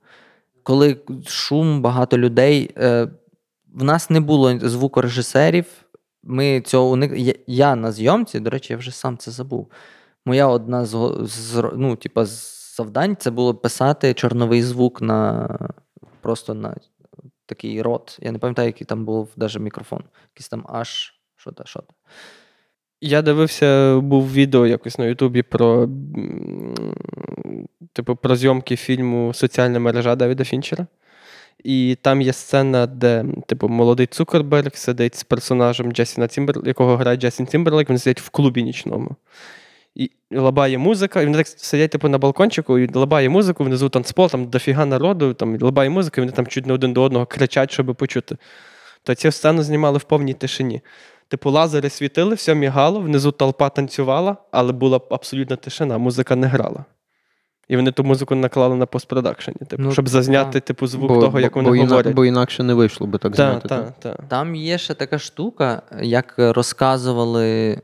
[0.62, 3.08] Коли шум, багато людей, е,
[3.78, 5.66] в нас не було звукорежисерів.
[6.22, 7.12] Ми цього уник...
[7.46, 9.70] я, на зйомці, до речі, я вже сам це забув.
[10.26, 12.24] Моя одна з, з ну, типа,
[12.76, 15.48] завдань це було писати чорновий звук на
[16.20, 16.76] просто на
[17.46, 18.18] такий рот.
[18.20, 20.04] Я не пам'ятаю, який там був навіть мікрофон.
[20.34, 21.94] Якийсь там аж що то, що то.
[23.00, 25.88] Я дивився, був відео якось на Ютубі про,
[27.92, 30.86] типу, про зйомки фільму Соціальна мережа Девіда Фінчера.
[31.64, 37.16] І там є сцена, де, типу, молодий Цукерберг сидить з персонажем Джастін Тімбер, якого грає
[37.16, 39.16] Джастін Тімберлейк, вони сидять в клубі нічному.
[39.94, 44.28] І лабає музика, і вони так сидять типу, на балкончику, і лабає музику, внизу танцпол,
[44.28, 47.70] там дофіга народу, там лабає музика, і вони там чуть не один до одного кричать,
[47.70, 48.36] щоб почути.
[49.02, 50.80] То цю сцену знімали в повній тишині.
[51.28, 56.84] Типу, лазери світили, все мігало, внизу толпа танцювала, але була абсолютна тишина, музика не грала.
[57.68, 60.64] І вони ту музику наклали на постпродакшені, типу, Ну, щоб зазняти так.
[60.64, 62.14] типу, звук того, як вони бо, іна- говорять.
[62.14, 63.68] бо інакше не вийшло би так Так, зняти.
[63.68, 64.28] так, так.
[64.28, 67.80] Там є ще така штука, як розказували е,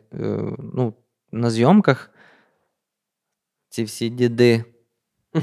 [0.74, 0.94] ну,
[1.32, 2.10] на зйомках
[3.68, 4.64] ці всі діди,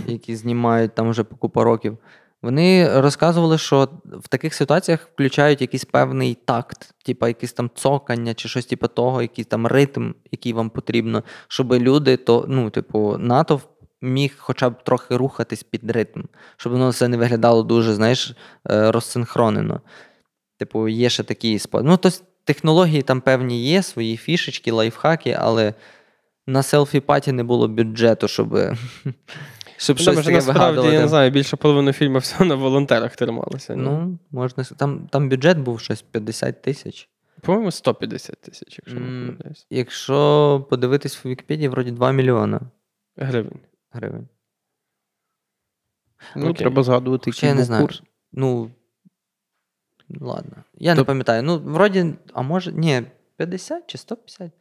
[0.07, 1.97] які знімають там вже по купа років.
[2.41, 8.49] Вони розказували, що в таких ситуаціях включають якийсь певний такт, типу якесь там цокання чи
[8.49, 13.63] щось типу того, якийсь там ритм, який вам потрібно, щоб люди, то, ну, типу, натовп
[14.01, 16.21] міг хоча б трохи рухатись під ритм,
[16.57, 18.33] щоб воно все не виглядало дуже, знаєш,
[18.69, 19.81] е, розсинхронено.
[20.59, 21.89] Типу, є ще такі способи.
[21.89, 25.73] Ну, тобто технології там певні є, свої фішечки, лайфхаки, але
[26.47, 28.49] на селфі-паті не було бюджету, щоб,
[29.77, 30.93] щоб Ну, щось таке насправді, вигадувати.
[30.95, 33.75] я не знаю, більше половини фільму все на волонтерах трималося.
[33.75, 37.09] Ну, можна там, там бюджет був щось 50 тисяч.
[37.41, 39.65] По-моєму, 150 тисяч, якщо не М, помиляюсь.
[39.69, 42.61] Якщо подивитись в Вікіпедії, вроді 2 мільйона
[43.17, 43.59] Гривень.
[43.91, 44.27] Гривень.
[46.35, 46.53] Ну, Okay.
[46.53, 47.81] треба згадувати, Хоча я не знаю.
[47.81, 48.03] курс.
[48.31, 48.71] Ну,
[50.19, 50.63] ладно.
[50.77, 51.43] Я не пам'ятаю.
[51.43, 53.01] Ну, вроді, а може, ні,
[53.37, 54.51] 50 чи 150?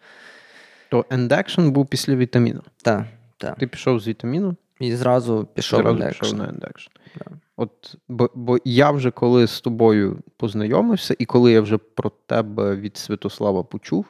[0.88, 2.62] То ND Action був після вітаміну.
[2.82, 3.58] Так, так.
[3.58, 6.90] Ти пішов з вітаміну, І зразу пішов зразу пішов на ND Action.
[7.18, 7.24] Да.
[7.56, 12.76] От, бо, бо я вже коли з тобою познайомився, і коли я вже про тебе
[12.76, 14.06] від Святослава почув,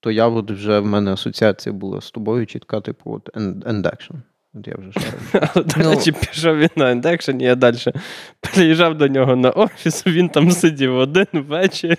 [0.00, 4.14] то я от вже в мене асоціація була з тобою чітка, типу, от Endaction.
[4.54, 5.50] От я вже шарив.
[5.76, 5.90] До Ну.
[5.90, 7.76] речі, пішов він на Endaction, і я далі
[8.40, 11.96] приїжджав до нього на офіс, він там сидів один ввечері.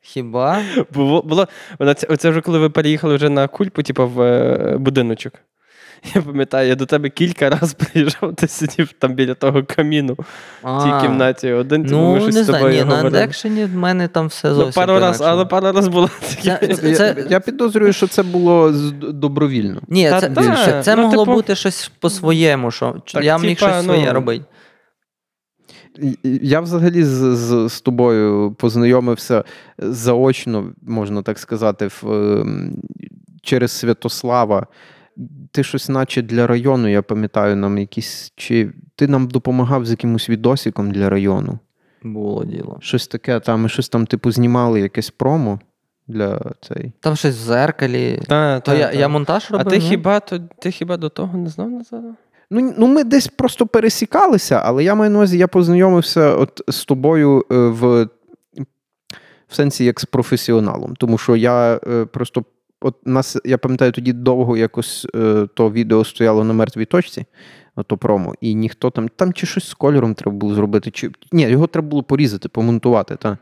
[0.00, 0.62] Хіба?
[0.94, 1.48] Було, було,
[1.96, 5.32] це, оце вже коли ви переїхали вже на кульпу, типу, в е, будиночок.
[6.14, 10.16] Я пам'ятаю, я до тебе кілька разів приїжджав, ти сидів там біля того каміну
[10.62, 11.52] в тій кімнаті.
[11.52, 13.18] Один типу, Ну, ми щось не з знаю, тобою ні, на говорили.
[13.18, 16.74] індекшені в мене там все Ну, зовсім пару раз, але пару раз було таке.
[16.74, 18.70] це- Я, я підозрюю, що це було
[19.12, 19.80] добровільно.
[19.88, 23.38] Ні, Та це, та, це, це ну, могло типу- бути щось по-своєму, що Так, я
[23.38, 24.44] міг типа, щось своє ну, робити.
[26.42, 29.44] Я взагалі з, з, з тобою познайомився
[29.78, 32.72] заочно, можна так сказати, в, ем,
[33.42, 34.66] через Святослава.
[35.52, 38.32] Ти щось, наче для району, я пам'ятаю, нам якісь.
[38.36, 41.58] Чи ти нам допомагав з якимось відосиком для району?
[42.02, 42.78] Було діло.
[42.80, 45.60] Щось таке, там, ми щось там, типу, знімали якесь промо
[46.06, 46.92] для цей.
[47.00, 48.22] Там щось в зеркалі.
[48.28, 48.92] Та, То та, я, та.
[48.92, 49.82] я монтаж А ти ні?
[49.88, 52.02] хіба, то, ти хіба до того не знав назад?
[52.50, 56.84] Ну, ну, ми десь просто пересікалися, але я маю на увазі, я познайомився от з
[56.84, 58.04] тобою е, в,
[59.48, 60.96] в сенсі як з професіоналом.
[60.96, 62.44] Тому що я е, просто
[62.80, 67.24] от нас, я пам'ятаю, тоді довго якось е, то відео стояло на мертвій точці,
[67.76, 71.42] ото промо, і ніхто там, там чи щось з кольором треба було зробити, чи ні,
[71.42, 73.16] його треба було порізати, помонтувати.
[73.16, 73.38] Та.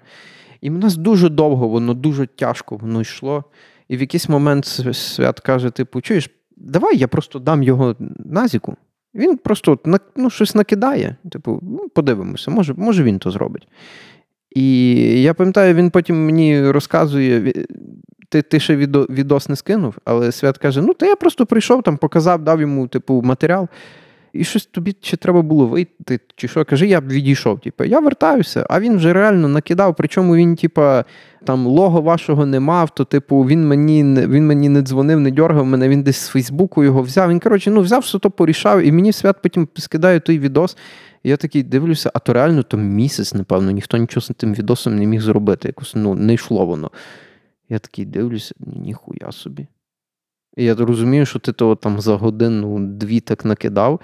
[0.60, 3.44] І в нас дуже довго, воно дуже тяжко воно йшло.
[3.88, 8.76] І в якийсь момент свят каже: типу, чуєш, давай я просто дам його назіку.
[9.14, 9.78] Він просто
[10.16, 11.16] ну, щось накидає.
[11.32, 13.68] Типу, ну, подивимося, може, може він то зробить.
[14.50, 17.52] І я пам'ятаю, він потім мені розказує.
[18.28, 21.82] Ти, ти ще відо, відос не скинув, але свят каже: ну, та я просто прийшов,
[21.82, 23.68] там показав, дав йому типу, матеріал.
[24.32, 27.60] І щось тобі чи треба було вийти, чи що, каже, я б відійшов.
[27.60, 29.94] Типу, я вертаюся, а він вже реально накидав.
[29.98, 31.04] Причому він, типа,
[31.44, 35.66] там лого вашого не мав, то, типу, він мені він мені не дзвонив, не дьоргав
[35.66, 37.30] мене, він десь з Фейсбуку його взяв.
[37.30, 40.76] Він, коротше, ну, взяв, все то порішав, і мені свят потім скидає той відос.
[41.24, 45.06] Я такий дивлюся, а то реально то місяць, напевно, ніхто нічого з тим відосом не
[45.06, 45.68] міг зробити.
[45.68, 46.90] Якось ну, не йшло воно.
[47.68, 49.66] Я такий дивлюся, ніхуя собі.
[50.56, 54.00] І я розумію, що ти того там за годину дві так накидав.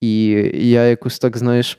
[0.00, 1.78] І я якось так, знаєш,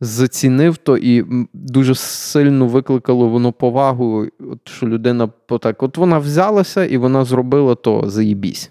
[0.00, 6.84] зацінив то і дуже сильно викликало воно повагу, от, що людина отак, от вона взялася
[6.84, 8.70] і вона зробила то заїбісь.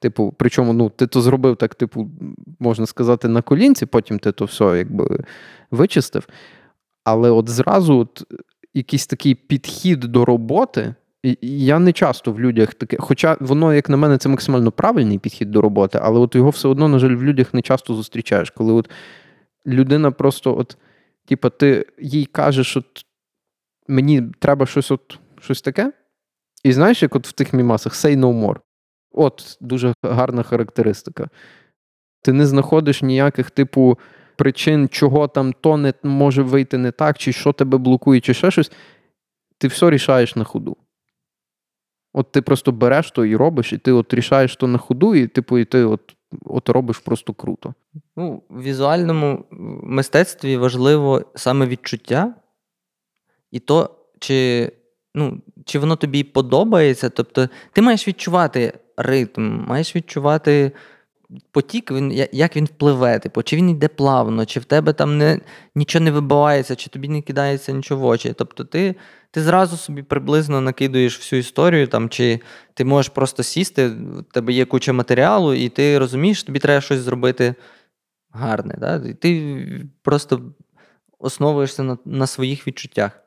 [0.00, 2.10] Типу, причому, ну, ти то зробив так, типу,
[2.60, 5.24] можна сказати, на колінці, потім ти то все якби
[5.70, 6.28] вичистив.
[7.04, 8.24] Але от зразу от,
[8.76, 10.94] якийсь такий підхід до роботи.
[11.42, 15.50] Я не часто в людях таке, хоча воно, як на мене, це максимально правильний підхід
[15.50, 18.50] до роботи, але от його все одно, на жаль, в людях не часто зустрічаєш.
[18.50, 18.90] Коли от
[19.66, 20.76] людина просто, от,
[21.26, 23.04] типа, ти їй кажеш, от
[23.88, 25.92] мені треба щось, от, щось таке.
[26.64, 28.56] І знаєш, як от в тих мімасах say no more.
[29.12, 31.28] От дуже гарна характеристика.
[32.22, 33.98] Ти не знаходиш ніяких, типу,
[34.36, 38.50] причин, чого там то не може вийти не так, чи що тебе блокує, чи ще
[38.50, 38.72] щось.
[39.58, 40.76] Ти все рішаєш на ходу.
[42.12, 45.26] От ти просто береш то і робиш, і ти от рішаєш то на ходу, і
[45.26, 47.74] типу, і ти от, от робиш просто круто.
[48.16, 49.44] Ну, в візуальному
[49.82, 52.34] мистецтві важливо саме відчуття,
[53.50, 54.72] і то, чи,
[55.14, 57.10] ну, чи воно тобі подобається.
[57.10, 60.72] Тобто, ти маєш відчувати ритм, маєш відчувати
[61.50, 65.40] потік, він, як він впливе, типу, чи він йде плавно, чи в тебе там не,
[65.74, 68.34] нічого не вибивається, чи тобі не кидається нічого в очі.
[68.38, 68.94] Тобто, ти,
[69.30, 72.40] ти зразу собі приблизно накидуєш всю історію, там, чи
[72.74, 77.00] ти можеш просто сісти, в тебе є куча матеріалу, і ти розумієш, тобі треба щось
[77.00, 77.54] зробити
[78.30, 78.74] гарне.
[78.78, 79.02] Да?
[79.08, 79.66] І ти
[80.02, 80.42] просто
[81.18, 83.20] основуєшся на, на своїх відчуттях.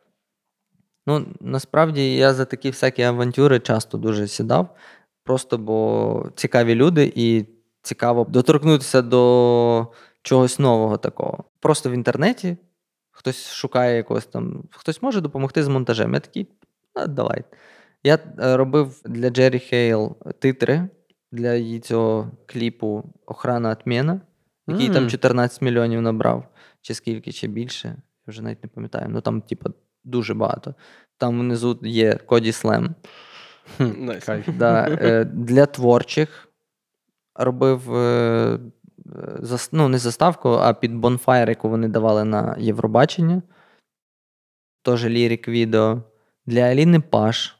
[1.07, 4.75] Ну, насправді я за такі всякі авантюри часто дуже сідав,
[5.23, 7.45] просто бо цікаві люди і
[7.81, 9.87] цікаво доторкнутися до
[10.21, 11.43] чогось нового такого.
[11.59, 12.57] Просто в інтернеті
[13.11, 16.13] хтось шукає якогось там, хтось може допомогти з монтажем.
[16.13, 16.47] Я такий,
[16.93, 17.43] а, давай.
[18.03, 20.89] Я е, робив для Джері Хейл титри
[21.31, 24.21] для її цього кліпу Охрана Атмена,
[24.67, 26.47] який там 14 мільйонів набрав,
[26.81, 27.87] чи скільки, чи більше.
[27.87, 29.07] Я вже навіть не пам'ятаю.
[29.09, 29.69] Ну там, типу,
[30.03, 30.75] дуже багато.
[31.17, 32.95] Там внизу є Коді Слем.
[33.79, 34.29] Nice.
[34.57, 36.48] Да, е, для творчих
[37.39, 38.59] робив е,
[39.71, 43.41] ну, не заставку, а під Bonfire, яку вони давали на Євробачення.
[44.81, 46.03] Теж лірик відео.
[46.45, 47.55] Для Аліни Паш.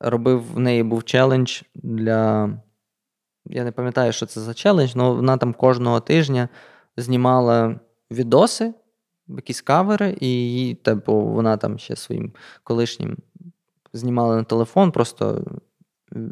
[0.00, 2.50] Робив в неї був челендж для.
[3.46, 6.48] Я не пам'ятаю, що це за челендж, але вона там кожного тижня
[6.96, 7.80] знімала
[8.10, 8.74] відоси,
[9.28, 12.32] якісь кавери, і її, типу, вона там ще своїм
[12.64, 13.16] колишнім
[13.92, 15.44] знімала на телефон, просто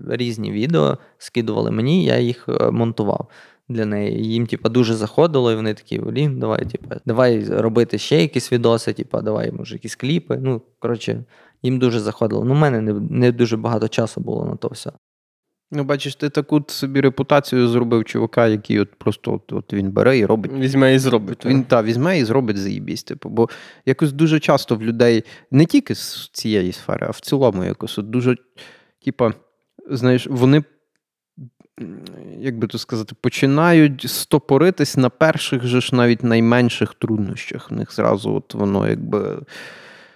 [0.09, 3.28] різні відео скидували мені, я їх е, монтував
[3.69, 4.24] для неї.
[4.32, 8.93] Їм, типу, дуже заходило, і вони такі, блін, давай, типу, давай робити ще якісь відоси,
[8.93, 10.39] типу, давай, може, якісь кліпи.
[10.43, 11.24] Ну, коротше,
[11.62, 12.44] їм дуже заходило.
[12.44, 14.90] Ну, у мене не, не дуже багато часу було на то все.
[15.73, 20.19] Ну, бачиш, ти таку собі репутацію зробив чувака, який от просто от, от він бере
[20.19, 20.52] і робить.
[20.52, 21.47] Візьме і зробить.
[21.47, 23.07] Він та візьме і зробить заїбість.
[23.07, 23.48] Типу, бо
[23.86, 28.11] якось дуже часто в людей не тільки з цієї сфери, а в цілому якось от
[28.11, 28.36] дуже,
[29.05, 29.32] типа,
[29.90, 30.62] знаєш, вони.
[32.39, 37.70] Як би то сказати, починають стопоритись на перших же ж навіть найменших труднощах.
[37.70, 39.39] В них зразу от воно якби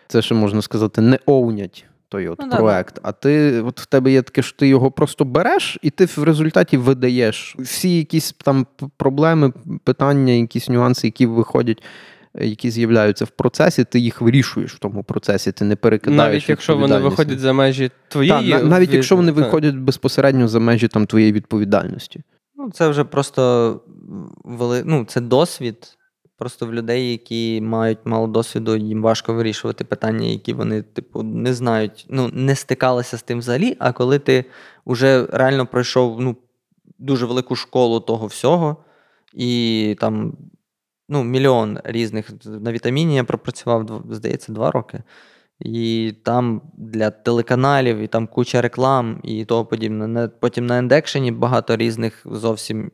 [0.08, 2.98] це ще можна сказати, не овнять той от Ну, да, проект.
[3.02, 6.22] А ти от в тебе є таке, що ти його просто береш, і ти в
[6.22, 8.66] результаті видаєш всі якісь там
[8.96, 9.52] проблеми,
[9.84, 11.82] питання, якісь нюанси, які виходять.
[12.40, 16.32] Які з'являються в процесі, ти їх вирішуєш в тому процесі, ти не перекидаєш.
[16.32, 18.52] Навіть якщо вони виходять за межі твоєї.
[18.52, 19.44] Так, навіть від- якщо вони так.
[19.44, 22.22] виходять безпосередньо за межі там твоєї відповідальності.
[22.56, 23.80] Ну, це вже просто
[24.44, 24.82] вели...
[24.86, 25.76] ну, це досвід.
[26.38, 31.54] Просто в людей, які мають мало досвіду, їм важко вирішувати питання, які вони, типу, не
[31.54, 33.76] знають, ну, не стикалися з тим взагалі.
[33.78, 34.44] А коли ти
[34.86, 36.36] вже реально пройшов ну,
[36.98, 38.76] дуже велику школу того всього,
[39.34, 40.36] і там
[41.08, 45.02] ну, мільйон різних на вітаміні я пропрацював, здається, два роки.
[45.60, 50.28] І там для телеканалів, і там куча реклам і того подібне.
[50.28, 52.90] Потім на індекшені багато різних зовсім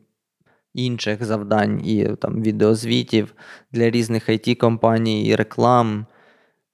[0.73, 3.35] інших завдань, і там відеозвітів
[3.71, 6.05] для різних IT-компаній, і реклам,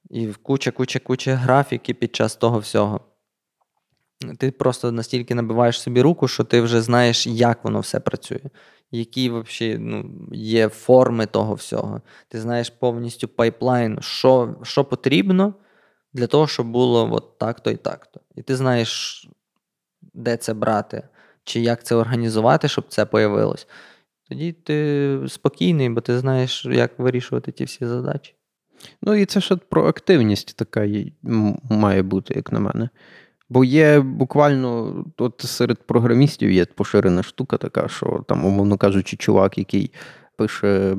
[0.09, 3.01] і куча, куча, куча графіки під час того всього.
[4.37, 8.39] Ти просто настільки набиваєш собі руку, що ти вже знаєш, як воно все працює,
[8.91, 12.01] які взагалі ну, є форми того всього.
[12.27, 15.53] Ти знаєш повністю пайплайн, що, що потрібно
[16.13, 18.19] для того, щоб було от так-то і так-то.
[18.35, 19.27] І ти знаєш,
[20.13, 21.07] де це брати,
[21.43, 23.67] чи як це організувати, щоб це появилось.
[24.29, 28.33] Тоді ти спокійний, бо ти знаєш, як вирішувати ті всі задачі.
[29.01, 30.87] Ну і це ще проактивність така
[31.69, 32.89] має бути, як на мене.
[33.49, 39.57] Бо є буквально от серед програмістів є поширена штука така, що там, умовно кажучи, чувак,
[39.57, 39.91] який
[40.35, 40.97] пише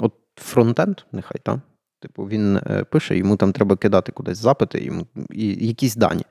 [0.00, 1.62] от фронтенд, нехай там.
[2.00, 6.22] Типу, він е, пише, йому там треба кидати кудись запити, йому і якісь дані.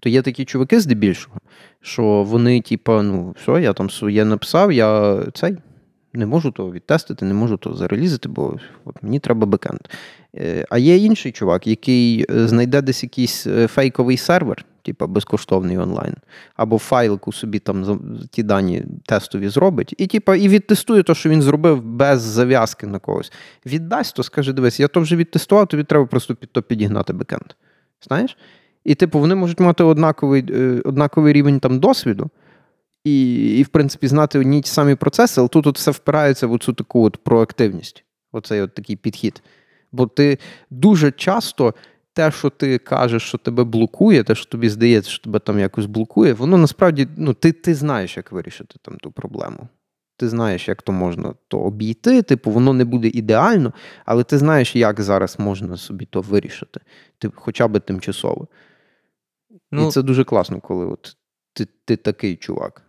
[0.00, 1.36] То є такі чуваки здебільшого,
[1.80, 5.56] що вони, типу, ну, все, я там своє написав, я цей
[6.12, 9.80] не можу того відтестити, не можу того зарелізити, бо от мені треба бекенд.
[10.36, 16.14] Е, А є інший чувак, який е, знайде десь якийсь фейковий сервер, типу безкоштовний онлайн,
[16.56, 18.00] або файлику собі там
[18.30, 22.98] ті дані тестові зробить, і типу, і відтестує те, що він зробив без зав'язки на
[22.98, 23.32] когось.
[23.66, 27.54] Віддасть, то скаже: дивись, я то вже відтестував, тобі треба просто під то підігнати бекенд.
[28.08, 28.36] Знаєш?
[28.84, 32.30] І, типу, вони можуть мати однаковий, е, однаковий рівень там досвіду.
[33.04, 36.58] І, і, в принципі, знати одні ті самі процеси, але тут от все впирається в
[36.58, 39.42] цю таку от проактивність, оцей от такий підхід.
[39.92, 40.38] Бо ти
[40.70, 41.74] дуже часто
[42.12, 45.86] те, що ти кажеш, що тебе блокує, те, що тобі здається, що тебе там якось
[45.86, 49.68] блокує, воно насправді ну, ти, ти знаєш, як вирішити там ту проблему.
[50.16, 53.72] Ти знаєш, як то можна то обійти, типу, воно не буде ідеально,
[54.04, 56.80] але ти знаєш, як зараз можна собі то вирішити,
[57.18, 58.48] ти, хоча б тимчасово.
[59.70, 61.16] Ну, І це дуже класно, коли от
[61.52, 62.82] ти, ти такий чувак.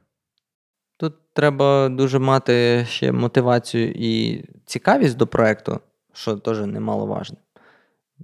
[0.97, 5.79] Тут треба дуже мати ще мотивацію і цікавість до проекту,
[6.13, 7.37] що теж немаловажно.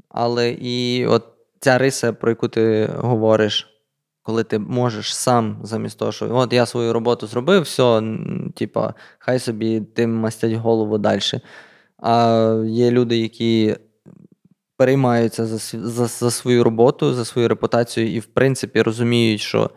[0.10, 1.26] Але і от
[1.60, 3.68] ця риса, про яку ти говориш,
[4.24, 8.04] коли ти можеш сам, замість того, що от я свою роботу зробив, все,
[8.56, 11.22] типа, хай собі тим мастять голову далі.
[11.98, 13.76] А є люди, які
[14.78, 15.58] переймаються за,
[15.88, 19.70] за, за свою роботу, за свою репутацію, і, в принципі, розуміють, що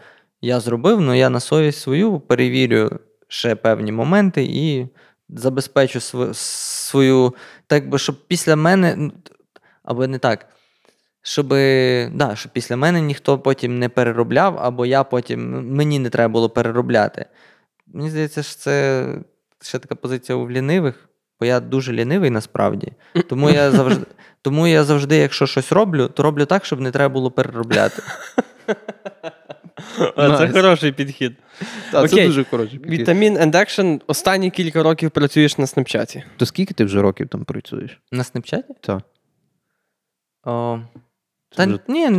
[0.42, 2.90] я зробив, але я на совість свою перевірю
[3.28, 4.86] ще певні моменти і
[5.28, 7.34] забезпечу св- свою,
[7.66, 9.12] так би, щоб після мене, ну,
[9.90, 10.46] або не так,
[11.22, 11.48] щоб,
[12.12, 16.50] да, щоб після мене ніхто потім не переробляв, або я потім мені не треба було
[16.50, 17.26] переробляти.
[17.86, 19.06] Мені здається, що це
[19.62, 21.08] ще така позиція у лінивих,
[21.40, 22.92] бо я дуже лінивий насправді.
[23.28, 24.06] Тому я завжди,
[24.42, 28.02] тому я завжди, якщо щось роблю, то роблю так, щоб не треба було переробляти.
[30.16, 31.32] А, Це хороший підхід.
[31.92, 32.08] Та, Окей.
[32.08, 32.78] це дуже коротше.
[32.78, 33.00] підхід.
[33.00, 36.24] Вітамін and Action останні кілька років працюєш на снапчаті.
[36.36, 38.00] То скільки ти вже років там працюєш?
[38.12, 38.74] На снапчаті?
[38.80, 39.02] Так.
[40.44, 40.80] О,
[41.56, 42.10] та вже ні,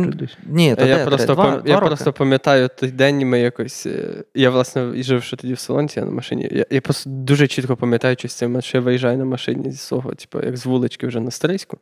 [0.46, 3.40] ні, та я де, просто, три- два, пам- два я просто пам'ятаю той день, ми
[3.40, 3.86] якось.
[3.86, 6.48] е, Я, власне, і жив ще тоді в Солонці, я на машині.
[6.52, 9.78] Я, я просто дуже чітко пам'ятаю, що з цим, що я виїжджаю на машині зі
[9.78, 11.78] свого, типу, як з вулички вже на Стрийську.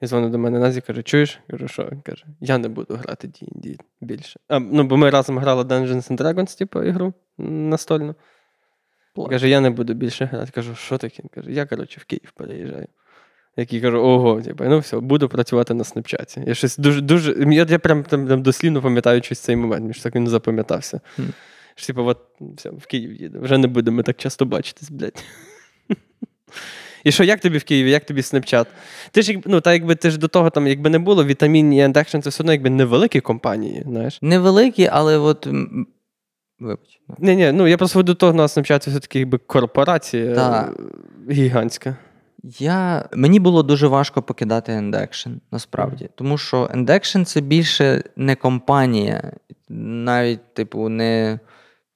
[0.00, 1.40] І дзвонить до мене Назі, каже: чуєш?
[1.50, 1.88] Кажу, що?
[1.92, 4.40] Він каже, я не буду грати D&D більше.
[4.48, 8.14] А, ну, бо ми разом грали Dungeons and Dragons, типу, ігру настольну.
[9.30, 10.52] Каже, я не буду більше грати.
[10.54, 11.22] Кажу, що таке?
[11.22, 12.86] Він каже, я, коротше, в Київ переїжджаю.
[13.58, 16.42] Який кажу, ого, типу, ну все, буду працювати на Snapchat-і.
[16.46, 17.54] Я щось дуже, дуже.
[17.54, 21.00] Я, я прям там, там дослівно пам'ятаю щось цей момент, мені ж так він запам'ятався.
[21.74, 22.18] Що, типу, от,
[22.56, 23.38] все, в Київ їде.
[23.38, 25.24] Вже не будемо так часто бачитись, блядь.
[27.04, 28.66] І що, як тобі в Києві, як тобі Snapchat?
[29.10, 31.80] Ти ж, ну, та якби ти ж до того, там, якби не було, Вітамін і
[31.82, 34.18] ND Action це все одно якби невеликі компанії, знаєш.
[34.22, 35.48] Невеликі, але от.
[36.60, 37.00] Вибач.
[37.18, 40.72] Ні, ні, ну я просто до того на Snapchat це все-таки якби корпорація Та.
[41.28, 41.96] е, гігантська.
[42.42, 43.08] Я...
[43.14, 46.08] Мені було дуже важко покидати Endaction, насправді.
[46.14, 49.32] Тому що Endaction це більше не компанія,
[49.68, 51.40] навіть, типу, не.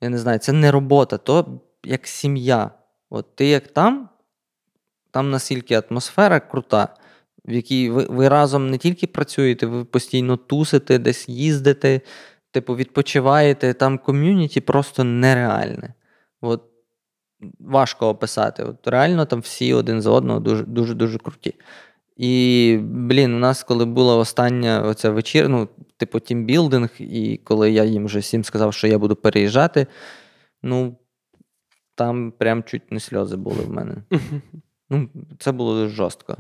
[0.01, 2.71] Я не знаю, це не робота, то як сім'я.
[3.11, 4.09] От ти як там,
[5.11, 6.89] там настільки атмосфера крута,
[7.45, 12.01] в якій ви, ви разом не тільки працюєте, ви постійно тусите, десь їздите,
[12.51, 13.75] типу, відпочиваєте.
[13.75, 15.95] Там ком'юніті просто нереальне.
[16.41, 16.72] От
[17.61, 18.63] важко описати.
[18.65, 21.55] От реально там всі один за одного дуже дуже дуже круті.
[22.17, 27.85] І, блін, у нас, коли була остання оця вечір, ну, типу, тімбілдинг, і коли я
[27.85, 29.87] їм вже всім сказав, що я буду переїжджати,
[30.63, 30.97] ну,
[31.95, 33.95] там прям чуть не сльози були в мене.
[34.91, 35.09] Ну,
[35.39, 36.37] це було дуже жорстко.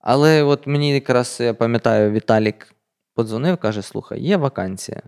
[0.00, 2.74] Але от мені якраз, я пам'ятаю, Віталік
[3.14, 5.02] подзвонив, каже: слухай, є вакансія.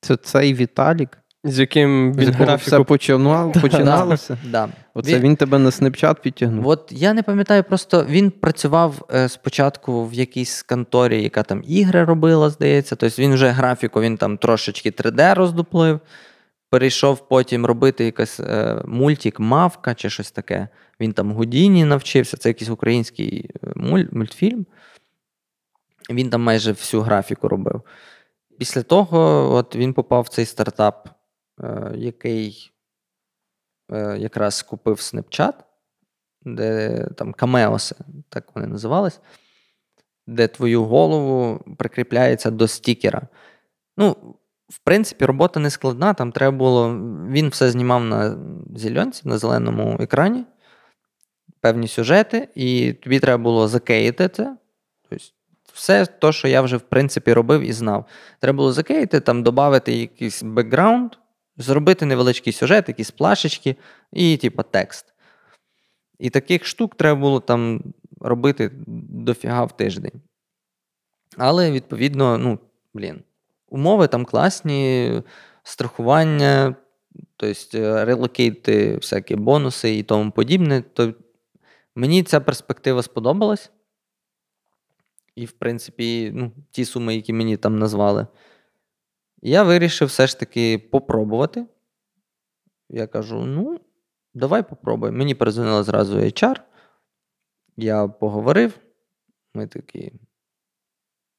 [0.00, 4.38] Це цей Віталік, З яким він все починало, починалося.
[4.50, 4.68] Да.
[4.94, 6.68] Оце він тебе на Snapchat підтягнув.
[6.68, 12.04] От я не пам'ятаю, просто він працював е, спочатку в якійсь конторі, яка там ігри
[12.04, 12.96] робила, здається.
[12.96, 16.00] Тобто він вже графіку, він там трошечки 3D роздуплив.
[16.70, 20.68] Перейшов потім робити якийсь е, мультик Мавка чи щось таке.
[21.00, 22.36] Він там Гудіні навчився.
[22.36, 24.66] Це якийсь український е, муль, мультфільм.
[26.10, 27.82] Він там майже всю графіку робив.
[28.58, 31.08] Після того от він попав в цей стартап,
[31.94, 32.72] який
[33.92, 35.52] е, якраз купив Snapchat,
[36.42, 37.96] де там камеоси,
[38.28, 39.20] так вони називались,
[40.26, 43.28] де твою голову прикріпляється до стікера.
[43.96, 44.16] Ну,
[44.68, 46.94] в принципі, робота не складна, там треба було.
[47.28, 48.38] Він все знімав на
[48.76, 50.44] зеленці, на зеленому екрані,
[51.60, 54.56] певні сюжети, і тобі треба було закеїти це.
[55.08, 55.24] Тобто,
[55.72, 58.06] все те, що я вже в принципі робив і знав.
[58.40, 61.12] Треба було закеїти, там додати якийсь бекграунд,
[61.56, 63.76] зробити невеличкий сюжет, якісь плашечки
[64.12, 65.14] і, типу, текст.
[66.18, 67.82] І таких штук треба було там
[68.20, 70.22] робити дофіга в тиждень.
[71.36, 72.58] Але, відповідно, ну,
[72.94, 73.22] блін,
[73.68, 75.12] умови там класні,
[75.62, 76.74] страхування,
[77.36, 80.82] тобто релокейти, всякі бонуси і тому подібне.
[80.82, 81.14] То
[81.94, 83.70] мені ця перспектива сподобалась.
[85.36, 88.26] І, в принципі, ну, ті суми, які мені там назвали.
[89.46, 91.66] Я вирішив все ж таки попробувати.
[92.88, 93.80] Я кажу: ну,
[94.34, 95.18] давай попробуємо.
[95.18, 96.60] Мені перезвонила зразу HR.
[97.76, 98.78] Я поговорив.
[99.54, 100.12] Ми такі.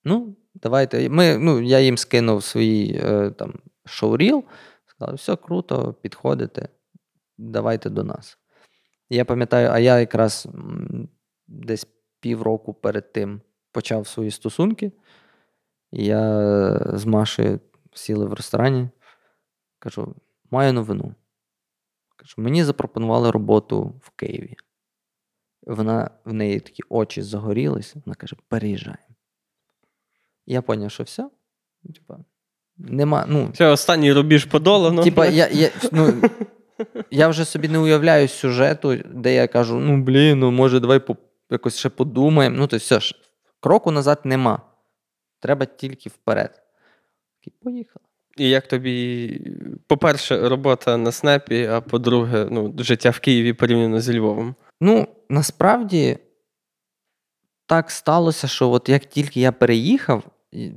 [0.04, 1.10] Ну, давайте.
[1.10, 3.54] Ми, ну, Я їм скинув свій е, там,
[3.86, 4.44] шоуріл.
[4.86, 6.70] Сказали, все круто, підходите,
[7.38, 8.38] давайте до нас.
[9.10, 10.48] Я пам'ятаю, а я якраз
[11.48, 11.88] десь
[12.20, 14.92] півроку перед тим почав свої стосунки.
[15.92, 17.60] Я з Машею
[17.98, 18.90] сіли в ресторані.
[19.80, 20.16] Кажу,
[20.52, 21.16] маю новину.
[22.16, 24.56] Кажу, мені запропонували роботу в Києві.
[25.62, 27.96] Вона в неї такі очі загорілись.
[28.06, 29.16] Вона каже: переїжджаємо.
[30.46, 31.30] Я зрозумів, що все.
[31.96, 32.18] Типа,
[32.78, 35.04] нема, ну, Це останній рубіж подолано.
[35.04, 36.22] Типа, я, я, ну,
[37.12, 41.18] я вже собі не уявляю сюжету, де я кажу: ну блін, ну може, давай по,
[41.50, 42.58] якось ще подумаємо.
[42.58, 43.16] Ну, то все ж,
[43.60, 44.62] кроку назад нема.
[45.40, 46.67] Треба тільки вперед.
[47.48, 48.06] І поїхали.
[48.38, 49.42] І як тобі,
[49.88, 54.56] по-перше, робота на снепі, а по-друге, ну, життя в Києві порівняно зі Львовом.
[54.82, 56.18] Ну, насправді
[57.66, 60.24] так сталося, що от як тільки я переїхав,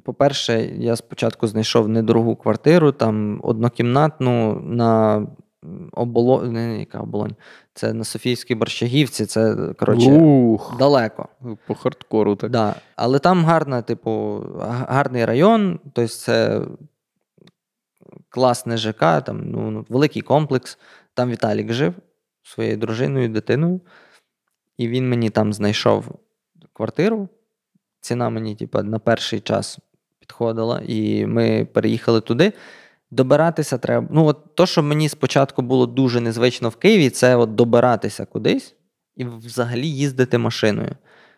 [0.02, 5.26] по-перше, я спочатку знайшов недорогу квартиру, там однокімнатну на
[5.62, 7.34] не, не, яка оболонь,
[7.74, 11.28] це на Софійській Борщагівці, це, коротше, Ух, далеко.
[11.66, 12.50] по хардкору так.
[12.50, 12.74] Да.
[12.96, 14.44] Але там гарна, типу,
[14.88, 16.62] гарний район, тобто це
[18.28, 20.78] класне ЖК, там ну, ну, великий комплекс.
[21.14, 21.94] Там Віталік жив
[22.42, 23.80] своєю дружиною, дитиною.
[24.76, 26.04] І він мені там знайшов
[26.72, 27.28] квартиру.
[28.00, 29.78] Ціна мені, типу, на перший час
[30.18, 32.52] підходила, і ми переїхали туди.
[33.10, 34.08] Добиратися треба.
[34.10, 38.74] Ну, от то, що мені спочатку було дуже незвично в Києві, це от добиратися кудись
[39.16, 40.96] і взагалі їздити машиною.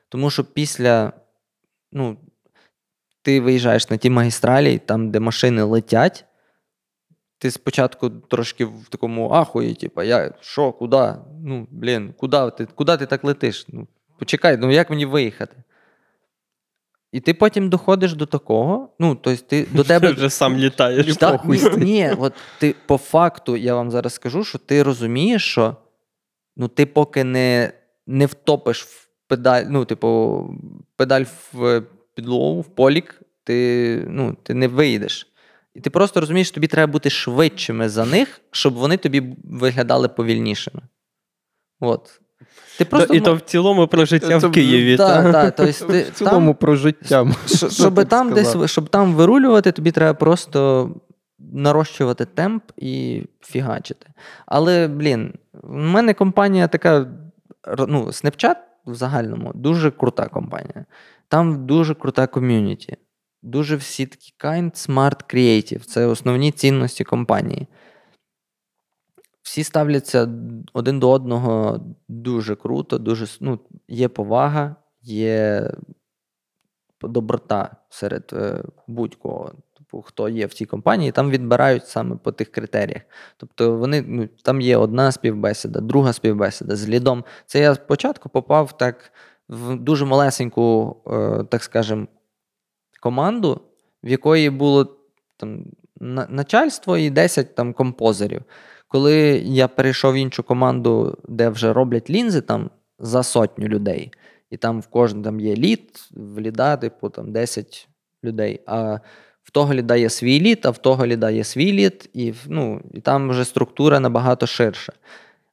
[0.09, 1.13] Тому що після,
[1.93, 2.17] ну,
[3.23, 6.25] ти виїжджаєш на ті магістралі, там, де машини летять,
[7.39, 11.15] ти спочатку трошки в такому ахуї, типу, я що, куди?
[11.45, 13.67] Ну, блін, куди ти, куди ти так летиш?
[13.69, 13.89] Ну,
[14.19, 15.57] почекай, ну як мені виїхати?
[17.13, 20.13] І ти потім доходиш до такого, ну, тобто ти до тебе.
[20.13, 21.17] вже сам літаєш.
[21.17, 25.77] Та, ні, ні, от ти по факту, я вам зараз скажу, що ти розумієш, що
[26.57, 27.73] ну, ти поки не,
[28.07, 30.51] не втопиш в педаль, ну, типу,
[30.97, 31.83] педаль в
[32.15, 35.29] підлогу, в полік, ти, ну, ти не вийдеш.
[35.75, 40.09] І ти просто розумієш, що тобі треба бути швидшими за них, щоб вони тобі виглядали
[40.09, 40.83] повільнішими.
[41.81, 42.22] От.
[42.79, 44.97] Ти просто, І то в цілому про життя Це в Києві.
[44.97, 45.33] та, та?
[45.33, 47.23] та, тобто ти, В цілому про життя.
[47.47, 50.91] Щ- щоб там десь щоб там вирулювати, тобі треба просто
[51.39, 54.07] нарощувати темп і фігачити.
[54.47, 57.07] Але, блін, в мене компанія така,
[57.89, 58.57] ну, Snapchat
[58.87, 60.85] в загальному дуже крута компанія.
[61.29, 62.97] Там дуже крута ком'юніті.
[63.43, 65.85] Дуже всі такі kind, smart, creative.
[65.85, 67.67] Це основні цінності компанії.
[69.43, 70.29] Всі ставляться
[70.73, 73.59] один до одного дуже круто, дуже ну,
[73.89, 75.71] є повага, є
[77.03, 79.53] доброта серед е, будь-кого.
[79.79, 83.03] Типу, хто є в цій компанії, там відбирають саме по тих критеріях.
[83.37, 87.25] Тобто вони, ну, там є одна співбесіда, друга співбесіда з лідом.
[87.47, 89.13] Це я спочатку попав так
[89.49, 92.09] в дуже малесеньку, е, так скажем,
[93.01, 93.61] команду,
[94.05, 94.97] в якої було
[95.37, 95.65] там
[96.29, 98.43] начальство і 10 там композерів.
[98.93, 104.13] Коли я перейшов в іншу команду, де вже роблять лінзи там за сотню людей,
[104.51, 107.89] і там в кожному там є лід, в ліда, типу, там 10
[108.25, 108.61] людей.
[108.67, 108.99] А
[109.43, 112.81] в того ліда є свій лід, а в того ліда є свій лід, і, ну,
[112.95, 114.93] і там вже структура набагато ширша.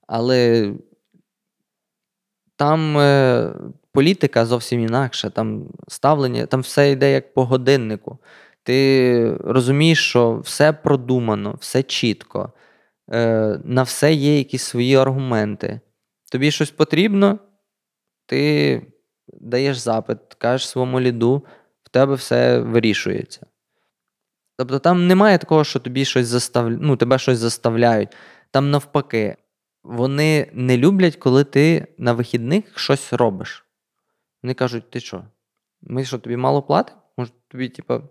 [0.07, 0.71] Але
[2.55, 3.53] там е,
[3.91, 8.17] політика зовсім інакша, там ставлення, там все йде як по годиннику.
[8.63, 12.53] Ти розумієш, що все продумано, все чітко,
[13.11, 15.79] е, на все є якісь свої аргументи.
[16.31, 17.39] Тобі щось потрібно,
[18.25, 18.81] ти
[19.27, 21.45] даєш запит, кажеш своєму ліду,
[21.83, 23.45] в тебе все вирішується.
[24.57, 26.69] Тобто там немає такого, що тобі щось застав...
[26.69, 28.15] ну, тебе щось заставляють.
[28.51, 29.37] Там навпаки,
[29.83, 33.65] вони не люблять, коли ти на вихідних щось робиш.
[34.43, 35.23] Вони кажуть: ти що?
[35.81, 36.99] Ми що, тобі мало платимо?
[37.17, 38.01] Може, тобі, типа,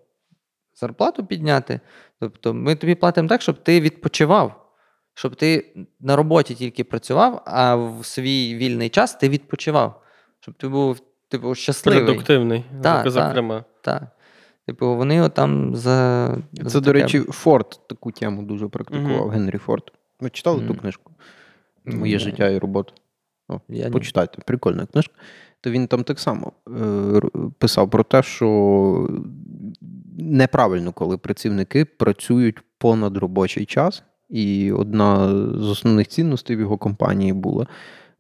[0.75, 1.81] зарплату підняти?
[2.21, 4.68] Тобто, ми тобі платимо так, щоб ти відпочивав.
[5.19, 10.03] Щоб ти на роботі тільки працював, а в свій вільний час ти відпочивав.
[10.41, 12.05] Щоб ти був, типу, щасливий.
[12.05, 13.11] Продуктивний, Та, та.
[13.11, 13.65] зокрема.
[13.81, 14.03] Так.
[14.67, 16.29] Типу, вони отам за.
[16.57, 19.31] Це, за до речі, Форд таку тему дуже практикував, Мгм.
[19.31, 19.93] Генрі Форд.
[20.21, 20.77] Ви читали ту Мгм.
[20.77, 21.13] книжку?
[21.85, 21.97] Ні.
[21.97, 22.93] Моє життя і робота.
[23.49, 23.91] О, Я ні.
[23.91, 25.15] почитайте, прикольна книжка.
[25.61, 27.21] То він там так само е,
[27.59, 29.09] писав про те, що
[30.19, 34.03] неправильно, коли працівники працюють понад робочий час.
[34.29, 35.29] І одна
[35.59, 37.67] з основних цінностей в його компанії була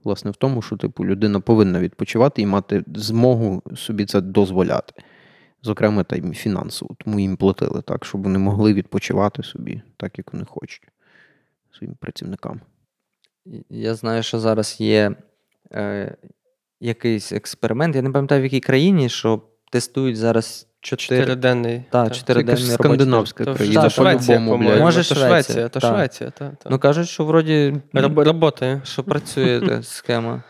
[0.04, 5.02] власне в тому, що типу людина повинна відпочивати і мати змогу собі це дозволяти.
[5.62, 6.96] Зокрема, та й фінансово.
[7.04, 10.88] Тому їм платили так, щоб вони могли відпочивати собі так, як вони хочуть
[11.78, 12.60] своїм працівникам.
[13.70, 15.16] Я знаю, що зараз є
[15.72, 16.16] е,
[16.80, 17.96] якийсь експеримент.
[17.96, 20.67] Я не пам'ятаю, в якій країні, що тестують зараз.
[20.80, 21.84] Чотириденний.
[21.90, 22.10] Та, та.
[22.10, 24.84] чотириденний робочий скандинавська країна, та, Швеція, по-моєму.
[24.84, 25.80] Може, то Швеція, то.
[25.80, 26.70] Швеція, та, та.
[26.70, 28.80] Ну кажуть, що вроді Роб- Роботає.
[28.84, 30.42] що працює схема.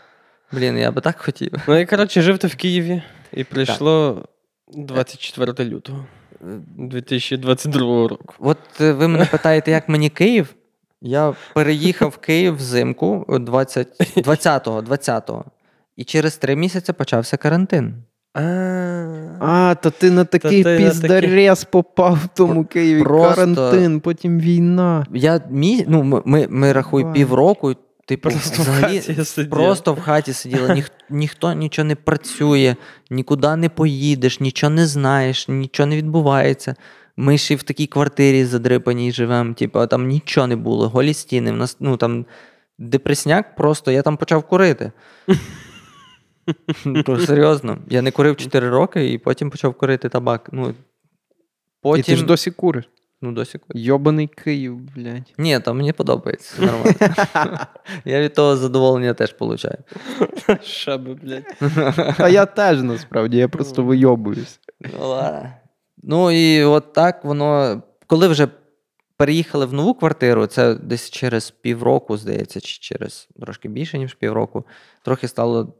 [0.51, 1.51] Блін, я би так хотів.
[1.67, 3.01] Ну і коротше, жив ти в Києві,
[3.33, 4.25] і прийшло
[4.73, 6.05] 24 лютого
[6.41, 8.33] 2022 року.
[8.39, 10.55] От е, ви мене питаєте, як мені Київ?
[11.01, 15.45] Я переїхав в Київ взимку 20-го, 20-го.
[15.95, 18.03] І через три місяці почався карантин.
[18.33, 18.41] А,
[19.39, 23.03] А, то ти на такий ти на піздарез попав в тому Києві.
[23.03, 25.05] Просто- Карантин, потім війна.
[25.13, 25.85] Я мі...
[25.87, 27.75] ну, ми, рахуй півроку,
[28.05, 29.49] типу, Просто в хаті сидів.
[29.49, 32.75] просто в хаті сиділи, Ніх, ніхто нічого не працює,
[33.09, 36.75] нікуди не поїдеш, нічого не знаєш, нічого не відбувається.
[37.17, 41.51] Ми ще й в такій квартирі задрипаній живемо, типу, там нічого не було, голі стіни.
[41.51, 42.25] В нас ну, там
[42.77, 44.91] депресняк просто, я там почав курити.
[47.25, 50.49] Серйозно, я не курив 4 роки і потім почав курити табак.
[50.51, 50.73] Ну,
[51.97, 52.89] І ти ж досі куриш.
[53.21, 53.79] ну, досі курю.
[53.79, 55.33] Йобаний Київ, блядь.
[55.37, 56.61] Ні, там мені подобається.
[56.61, 57.59] Нормально.
[58.05, 59.77] Я від того задоволення теж получаю.
[60.61, 61.55] Ще би, блядь.
[62.17, 64.59] А я теж насправді, я просто вийобуюсь.
[64.79, 65.49] Ну, ладно.
[66.03, 67.81] Ну і от так воно.
[68.07, 68.47] Коли вже
[69.17, 74.65] переїхали в нову квартиру, це десь через півроку, здається, чи через трошки більше, ніж півроку,
[75.03, 75.73] трохи стало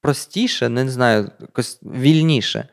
[0.00, 2.68] простіше, не знаю, якось вільніше.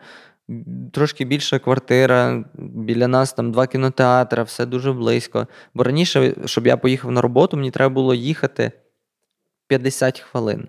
[0.92, 5.48] Трошки більша квартира, біля нас там два кінотеатри, все дуже близько.
[5.74, 8.72] Бо раніше, щоб я поїхав на роботу, мені треба було їхати
[9.68, 10.68] 50 хвилин.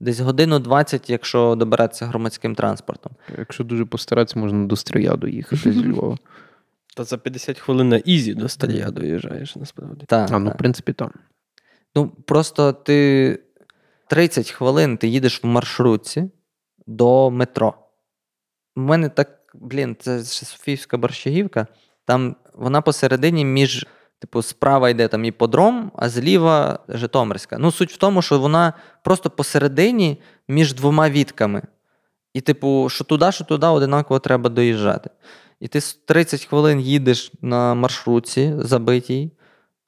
[0.00, 3.12] Десь годину 20, якщо добиратися громадським транспортом.
[3.38, 6.16] Якщо дуже постаратися, можна до Стрия доїхати з Львова.
[6.96, 10.06] Та за 50 хвилин на Ізі до Старія доїжджаєш, насправді.
[10.06, 11.12] Так, А, ну, в принципі, там.
[11.94, 13.38] Ну, просто ти
[14.06, 16.30] 30 хвилин ти їдеш в маршрутці
[16.86, 17.74] до метро.
[18.76, 21.66] У мене так, блін, це ж Софіївська борщагівка.
[22.04, 23.86] Там вона посередині між,
[24.18, 27.58] типу, справа йде там іподром, а зліва Житомирська.
[27.58, 28.72] Ну, суть в тому, що вона
[29.04, 31.62] просто посередині між двома вітками.
[32.34, 35.10] І, типу, що туди, що туди одинаково треба доїжджати.
[35.60, 39.30] І ти 30 хвилин їдеш на маршрутці забитій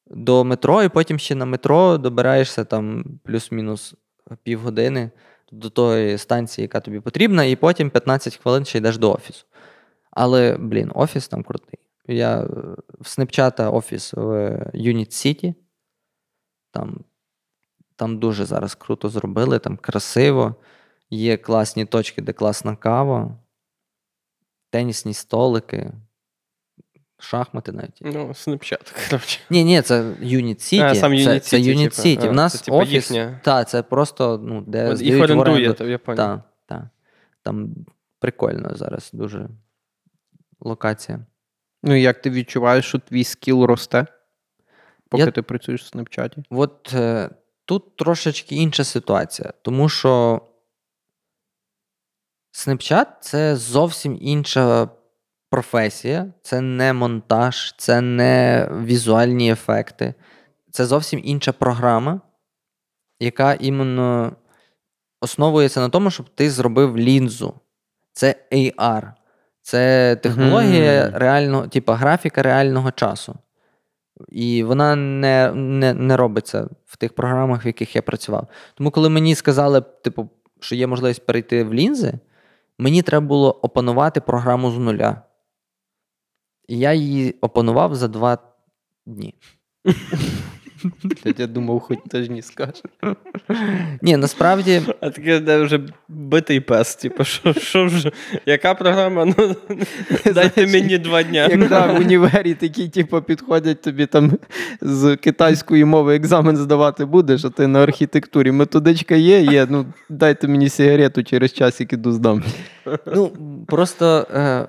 [0.07, 3.95] до метро, і потім ще на метро добираєшся там плюс-мінус
[4.43, 5.11] півгодини
[5.53, 9.47] до тої станції, яка тобі потрібна, і потім 15 хвилин ще йдеш до офісу.
[10.11, 11.79] Але, блін, офіс там крутий.
[12.07, 12.47] Я е,
[12.99, 14.21] в Snapchat офіс в
[14.75, 15.55] Unit City.
[16.71, 17.05] Там,
[17.97, 20.55] там дуже зараз круто зробили, там красиво.
[21.11, 23.39] Є класні точки, де класна кава,
[24.71, 25.93] тенісні столики,
[27.19, 27.99] шахмати навіть.
[28.01, 29.41] Ну, Snapchat, коротше.
[29.51, 30.83] Ні, ні, це Unit City.
[30.85, 32.09] А, сам це, Unit це City, Unit типу.
[32.09, 32.27] City.
[32.27, 33.11] А, В нас це, типу, офіс.
[33.11, 35.75] їхня- Так, це просто, ну, де Їх здають в орендує, оренду.
[35.75, 36.17] то я поняв.
[36.17, 36.83] Так, так.
[37.43, 37.75] Там
[38.19, 39.49] прикольно зараз дуже
[40.61, 41.19] локація.
[41.83, 44.07] Ну, і як ти відчуваєш, що твій скіл росте,
[45.09, 46.43] поки Я- ти працюєш в Снапчаті?
[46.51, 47.31] От е,
[47.65, 50.41] тут трошечки інша ситуація, тому що
[52.53, 54.89] Snapchat– це зовсім інша
[55.51, 60.15] професія, це не монтаж, це не візуальні ефекти.
[60.71, 62.21] Це зовсім інша програма,
[63.21, 64.33] яка іменно
[65.21, 67.55] основується на тому, щоб ти зробив лінзу.
[68.13, 69.13] Це AR.
[69.63, 71.17] Це технологія Мгм.
[71.19, 73.35] реального, типа графіка реального часу.
[74.29, 78.47] І вона не, не, не робиться в тих програмах, в яких я працював.
[78.75, 80.29] Тому, коли мені сказали, типу,
[80.61, 82.13] що є можливість перейти в лінзи,
[82.79, 85.23] мені треба було опанувати програму з нуля.
[86.69, 88.39] І я її опанував за два
[89.07, 89.35] дні.
[91.39, 92.83] Я думав, хоч тижні скажеш.
[94.03, 96.97] Ні, насправді, А таке, де вже битий пес.
[96.97, 98.13] Типу, що, що вже?
[98.47, 99.25] Яка програма?
[99.25, 99.57] Ну,
[100.35, 101.47] дайте мені два дня.
[101.47, 104.33] Як да, в універі такі, типу, підходять тобі там
[104.81, 108.53] з китайської мови екзамен здавати будеш, а ти на архітектурі.
[108.53, 109.67] Методичка є, є.
[109.71, 112.43] Ну дайте мені сигарету через часик іду здам.
[113.15, 113.33] ну,
[113.67, 114.67] просто е,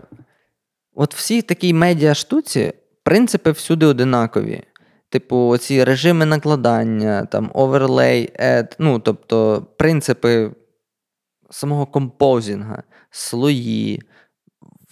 [0.99, 2.73] от всі такій медіа штуці,
[3.03, 4.63] принципи всюди одинакові.
[5.09, 10.51] Типу, оці режими накладання, там, оверлей, ед, ну, тобто принципи
[11.49, 14.01] самого композінга, слої,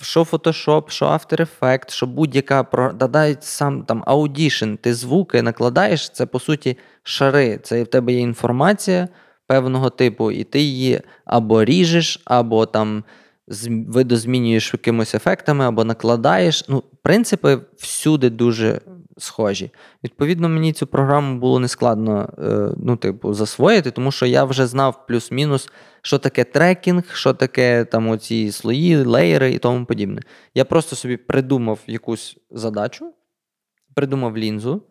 [0.02, 5.42] що Photoshop, що After Effects, що будь-яка про да навіть сам там Audition, ти звуки
[5.42, 7.60] накладаєш, це по суті шари.
[7.64, 9.08] Це в тебе є інформація
[9.48, 13.04] певного типу, і ти її або ріжеш, або там
[13.88, 16.66] видозмінюєш якимось ефектами, або накладаєш.
[16.70, 18.82] Ну, принципи всюди дуже
[19.18, 19.72] схожі.
[20.04, 25.06] Відповідно, мені цю програму було нескладно е, ну, типу, засвоїти, тому що я вже знав
[25.08, 25.70] плюс-мінус,
[26.02, 30.22] що таке трекінг, що таке там оці слої, леєри і тому подібне.
[30.54, 33.14] Я просто собі придумав якусь задачу,
[33.94, 34.82] придумав лінзу,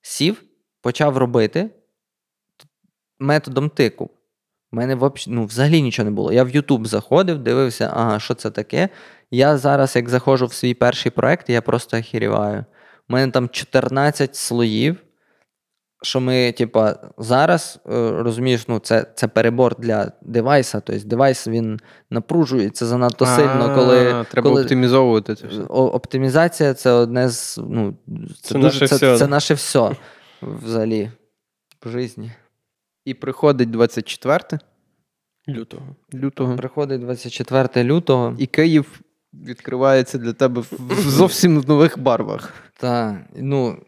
[0.00, 0.42] сів,
[0.80, 1.70] почав робити
[3.18, 4.10] методом тику.
[4.72, 6.32] У мене вообще, ну, взагалі нічого не було.
[6.32, 8.88] Я в YouTube заходив, дивився, ага, що це таке.
[9.30, 12.64] Я зараз, як заходжу в свій перший проект, я просто охеріваю.
[13.08, 14.96] У мене там 14 слоїв.
[16.02, 20.80] Що ми, типа, зараз е, розумієш, ну, це, це перебор для девайса.
[20.80, 21.80] Тобто девайс він
[22.10, 24.24] напружується занадто сильно, коли.
[24.30, 24.62] Треба коли...
[24.62, 25.62] оптимізовувати це все.
[25.62, 27.58] Оптимізація це одне з.
[27.58, 29.18] Ну, це, Це дуже, наше це, всьо.
[29.18, 29.90] це наше все
[30.42, 31.10] взагалі
[31.84, 32.30] в житті.
[33.06, 34.58] І приходить 24
[35.48, 35.96] Лютого.
[36.14, 36.56] лютого.
[36.56, 38.34] Приходить 24 лютого.
[38.38, 39.00] І Київ
[39.32, 42.52] відкривається для тебе в в нових барвах.
[42.76, 43.78] Та, ну,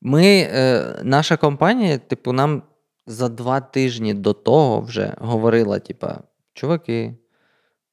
[0.00, 2.62] ми, е, наша компанія, типу, нам
[3.06, 6.20] за два тижні до того вже говорила: типа,
[6.54, 7.14] чуваки,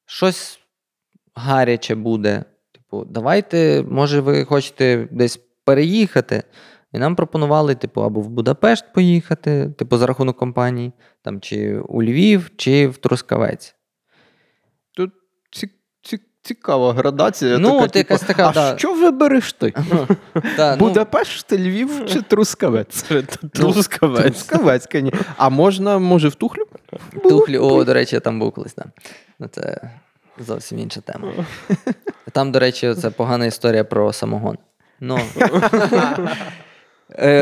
[0.05, 0.59] щось
[1.35, 2.43] гаряче буде.
[2.71, 6.43] Типу, давайте, може, ви хочете десь переїхати.
[6.93, 10.91] І нам пропонували, типу, або в Будапешт поїхати, типу, за рахунок компанії,
[11.21, 13.75] там, чи у Львів, чи в Трускавець.
[14.95, 15.11] Тут
[15.51, 15.69] ці,
[16.01, 17.57] ці, цікава градація.
[17.57, 18.77] Ну, така, от якась типу, така, А да.
[18.77, 19.73] що вибереш ти?
[20.57, 23.03] Ну, Будапешт, Львів чи Трускавець?
[23.53, 24.23] Трускавець.
[24.23, 25.13] Трускавець, коні.
[25.37, 26.65] А можна, може, в Тухлю?
[27.23, 28.75] Тухлі, о, до речі, я там був колись.
[28.75, 28.85] Да.
[29.39, 29.91] Ну, це
[30.39, 31.31] зовсім інша тема.
[32.31, 34.57] Там, до речі, це погана історія про самогон.
[34.99, 35.19] Ну,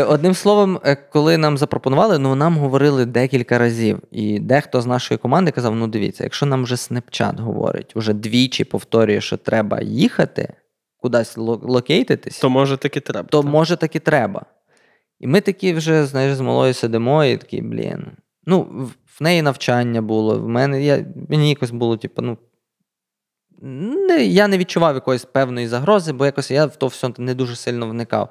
[0.07, 3.99] Одним словом, е, коли нам запропонували, ну нам говорили декілька разів.
[4.11, 8.63] І дехто з нашої команди казав: ну дивіться, якщо нам вже Snapchat говорить, уже двічі
[8.63, 10.53] повторює, що треба їхати,
[10.97, 13.27] кудись ло- локейтитись, То може таки треба.
[13.29, 13.51] то так.
[13.51, 14.45] може так і треба.
[15.19, 18.05] І ми такі вже, знаєш, з малою сидимо і такі, блін.
[18.45, 18.85] Ну, в,
[19.19, 22.37] в неї навчання було, в мене я, мені якось було, типу, ну.
[24.07, 27.55] Не, я не відчував якоїсь певної загрози, бо якось я в то все не дуже
[27.55, 28.29] сильно вникав.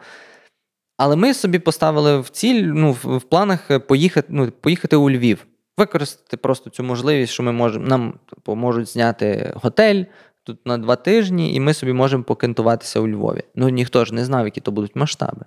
[0.97, 5.47] Але ми собі поставили в ціль, ну, в, планах е, поїхати, ну, поїхати у Львів.
[5.79, 10.05] Використати просто цю можливість, що ми можемо, нам типу, можуть зняти готель
[10.45, 13.43] тут на два тижні, і ми собі можемо покентуватися у Львові.
[13.55, 15.45] Ну, ніхто ж не знав, які то будуть масштаби.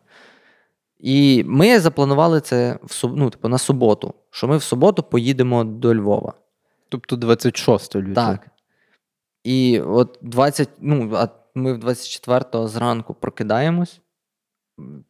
[0.99, 5.95] І ми запланували це в, ну, типу, на суботу, що ми в суботу поїдемо до
[5.95, 6.34] Львова.
[6.90, 8.14] Тобто 26 лютого.
[8.14, 8.48] Так.
[9.44, 14.02] І от 20, ну, а ми в 24-го зранку прокидаємось.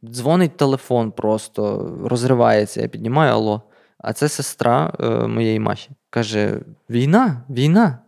[0.05, 2.81] Дзвонить телефон просто, розривається.
[2.81, 3.61] Я піднімаю алло.
[3.97, 5.89] А це сестра е, моєї Маші.
[6.09, 7.99] Каже: Війна, війна.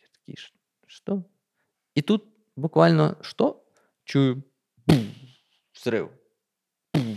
[0.00, 0.34] Я такий,
[0.86, 1.22] що?
[1.94, 2.24] І тут
[2.56, 3.56] буквально що?
[4.04, 4.42] Чую.
[4.86, 5.06] Пум,
[5.74, 6.10] Взрив.
[6.92, 7.16] Пум,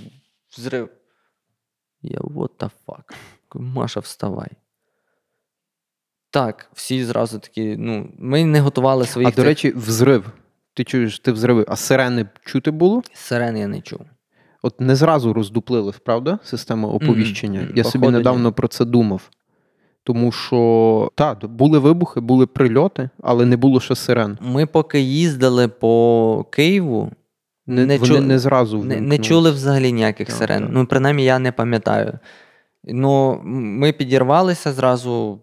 [0.52, 0.90] Взрив.
[2.02, 3.16] Я what the fuck?
[3.54, 4.52] Маша, вставай.
[6.30, 10.32] Так, всі зразу такі, ну, ми не готували своїх А до речі, взрив.
[10.78, 13.02] Ти чуєш, ти взриви, а сирени чути було?
[13.14, 14.00] сирен я не чув.
[14.62, 17.62] От не зразу роздуплилась, правда, система оповіщення.
[17.62, 17.72] Мгм.
[17.76, 18.54] Я собі недавно ні.
[18.54, 19.30] про це думав.
[20.04, 24.38] Тому що так, були вибухи, були прильоти, але не було ще сирен.
[24.42, 27.12] Ми поки їздили по Києву,
[27.68, 30.62] Не, Не чу- не зразу не, не чули взагалі ніяких Так, сирен.
[30.64, 30.70] так.
[30.74, 32.20] Ну, принаймні, я не пам'ятаю.
[32.84, 35.40] Ну, ми підірвалися зразу.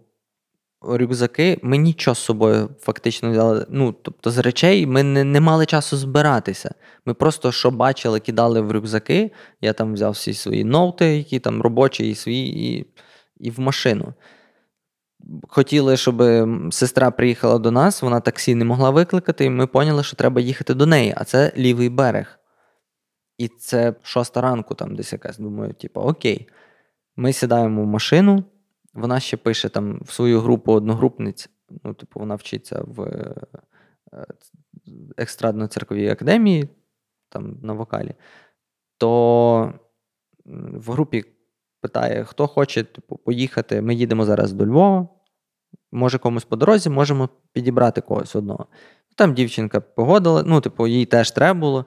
[0.89, 3.66] Рюкзаки, ми нічого з собою фактично взяли.
[3.69, 6.74] Ну, тобто, з речей ми не, не мали часу збиратися.
[7.06, 9.31] Ми просто що бачили, кидали в рюкзаки.
[9.61, 12.86] Я там взяв всі свої ноути, які там робочі, і свої, і,
[13.40, 14.15] і в машину.
[15.48, 16.23] Хотіли, щоб
[16.73, 20.74] сестра приїхала до нас, вона таксі не могла викликати, і ми поняли, що треба їхати
[20.74, 22.39] до неї, а це лівий берег.
[23.39, 25.39] І це шоста ранку, там десь якась.
[25.39, 26.48] Думаю, типу, окей.
[27.16, 28.44] Ми сідаємо в машину,
[28.95, 31.51] вона ще пише там в свою групу одногрупниць.
[31.85, 33.35] Ну, типу, вона вчиться в е,
[34.12, 34.27] е,
[35.16, 36.69] естрадно-цирковій академії,
[37.29, 38.15] там на вокалі.
[38.99, 39.73] То
[40.75, 41.25] в групі
[41.81, 43.83] питає, хто хоче типу, поїхати.
[43.83, 45.09] Ми їдемо зараз до Львова.
[45.93, 48.66] Може, комусь по дорозі, можемо підібрати когось одного.
[49.16, 51.87] Там дівчинка погодила, ну, типу, їй теж треба було.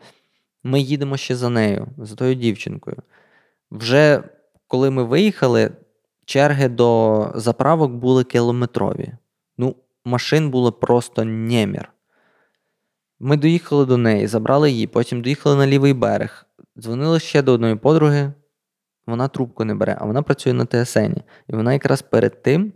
[0.64, 2.98] Ми їдемо ще за нею, за тою дівчинкою.
[3.72, 4.24] Вже
[4.68, 5.72] коли ми виїхали,
[6.28, 9.14] черги до заправок були кілометрові.
[9.58, 9.76] Ну,
[10.06, 11.90] машин було просто немір.
[13.20, 16.46] Ми доїхали до неї, забрали її, потім доїхали на лівий берег.
[16.78, 18.34] Дзвонили ще до одної подруги,
[19.08, 21.14] вона трубку не бере, а вона працює на ТСН.
[21.48, 22.74] І вона якраз перед тим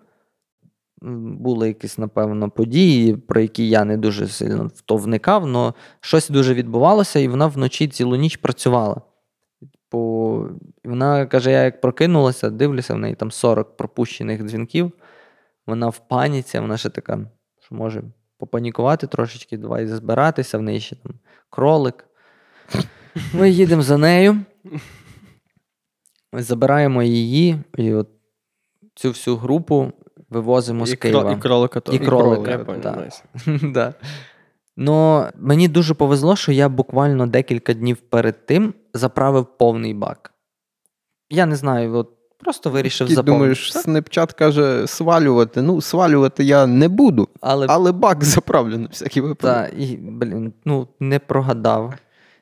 [1.02, 6.30] були якісь, напевно, події, про які я не дуже сильно в то вникав, але щось
[6.30, 9.02] дуже відбувалося, і вона вночі цілу ніч працювала.
[9.92, 10.50] По...
[10.84, 14.92] Вона каже: я як прокинулася, дивлюся, в неї там 40 пропущених дзвінків.
[15.68, 17.20] Вона в паніці, вона ще така,
[17.60, 18.04] що може
[18.38, 21.14] попанікувати трошечки, давай збиратися, в неї ще там
[21.50, 22.06] кролик.
[23.34, 24.38] Ми їдемо за нею,
[26.34, 28.10] забираємо її, і от
[28.96, 29.92] цю всю групу
[30.30, 31.22] вивозимо з І, Києва.
[31.22, 31.94] кро, і кролика то.
[31.94, 32.58] І кролика, Я
[33.74, 33.96] так.
[34.78, 40.34] Ну, мені дуже повезло, що я буквально декілька днів перед тим заправив повний бак.
[41.30, 43.38] Я не знаю, от просто вирішив Ти заповнити.
[43.40, 45.62] думаєш, Snapchat каже свалювати.
[45.62, 49.56] Ну, свалювати я не буду, але але бак заправлю на всякий випадок.
[49.56, 51.94] та, і, блін, ну, не прогадав.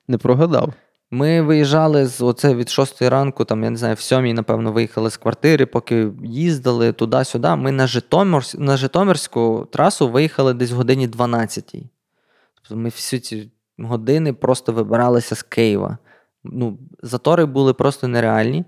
[0.07, 0.73] Не прогадав.
[1.11, 5.10] Ми виїжджали з оце від 6 ранку, там, я не знаю, в 7 напевно, виїхали
[5.10, 7.56] з квартири, поки їздили туди-сюди.
[7.56, 11.76] Ми на, Житомир, на Житомирську трасу виїхали десь в годині 12.
[12.69, 15.97] Тобто ми всі ці години просто вибиралися з Києва.
[16.43, 18.65] Ну, затори були просто нереальні.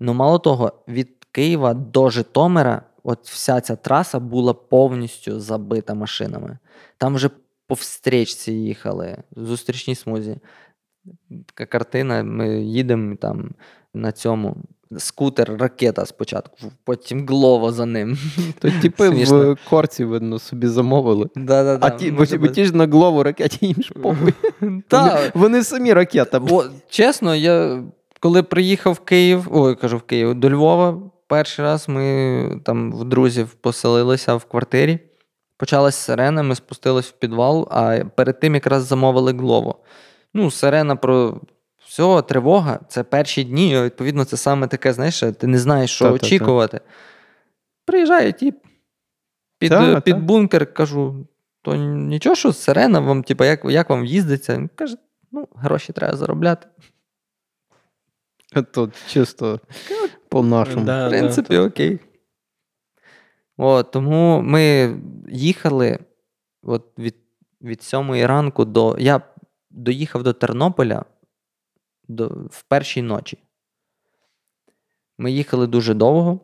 [0.00, 6.58] Ну, мало того, від Києва до Житомира, от вся ця траса була повністю забита машинами.
[6.98, 7.30] Там вже
[7.66, 10.36] по встрічці їхали, в зустрічній смузі.
[11.46, 13.54] Така картина, ми їдемо там
[13.94, 14.56] на цьому.
[14.98, 18.18] Скутер, ракета спочатку, потім глово за ним.
[18.58, 21.28] То типи в корці, видно, собі замовили.
[21.80, 24.34] А ті, бо, ті ж на глову ракеті їм ж похуй.
[25.34, 26.40] Вони, самі ракета.
[26.88, 27.82] Чесно, я
[28.20, 33.04] коли приїхав в Київ, ой, кажу в Київ, до Львова, перший раз ми там в
[33.04, 34.98] друзів поселилися в квартирі.
[35.56, 39.78] Почалась сирена, ми спустились в підвал, а перед тим якраз замовили Глово.
[40.34, 41.40] Ну, сирена про
[41.94, 43.82] все, тривога, це перші дні.
[43.82, 46.26] Відповідно, це саме таке, знаєш, ти не знаєш, що Та-та-та.
[46.26, 46.80] очікувати.
[47.84, 48.58] Приїжджає тіп
[49.58, 50.20] під, Та, під та.
[50.20, 51.26] бункер, кажу:
[51.62, 54.56] то нічого, що сирена вам, типу, як, як вам їздиться?
[54.56, 54.96] Він каже,
[55.32, 56.66] ну, гроші треба заробляти.
[58.72, 59.60] Тут чисто
[60.28, 60.84] по-нашому.
[60.84, 61.18] Да, В да.
[61.18, 61.98] принципі, окей.
[63.56, 64.96] От, тому ми
[65.28, 65.98] їхали
[66.62, 67.16] от від,
[67.62, 68.96] від сьомої ранку до.
[68.98, 69.20] Я
[69.70, 71.04] доїхав до Тернополя
[72.08, 73.38] до, в першій ночі.
[75.18, 76.40] Ми їхали дуже довго,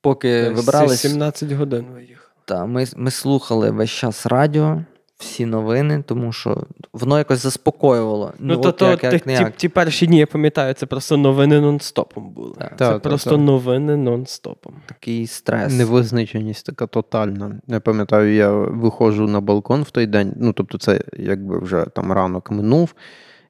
[0.00, 1.00] поки Десь вибрались.
[1.00, 2.26] 17 годин виїхав.
[2.44, 4.82] Та, ми, ми слухали весь час радіо,
[5.18, 8.32] всі новини, тому що воно якось заспокоювало.
[8.38, 11.16] Ну, то, от то як- ті, як ті, ті перші дні, я пам'ятаю, це просто
[11.16, 12.54] новини нон-стопом були.
[12.58, 12.70] Так.
[12.70, 13.36] Це Та, та, просто та.
[13.36, 14.72] новини нон-стопом.
[14.86, 15.72] такий стрес.
[15.72, 17.60] Невизначеність така тотальна.
[17.66, 20.32] Я пам'ятаю, я виходжу на балкон в той день.
[20.36, 22.94] Ну, тобто, це якби вже там ранок минув.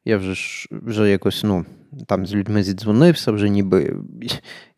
[0.06, 1.64] Я вже ж вже якось, ну,
[2.06, 3.96] там з людьми зідзвонився, вже ніби.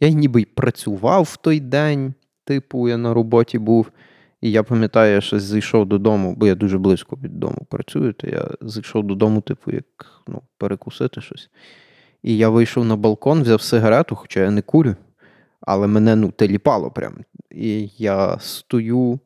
[0.01, 2.15] Я ніби й працював в той день.
[2.45, 3.91] Типу, я на роботі був.
[4.41, 8.27] І я пам'ятаю, я щось зайшов додому, бо я дуже близько від дому працюю, то
[8.27, 9.85] я зайшов додому, типу, як
[10.29, 11.51] ну, перекусити щось.
[12.23, 14.97] І я вийшов на балкон, взяв сигарету, хоча я не курю,
[15.61, 17.17] але мене ну, теліпало прям.
[17.51, 19.21] І я стою,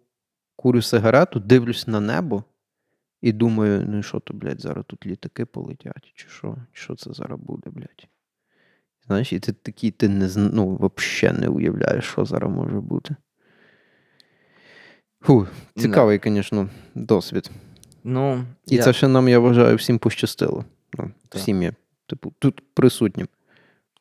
[0.57, 2.45] курю сигарету, дивлюсь на небо
[3.23, 6.57] і думаю, ну і що то, блядь, зараз тут літаки полетять, чи що?
[6.73, 8.09] Що це зараз буде, блядь?
[9.07, 13.17] Знаєш, і ти такий, ти не ну, взагалі не уявляєш, що зараз може бути.
[15.21, 15.47] Фу,
[15.77, 17.51] цікавий, звісно, досвід.
[18.05, 18.83] Ну, І я...
[18.83, 20.65] це ще нам, я вважаю, всім пощастило.
[20.99, 21.73] Ну, всім є,
[22.07, 23.29] типу, тут присутнім.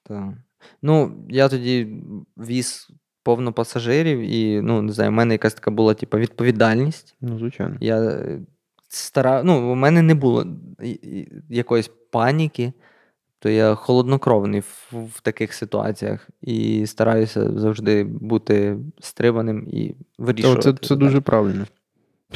[0.03, 0.33] Так.
[0.81, 2.03] Ну, я тоді
[2.37, 2.89] віз
[3.23, 7.15] повно пасажирів, і ну, не знаю, в мене якась така була типу, відповідальність.
[7.21, 7.77] Ну, звичайно.
[7.79, 8.21] Я
[8.93, 9.43] стара...
[9.43, 10.45] ну, у мене не було
[11.49, 12.73] якоїсь паніки,
[13.39, 20.61] то я холоднокровний в, в таких ситуаціях і стараюся завжди бути стриманим і вирішувати.
[20.61, 21.65] це, це дуже правильно.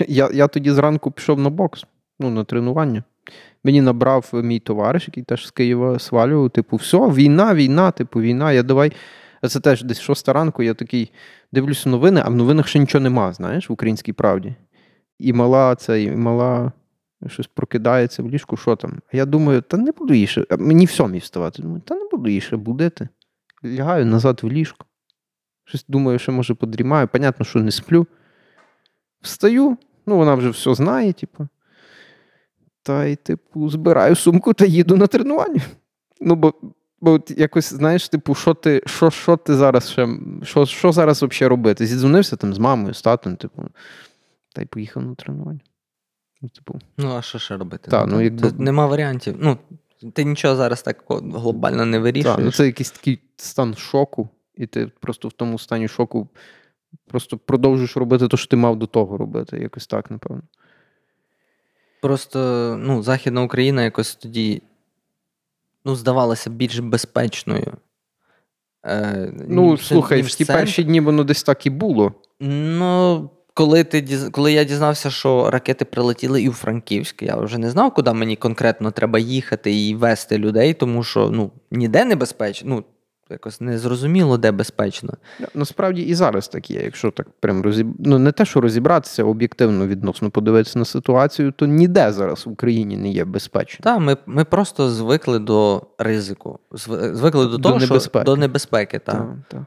[0.08, 1.86] Я, я тоді зранку пішов на бокс,
[2.20, 3.04] ну, на тренування.
[3.64, 8.52] Мені набрав мій товариш, який теж з Києва свалював, типу, все, війна, війна, типу, війна,
[8.52, 8.92] я давай.
[9.48, 11.12] Це теж десь шоста ранку, я такий
[11.52, 14.56] дивлюся новини, а в новинах ще нічого нема, знаєш, в українській правді.
[15.20, 16.72] І мала це, і мала
[17.28, 19.02] щось прокидається в ліжку, що там.
[19.14, 20.46] А я думаю, та не буду її ще.
[20.60, 21.62] Мені в сьомій вставати.
[21.62, 23.08] Думаю, та не буду її ще будити.
[23.66, 24.86] Лягаю назад в ліжко.
[25.66, 27.08] Щось думаю, що може подрімаю.
[27.08, 28.08] Понятно, що не сплю.
[29.22, 31.48] Встаю, ну вона вже все знає, типу.
[32.84, 35.62] Та й, типу, збираю сумку та їду на тренування.
[36.22, 36.54] Ну, бо,
[37.02, 40.08] бо от якось, знаєш, типу, що ти, що, що ти зараз ще,
[40.44, 41.86] що, що зараз взагалі робити?
[41.86, 43.64] Зідзвонився там з мамою, з татом, типу,
[44.56, 45.60] та й поїхав на тренування.
[46.42, 47.92] Ну, типу, Ну, а що ще робити?
[47.92, 49.36] Та, ну, якби- тут нема варіантів.
[49.40, 49.58] Ну,
[50.14, 52.36] ти нічого зараз так глобально не вирішуєш.
[52.36, 56.28] так, ну, це якийсь такий стан шоку, і ти просто в тому стані шоку
[57.08, 59.58] просто продовжуєш робити те, що ти мав до того робити.
[59.58, 60.42] Якось так, напевно.
[62.02, 62.40] Просто
[62.80, 64.62] ну, Західна Україна якось тоді
[65.86, 67.74] ну, здавалася більш безпечною.
[68.86, 70.60] Е, Ну, ніж- слухай, ніж в ті центр.
[70.62, 72.14] перші дні воно десь так і було.
[72.40, 77.70] Ну, коли, ти, коли я дізнався, що ракети прилетіли і у Франківськ, я вже не
[77.70, 82.70] знав, куди мені конкретно треба їхати і вести людей, тому що ну, ніде не безпечно.
[82.70, 82.84] Ну,
[83.30, 85.14] якось не зрозуміло, де безпечно.
[85.54, 86.82] Насправді і зараз так є.
[86.84, 87.88] Якщо так прям розіб...
[88.00, 92.98] ну не те, що розібратися, об'єктивно відносно подивитися на ситуацію, то ніде зараз в Україні
[92.98, 93.84] не є безпечно.
[93.84, 98.26] Так, ми, ми просто звикли до ризику, звикли до До того, що небезпеки.
[98.26, 99.00] до небезпеки.
[99.00, 99.62] Так, так.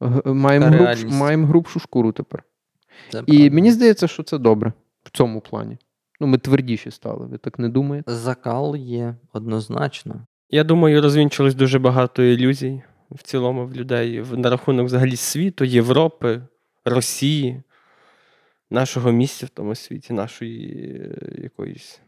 [0.00, 1.12] Г- Маємо, груб...
[1.12, 2.42] маємо грубшу шкуру тепер.
[3.10, 3.54] Це І правда.
[3.54, 4.72] мені здається, що це добре
[5.02, 5.78] в цьому плані.
[6.20, 8.12] Ну, ми твердіші стали, ви так не думаєте?
[8.12, 10.26] Закал є однозначно.
[10.50, 16.42] Я думаю, розвінчилось дуже багато ілюзій в цілому в людей на рахунок взагалі світу, Європи,
[16.84, 17.62] Росії,
[18.70, 22.00] нашого місця в тому світі, нашої е, якоїсь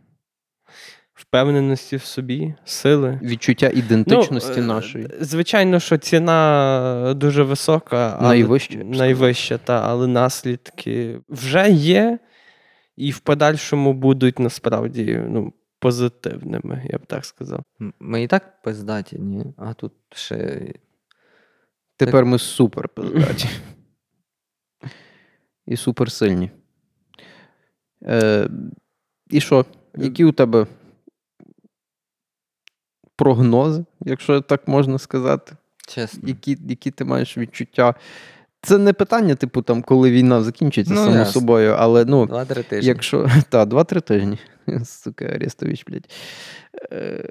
[1.20, 3.20] впевненості в собі, сили.
[3.22, 5.08] Відчуття ідентичності Ну, нашої.
[5.20, 8.90] Звичайно, що ціна дуже висока, Найвища, сказав.
[8.90, 12.18] найвища, та, але наслідки вже є,
[12.96, 17.62] і в подальшому будуть насправді ну, позитивними, я б так сказав.
[18.00, 19.54] Ми і так пиздаті, ні?
[19.56, 20.60] А тут ще.
[21.96, 23.48] Тепер ми супер пиздаті.
[25.66, 26.50] І супер сильні.
[28.04, 28.48] Е,
[29.30, 29.64] і що?
[29.96, 30.66] Які у тебе
[33.20, 35.52] прогнози, якщо так можна сказати?
[35.86, 36.28] Чесно.
[36.28, 37.94] Які, які ти маєш відчуття?
[38.62, 41.32] Це не питання, типу, там, коли війна закінчиться, Ну, само ясно.
[41.32, 42.88] собою, але ну, Два-три тижні.
[42.88, 43.28] Якщо.
[43.48, 44.38] Та, два-три тижні.
[44.84, 46.08] Сука, Арестович, блядь.
[46.92, 47.28] Е,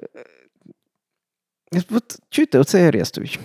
[1.90, 3.40] От чуєте, оцей Арестович.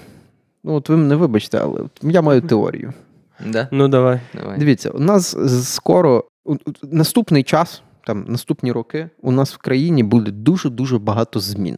[0.64, 2.94] Ну, от ви мене вибачте, але от я маю теорію.
[3.46, 3.68] Да?
[3.72, 4.20] Ну, давай.
[4.34, 4.60] Давай.
[4.60, 5.38] Дивіться, у нас
[5.74, 6.26] скоро
[6.84, 11.78] наступний час, там наступні роки, у нас в країні буде дуже-дуже багато змін,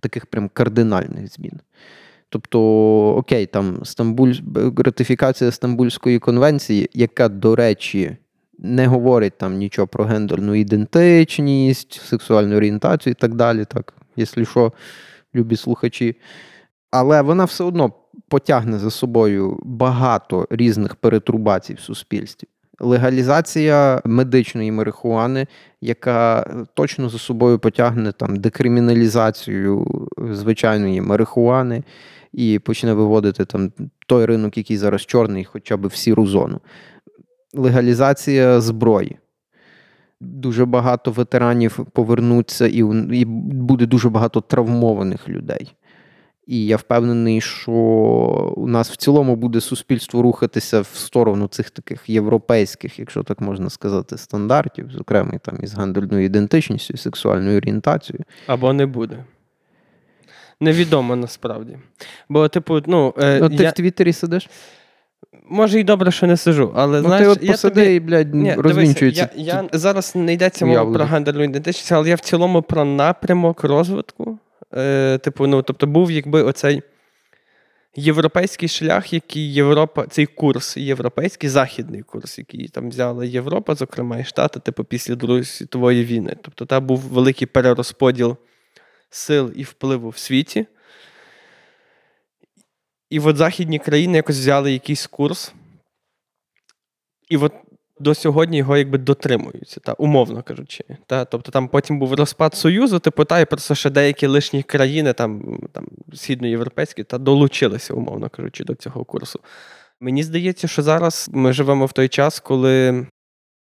[0.00, 1.60] таких прям кардинальних змін.
[2.28, 2.60] Тобто,
[3.16, 4.32] окей, там Стамбуль,
[4.76, 8.16] ратифікація Стамбульської конвенції, яка, до речі,
[8.58, 14.72] не говорить там нічого про гендерну ідентичність, сексуальну орієнтацію і так далі, так, якщо що,
[15.34, 16.16] любі слухачі.
[16.90, 17.92] Але вона все одно
[18.28, 22.48] потягне за собою багато різних перетрубацій в суспільстві.
[22.80, 25.46] Легалізація медичної марихуани,
[25.80, 29.86] яка точно за собою потягне там декриміналізацію
[30.32, 31.82] звичайної марихуани
[32.32, 33.72] і почне виводити там
[34.06, 36.60] той ринок, який зараз чорний, хоча б в сіру зону.
[37.54, 39.18] Легалізація зброї.
[40.20, 45.74] Дуже багато ветеранів повернуться, і, і буде дуже багато травмованих людей.
[46.48, 47.72] І я впевнений, що
[48.56, 53.70] у нас в цілому буде суспільство рухатися в сторону цих таких європейських, якщо так можна
[53.70, 58.24] сказати, стандартів, зокрема там із гендерною ідентичністю, сексуальною орієнтацією.
[58.46, 59.24] Або не буде.
[60.60, 61.78] Невідомо насправді.
[62.28, 64.50] Бо, типу, ну, е, Ну, ти я, в Твіттері сидиш?
[65.48, 67.94] може і добре, що не сижу, але Ну, знаєш, ти от я посиди тобі...
[67.94, 69.28] і, блядь, Ні, розвінчується.
[69.34, 72.84] дивися, я, я зараз не йдеться мова про гендерну ідентичність, але я в цілому про
[72.84, 74.38] напрямок розвитку.
[74.74, 76.82] Е, типу, ну, тобто був якби оцей
[77.96, 84.24] європейський шлях, який Європа, цей курс, європейський західний курс, який там взяла Європа, зокрема і
[84.24, 86.36] Штати, типу, після Другої світової війни.
[86.42, 88.36] Тобто, там був великий перерозподіл
[89.10, 90.66] сил і впливу в світі.
[93.10, 95.52] І от західні країни якось взяли якийсь курс.
[97.28, 97.52] І от
[98.00, 100.84] до сьогодні його якби дотримуються, та, умовно кажучи.
[101.06, 105.12] Та, тобто там потім був розпад Союзу, типу, та, і просто ще деякі лишні країни,
[105.12, 109.40] там, там східноєвропейські, та долучилися, умовно кажучи, до цього курсу.
[110.00, 113.06] Мені здається, що зараз ми живемо в той час, коли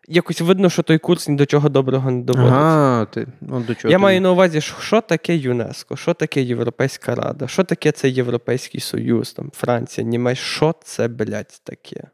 [0.09, 2.53] якось видно, що той курс ні до чого доброго не доводить.
[2.53, 4.03] Ага, ти, ну, до чого Я ти?
[4.03, 8.81] маю на увазі, що що таке ЮНЕСКО, що таке Європейська Рада, що таке цей Європейський
[8.81, 12.05] Союз, там, Франція, Німеччина, що це, блядь, таке?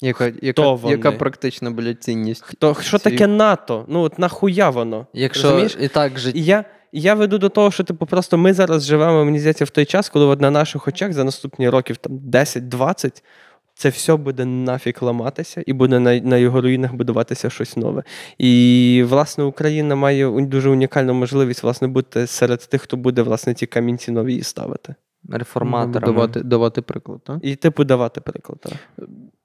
[0.00, 0.96] Яка, яка, вони?
[0.96, 2.42] яка практична, блядь, цінність?
[2.44, 3.84] Хто, що Ці- таке НАТО?
[3.88, 5.06] Ну, от нахуя воно?
[5.12, 5.76] Якщо Розумієш?
[5.80, 6.38] і так життя.
[6.38, 9.64] І я, і я веду до того, що типу, просто ми зараз живемо, мені здається,
[9.64, 13.22] в той час, коли от на наших очах за наступні років там, 10-20
[13.74, 18.02] це все буде нафіг ламатися, і буде на, на його руїнах будуватися щось нове.
[18.38, 23.66] І, власне, Україна має дуже унікальну можливість власне, бути серед тих, хто буде власне, ті
[23.66, 24.94] камінці нові ставити.
[25.28, 26.12] Реформаторами.
[26.12, 27.38] Давати, давати приклад, так?
[27.42, 28.60] І типу давати приклад.
[28.60, 28.72] так.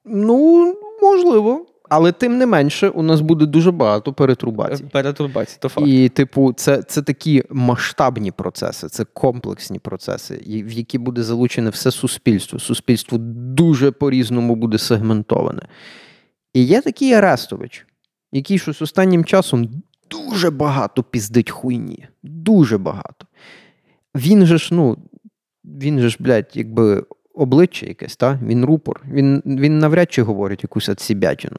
[0.04, 1.66] Ну, можливо.
[1.88, 4.84] Але тим не менше, у нас буде дуже багато перетрубацій.
[4.84, 5.86] Перетурбації, то факт.
[5.86, 11.90] І, типу, це, це такі масштабні процеси, це комплексні процеси, в які буде залучене все
[11.90, 12.58] суспільство.
[12.58, 15.62] Суспільство дуже по-різному буде сегментоване.
[16.54, 17.86] І є такий Арестович,
[18.32, 19.68] який щось останнім часом
[20.10, 22.06] дуже багато піздить хуйні.
[22.22, 23.26] Дуже багато.
[24.14, 24.96] Він же ж, ну,
[25.66, 28.38] він же ж, блядь, якби обличчя якесь, та?
[28.42, 29.00] він рупор.
[29.10, 31.56] Він, він навряд чи говорить якусь отсібячину.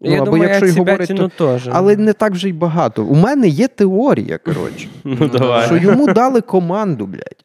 [0.00, 1.68] Ну, Я або думаю, якщо й говорить, говорить, теж.
[1.72, 3.04] Але не так вже й багато.
[3.04, 5.66] У мене є теорія, коротше, Ну, давай.
[5.66, 7.44] що йому дали команду, блядь.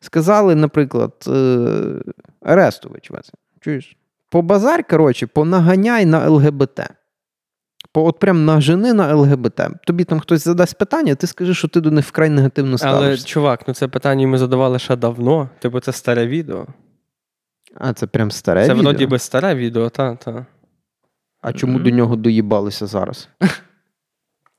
[0.00, 1.58] Сказали, наприклад, е,
[2.40, 3.10] Арестович,
[3.60, 3.96] чуєш?
[4.30, 6.80] По базар, коротше, понаганяй на ЛГБТ.
[7.94, 9.60] По, от прям нажени на ЛГБТ.
[9.86, 13.68] Тобі там хтось задасть питання, ти скажи, що ти до них вкрай негативно Але, чувак,
[13.68, 15.48] ну це питання ми задавали ще давно.
[15.58, 16.66] Типу, це старе відео.
[17.74, 18.66] А це прям старе.
[18.66, 18.82] Це відео?
[18.82, 20.46] вроді би старе відео, та, та.
[21.40, 23.28] А чому до нього доїбалися зараз?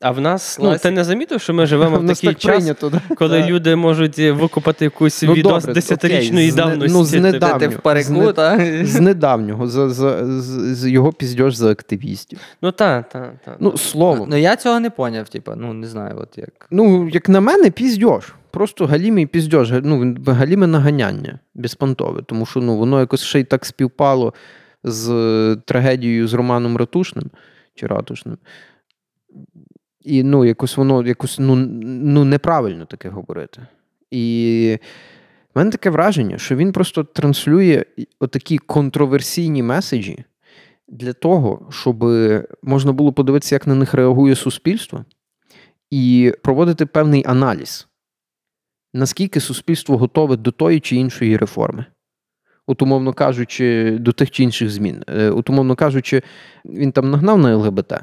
[0.05, 2.89] А в нас, ну, ти не замітив, що ми живемо В такий так час, прийнято,
[2.89, 3.01] да?
[3.15, 3.49] коли Так.
[3.49, 6.97] люди можуть викупати якусь Ну, відос десятирічної з давності.
[6.97, 7.23] ну, з типу.
[7.23, 7.59] недавнього.
[7.59, 8.59] Ти в парику, та?
[8.85, 12.39] З недавнього, за, за, з, з його піздьош за активістів.
[12.61, 13.57] Ну так, так, так.
[13.59, 14.27] Ну, словом.
[14.29, 16.67] Ну я цього не поняв, типу, ну не знаю, от як.
[16.71, 18.33] Ну, як на мене, піздьош.
[18.51, 23.65] Просто галімий піздьош, ну, галіме наганяння безпонтове, тому що ну, воно якось ще й так
[23.65, 24.33] співпало
[24.83, 27.25] з е, трагедією з Романом Ратушним
[27.75, 28.37] чи Ратушним.
[30.05, 33.67] І ну, якось воно якось ну, ну, неправильно таке говорити.
[34.11, 34.77] І
[35.55, 37.85] в мене таке враження, що він просто транслює
[38.19, 40.25] отакі контроверсійні меседжі
[40.87, 42.05] для того, щоб
[42.63, 45.05] можна було подивитися, як на них реагує суспільство,
[45.91, 47.87] і проводити певний аналіз,
[48.93, 51.85] наскільки суспільство готове до тої чи іншої реформи.
[52.67, 55.03] От, умовно кажучи, до тих чи інших змін.
[55.07, 56.21] Е, От, умовно кажучи,
[56.65, 57.93] він там нагнав на ЛГБТ.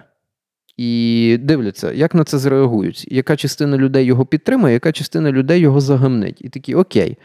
[0.77, 3.07] І дивляться, як на це зреагують.
[3.11, 6.41] Яка частина людей його підтримує, яка частина людей його загамнить.
[6.41, 7.19] І такі, окей.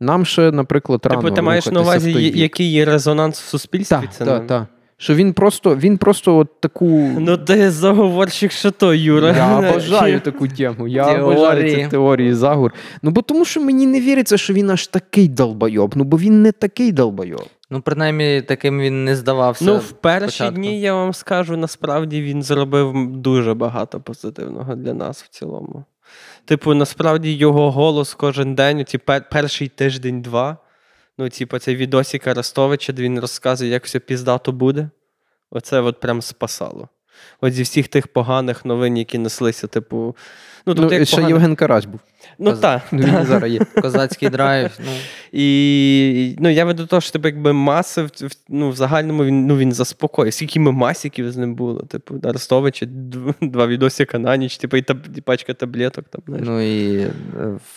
[0.00, 3.96] Нам ще, наприклад, рано Типу, ти маєш на увазі, який є резонанс в суспільстві?
[3.96, 4.66] Так, це так, так.
[4.96, 7.10] Що він просто, він просто от таку.
[7.18, 9.36] Ну, ти заговорщик, що то, Юра.
[9.36, 10.88] Я обожаю таку тему.
[10.88, 11.22] Я Теорії.
[11.22, 12.72] обожаю ці теорії заговор.
[13.02, 15.92] Ну бо тому, що мені не віриться, що він аж такий долбойоб.
[15.96, 17.46] Ну бо він не такий долбойоб.
[17.74, 19.64] Ну, принаймні, таким він не здавався.
[19.64, 20.54] Ну, в перші спочатку.
[20.54, 25.84] дні я вам скажу, насправді він зробив дуже багато позитивного для нас в цілому.
[26.44, 30.56] Типу, насправді його голос кожен день, ці пер- перший тиждень-два.
[31.18, 34.90] Ну, типу, цей відосик Арестовича, де він розказує, як все піздато буде.
[35.50, 36.88] Оце от прям спасало.
[37.40, 40.16] От зі всіх тих поганих новин, які неслися, типу.
[40.66, 42.00] Ну, Ну, як ще погано- Євген Карась був.
[42.38, 42.82] Ну, так.
[42.92, 43.60] Ну, Він і зараз є.
[43.82, 44.70] Козацький драйв.
[44.78, 44.90] Ну,
[45.32, 49.24] І ну, я веду до того, що типу, якби маси в, в- ну, в загальному
[49.24, 50.34] він, ну, він заспокоїв.
[50.34, 51.80] Скільки ми масіків з ним було?
[51.80, 52.86] Типу, Арестовича,
[53.40, 56.04] два відосика на ніч, типу, і, таб, і пачка таблеток.
[56.10, 56.46] Там, знаєш.
[56.48, 57.10] ну і е,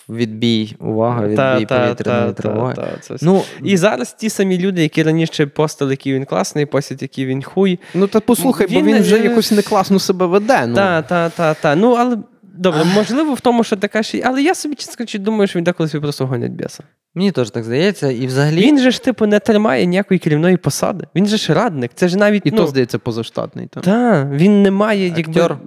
[0.09, 2.73] відбій, увага, відбій Та, та, повітряної та, тривоги.
[2.76, 3.15] та, та.
[3.22, 7.43] Ну, І зараз ті самі люди, які раніше постили, який він класний, постять, який він
[7.43, 7.80] хуй.
[7.93, 10.65] Ну та послухай, бо Він, він вже е, якось не класно себе веде.
[10.68, 10.76] Ну.
[10.76, 11.76] Та, та, та, та.
[11.76, 12.18] Ну, але
[12.57, 14.21] добре, можливо, в тому, що така ще.
[14.25, 16.84] Але я собі чесно кажучи, думаю, що він деколи собі просто гонять біса.
[17.15, 18.11] мені теж так здається.
[18.11, 18.61] І взагалі.
[18.61, 21.07] Він же ж, типу, не тримає ніякої керівної посади.
[21.15, 21.91] Він же ж радник.
[21.95, 22.45] Це ж навіть.
[22.45, 23.67] І ну, то, здається, позаштатний.
[23.67, 25.57] Так, він не має якби.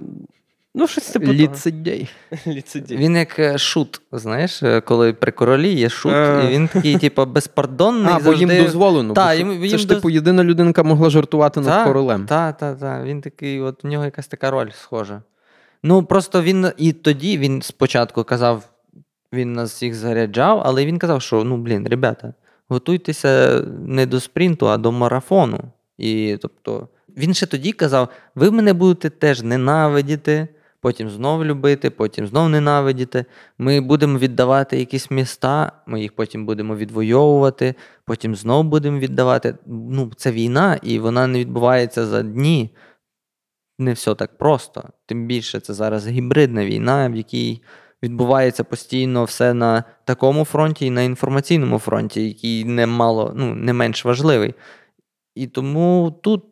[0.75, 1.25] Ну, щось типу.
[1.25, 1.37] того.
[1.37, 2.09] Ліцедей.
[2.47, 2.97] Ліцедій.
[2.97, 6.43] Він як е, шут, знаєш, е, коли при королі є шут, А.
[6.43, 8.13] і він такий, типу, безпардонний.
[8.13, 9.13] А, бо їм дозволено.
[9.13, 12.25] Та, бо їм- це їм ж, доз- типу, єдина людинка могла жартувати над королем.
[12.25, 13.05] Так, так, так.
[13.05, 15.21] Він такий, от в нього якась така роль схожа.
[15.83, 18.63] Ну, просто він і тоді він спочатку казав,
[19.33, 22.33] він нас всіх заряджав, але він казав, що ну, блін, ребята,
[22.69, 25.59] готуйтеся не до спринту, а до марафону.
[25.97, 26.87] І тобто,
[27.17, 30.47] він ще тоді казав: ви мене будете теж ненавидіти,
[30.81, 33.25] потім знов любити, потім знов ненавидіти.
[33.57, 37.75] Ми будемо віддавати якісь міста, ми їх потім будемо відвоювати,
[38.05, 39.55] потім знов будемо віддавати.
[39.65, 42.69] Ну, це війна, і вона не відбувається за дні.
[43.81, 44.89] Не все так просто.
[45.05, 47.61] Тим більше це зараз гібридна війна, в якій
[48.03, 53.73] відбувається постійно все на такому фронті і на інформаційному фронті, який не мало, ну, не
[53.73, 54.53] менш важливий.
[55.35, 56.43] І тому тут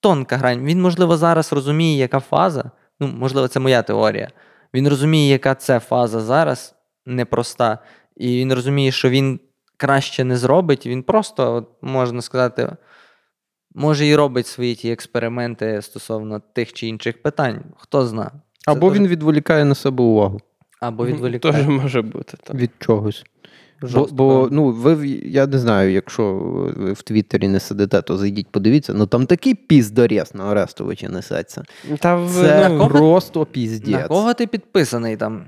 [0.00, 0.64] тонка грань.
[0.64, 2.70] Він, можливо, зараз розуміє, яка фаза.
[3.00, 4.30] Ну, можливо, це моя теорія.
[4.74, 6.74] Він розуміє, яка це фаза зараз
[7.06, 7.78] непроста.
[8.16, 9.40] І він розуміє, що він
[9.76, 10.86] краще не зробить.
[10.86, 12.76] Він просто, можна сказати,
[13.74, 17.60] може і робить свої ті експерименти стосовно тих чи інших питань.
[17.76, 18.30] Хто зна.
[18.64, 20.40] Це Або теж- він відволікає на себе увагу
[20.80, 21.68] або Теж відволікає.
[21.68, 22.36] може бути.
[22.42, 22.56] Так.
[22.56, 23.24] від чогось.
[23.94, 26.34] Бо, бо ну, ви, в- я не знаю, якщо
[26.76, 28.94] ви в Твіттері не сидите, то зайдіть, подивіться.
[28.94, 31.62] Ну там такий піздорєс на Арестовича несеться.
[31.98, 34.06] Та в, Це ну, кого- просто На піздець.
[34.08, 35.44] кого ти підписаний там?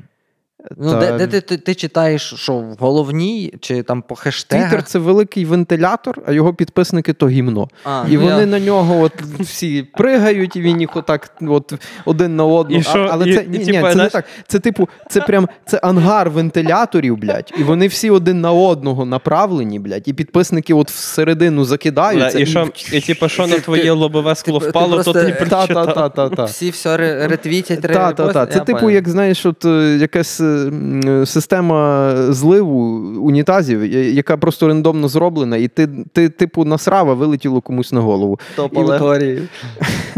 [0.76, 4.68] Ну, Та- де, де ти, ти, ти читаєш, що в головній, чи там по хештегах?
[4.68, 7.68] Твіттер це великий вентилятор, а його підписники то гімно.
[7.84, 11.72] А, І ну, вони я- на нього от всі пригають, і він їх отак от
[12.04, 12.80] один на одного.
[12.80, 13.08] І що?
[13.12, 14.24] Але І- це і, ні, ні, це не так.
[14.48, 19.78] Це типу, це прям це ангар вентиляторів, блядь, і вони всі один на одного направлені,
[19.78, 22.38] блядь, і підписники от всередину закидаються.
[22.38, 25.32] і, що, і типу, що на твоє лобове скло ти- ти впало, то просто- ти
[25.32, 25.94] та, прочитав.
[25.94, 26.44] та, та, та.
[26.44, 28.46] Всі все ре- ретвітять, Та, та, та.
[28.46, 30.51] Це Я типу, як знаєш, от е, якась е,
[31.26, 32.80] система зливу
[33.20, 38.40] унітазів, яка просто рандомно зроблена, і ти, ти типу, насрав, а вилетіло комусь на голову.
[38.56, 39.48] Топ алегорії.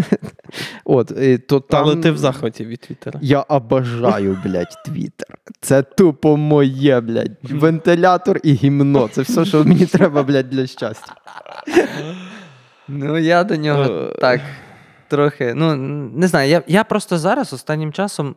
[0.85, 1.13] От,
[1.47, 1.85] то там...
[1.85, 3.19] Але ти в захваті від Твіттера.
[3.23, 5.39] Я обожаю, блядь, Твіттер.
[5.61, 7.37] Це тупо моє, блядь.
[7.43, 9.09] Вентилятор і гімно.
[9.13, 11.15] Це все, що мені треба, блядь, для щастя.
[12.89, 14.15] Ну, я до нього Е.
[14.21, 14.41] так
[15.09, 15.53] трохи.
[15.55, 15.77] Ну,
[16.15, 18.35] не знаю, я, я просто зараз останнім часом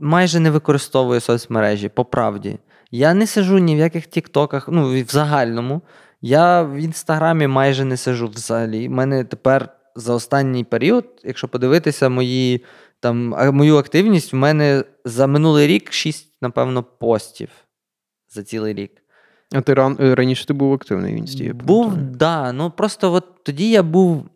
[0.00, 2.58] майже не використовую соцмережі, по правді.
[2.90, 5.82] Я не сижу ні в яких тіктоках, ну, в загальному.
[6.20, 8.88] Я в інстаграмі майже не сижу взагалі.
[8.88, 12.64] У мене тепер за останній період, якщо подивитися мої,
[13.00, 17.48] там, мою активність, в мене за минулий рік 6, напевно, постів
[18.28, 18.92] за цілий рік.
[19.54, 19.96] А ти ран...
[20.00, 21.52] раніше ти був активний в інсті.
[21.52, 22.16] Був, пам'ятаю.
[22.16, 22.52] да.
[22.52, 24.28] Ну просто от тоді я був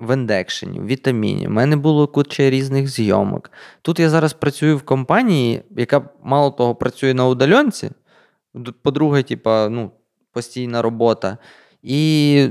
[0.00, 1.46] в індекшені, в вітаміні.
[1.46, 3.50] У мене було куча різних зйомок.
[3.82, 7.90] Тут я зараз працюю в компанії, яка мало того працює на удаленці.
[8.82, 9.90] По-друге, типа, ну,
[10.32, 11.38] постійна робота.
[11.82, 12.48] І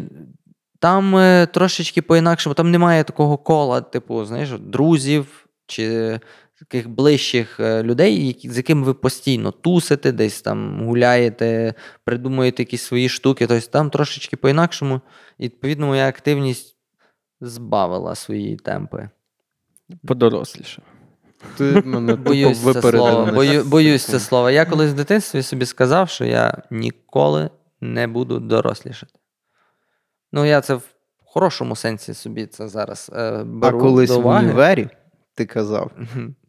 [0.79, 6.19] там е, трошечки по-інакшому, там немає такого кола, типу, знаєш, друзів чи
[6.59, 13.09] таких ближчих е, людей, з якими ви постійно тусите, десь там гуляєте, придумуєте якісь свої
[13.09, 13.47] штуки.
[13.47, 15.01] Тобто там трошечки по-інакшому.
[15.37, 16.76] І відповідно моя активність
[17.41, 19.09] збавила свої темпи.
[20.07, 20.81] Подоросліше.
[21.57, 23.31] Ти мене тупо Боюсь це слово.
[23.31, 24.49] Бою, боюсь це слово.
[24.49, 27.49] Я колись в дитинстві собі сказав, що я ніколи
[27.81, 29.13] не буду дорослішати.
[30.31, 30.83] Ну, я це в
[31.25, 34.45] хорошому сенсі собі це зараз е, А колись до в уваги.
[34.45, 34.89] універі
[35.35, 35.91] ти казав.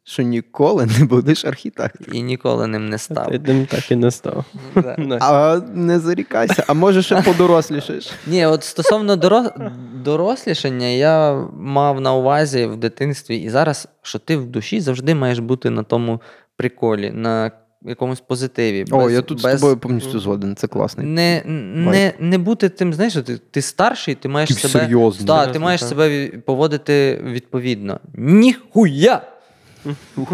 [0.09, 2.14] Що ніколи не будеш архітектором.
[2.14, 3.30] І ніколи ним не став.
[3.30, 4.44] Ти ним так і не став.
[5.20, 8.10] А не зарікайся, а може ще подорослішаєш.
[8.26, 9.70] Ні, от стосовно доро-
[10.05, 15.39] дорослішання, я мав на увазі в дитинстві і зараз, що ти в душі завжди маєш
[15.39, 16.20] бути на тому
[16.56, 17.51] приколі, на
[17.82, 18.85] якомусь позитиві.
[18.90, 21.06] О, без- я тут з без- тобою повністю згоден, це класний.
[21.06, 24.85] Не, не, не бути тим, знаєш, що ти, ти старший, ти маєш Такий себе.
[24.85, 25.26] серйозний.
[25.26, 25.89] Та, ти маєш так.
[25.89, 28.01] себе поводити відповідно.
[28.14, 29.22] Ніхуя!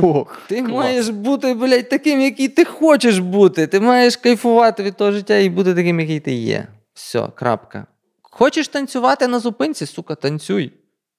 [0.03, 0.73] Ох, Ти клас.
[0.73, 3.67] маєш бути, блядь, таким, який ти хочеш бути.
[3.67, 6.67] Ти маєш кайфувати від того життя і бути таким, який ти є.
[6.95, 7.87] Все, крапка.
[8.23, 10.73] Хочеш танцювати на зупинці, сука, танцюй.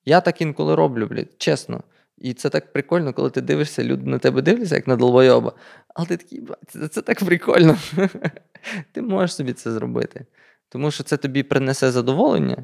[0.05, 1.83] Я так інколи роблю, блядь, чесно.
[2.17, 5.53] І це так прикольно, коли ти дивишся, люди на тебе дивляться, як на долбойоба.
[5.95, 7.77] Але ти такий, «Бать, це, це так прикольно.
[8.91, 10.25] ти можеш собі це зробити.
[10.69, 12.57] Тому що це тобі принесе задоволення,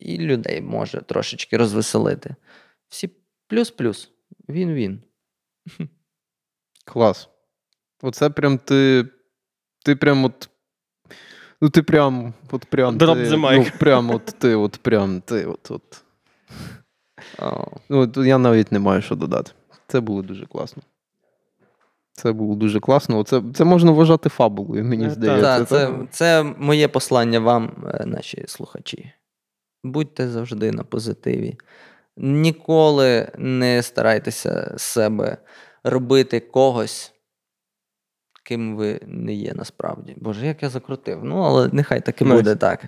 [0.00, 2.34] і людей може трошечки розвеселити.
[2.88, 3.10] Всі
[3.48, 4.10] плюс-плюс.
[4.48, 5.02] Він-він.
[6.84, 7.28] Клас.
[8.02, 9.06] Оце прям ти.
[9.84, 10.48] Ти прям от.
[11.60, 12.98] Ну, ти прям, от прям.
[12.98, 13.56] Drop ти, the mic.
[13.56, 15.70] Ну, прям от ти, от прям ти, от.
[15.70, 16.04] от.
[17.38, 17.66] О.
[17.88, 19.52] Ну, я навіть не маю що додати.
[19.86, 20.82] Це було дуже класно.
[22.12, 23.24] Це було дуже класно.
[23.24, 25.58] Це, це можна вважати фабулою, мені Е, здається.
[25.58, 29.12] Так, це, це моє послання вам, е, наші слухачі.
[29.84, 31.58] Будьте завжди на позитиві.
[32.18, 35.36] Ніколи не старайтеся з себе
[35.84, 37.12] робити когось,
[38.44, 40.14] ким ви не є насправді.
[40.16, 41.20] Боже, як я закрутив.
[41.24, 42.40] Ну, але нехай так і Nice.
[42.40, 42.84] буде так.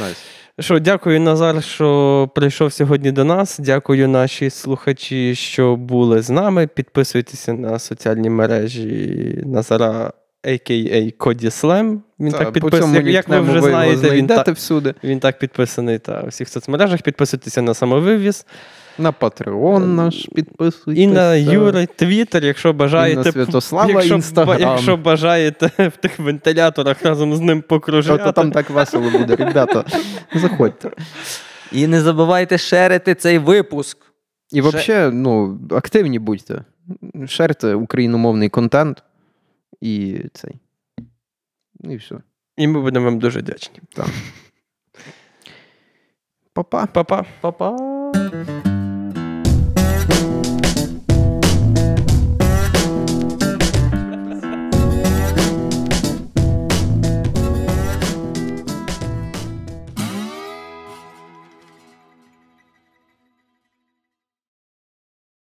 [0.00, 0.16] Nice.
[0.58, 3.58] Що, дякую, Назар, що прийшов сьогодні до нас.
[3.58, 6.66] Дякую, наші слухачі, що були з нами.
[6.66, 10.12] Підписуйтеся на соціальні мережі Назара,
[10.46, 11.10] a.k.a.
[11.18, 12.02] Коді Слем.
[12.20, 13.12] Він Та, так підписаний.
[13.12, 14.94] Як ви вже його знаєте, він, та, всюди.
[15.04, 17.02] він так підписаний та, у всіх соцмережах.
[17.02, 18.46] Підписуйтеся на самовивіз.
[18.98, 21.04] На Patreon наш підписуйтесь.
[21.04, 23.20] І на Юри Твіттер, якщо бажаєте.
[23.20, 24.60] І на Святослава якщо, Інстаграм.
[24.60, 28.24] якщо бажаєте в тих вентиляторах разом з ним покружляти.
[28.24, 29.84] То там так весело буде, ребята.
[30.34, 30.90] Заходьте.
[31.72, 33.98] І не забувайте шерити цей випуск.
[34.52, 36.64] І взагалі, ну, активні будьте.
[37.26, 39.02] Шерте україномовний контент.
[39.80, 40.60] І цей.
[41.80, 42.16] Ну і все.
[42.56, 43.80] І ми будемо вам дуже вдячні.
[46.52, 46.86] Па-па.
[46.86, 47.26] Па-па.
[47.40, 47.95] Па-па.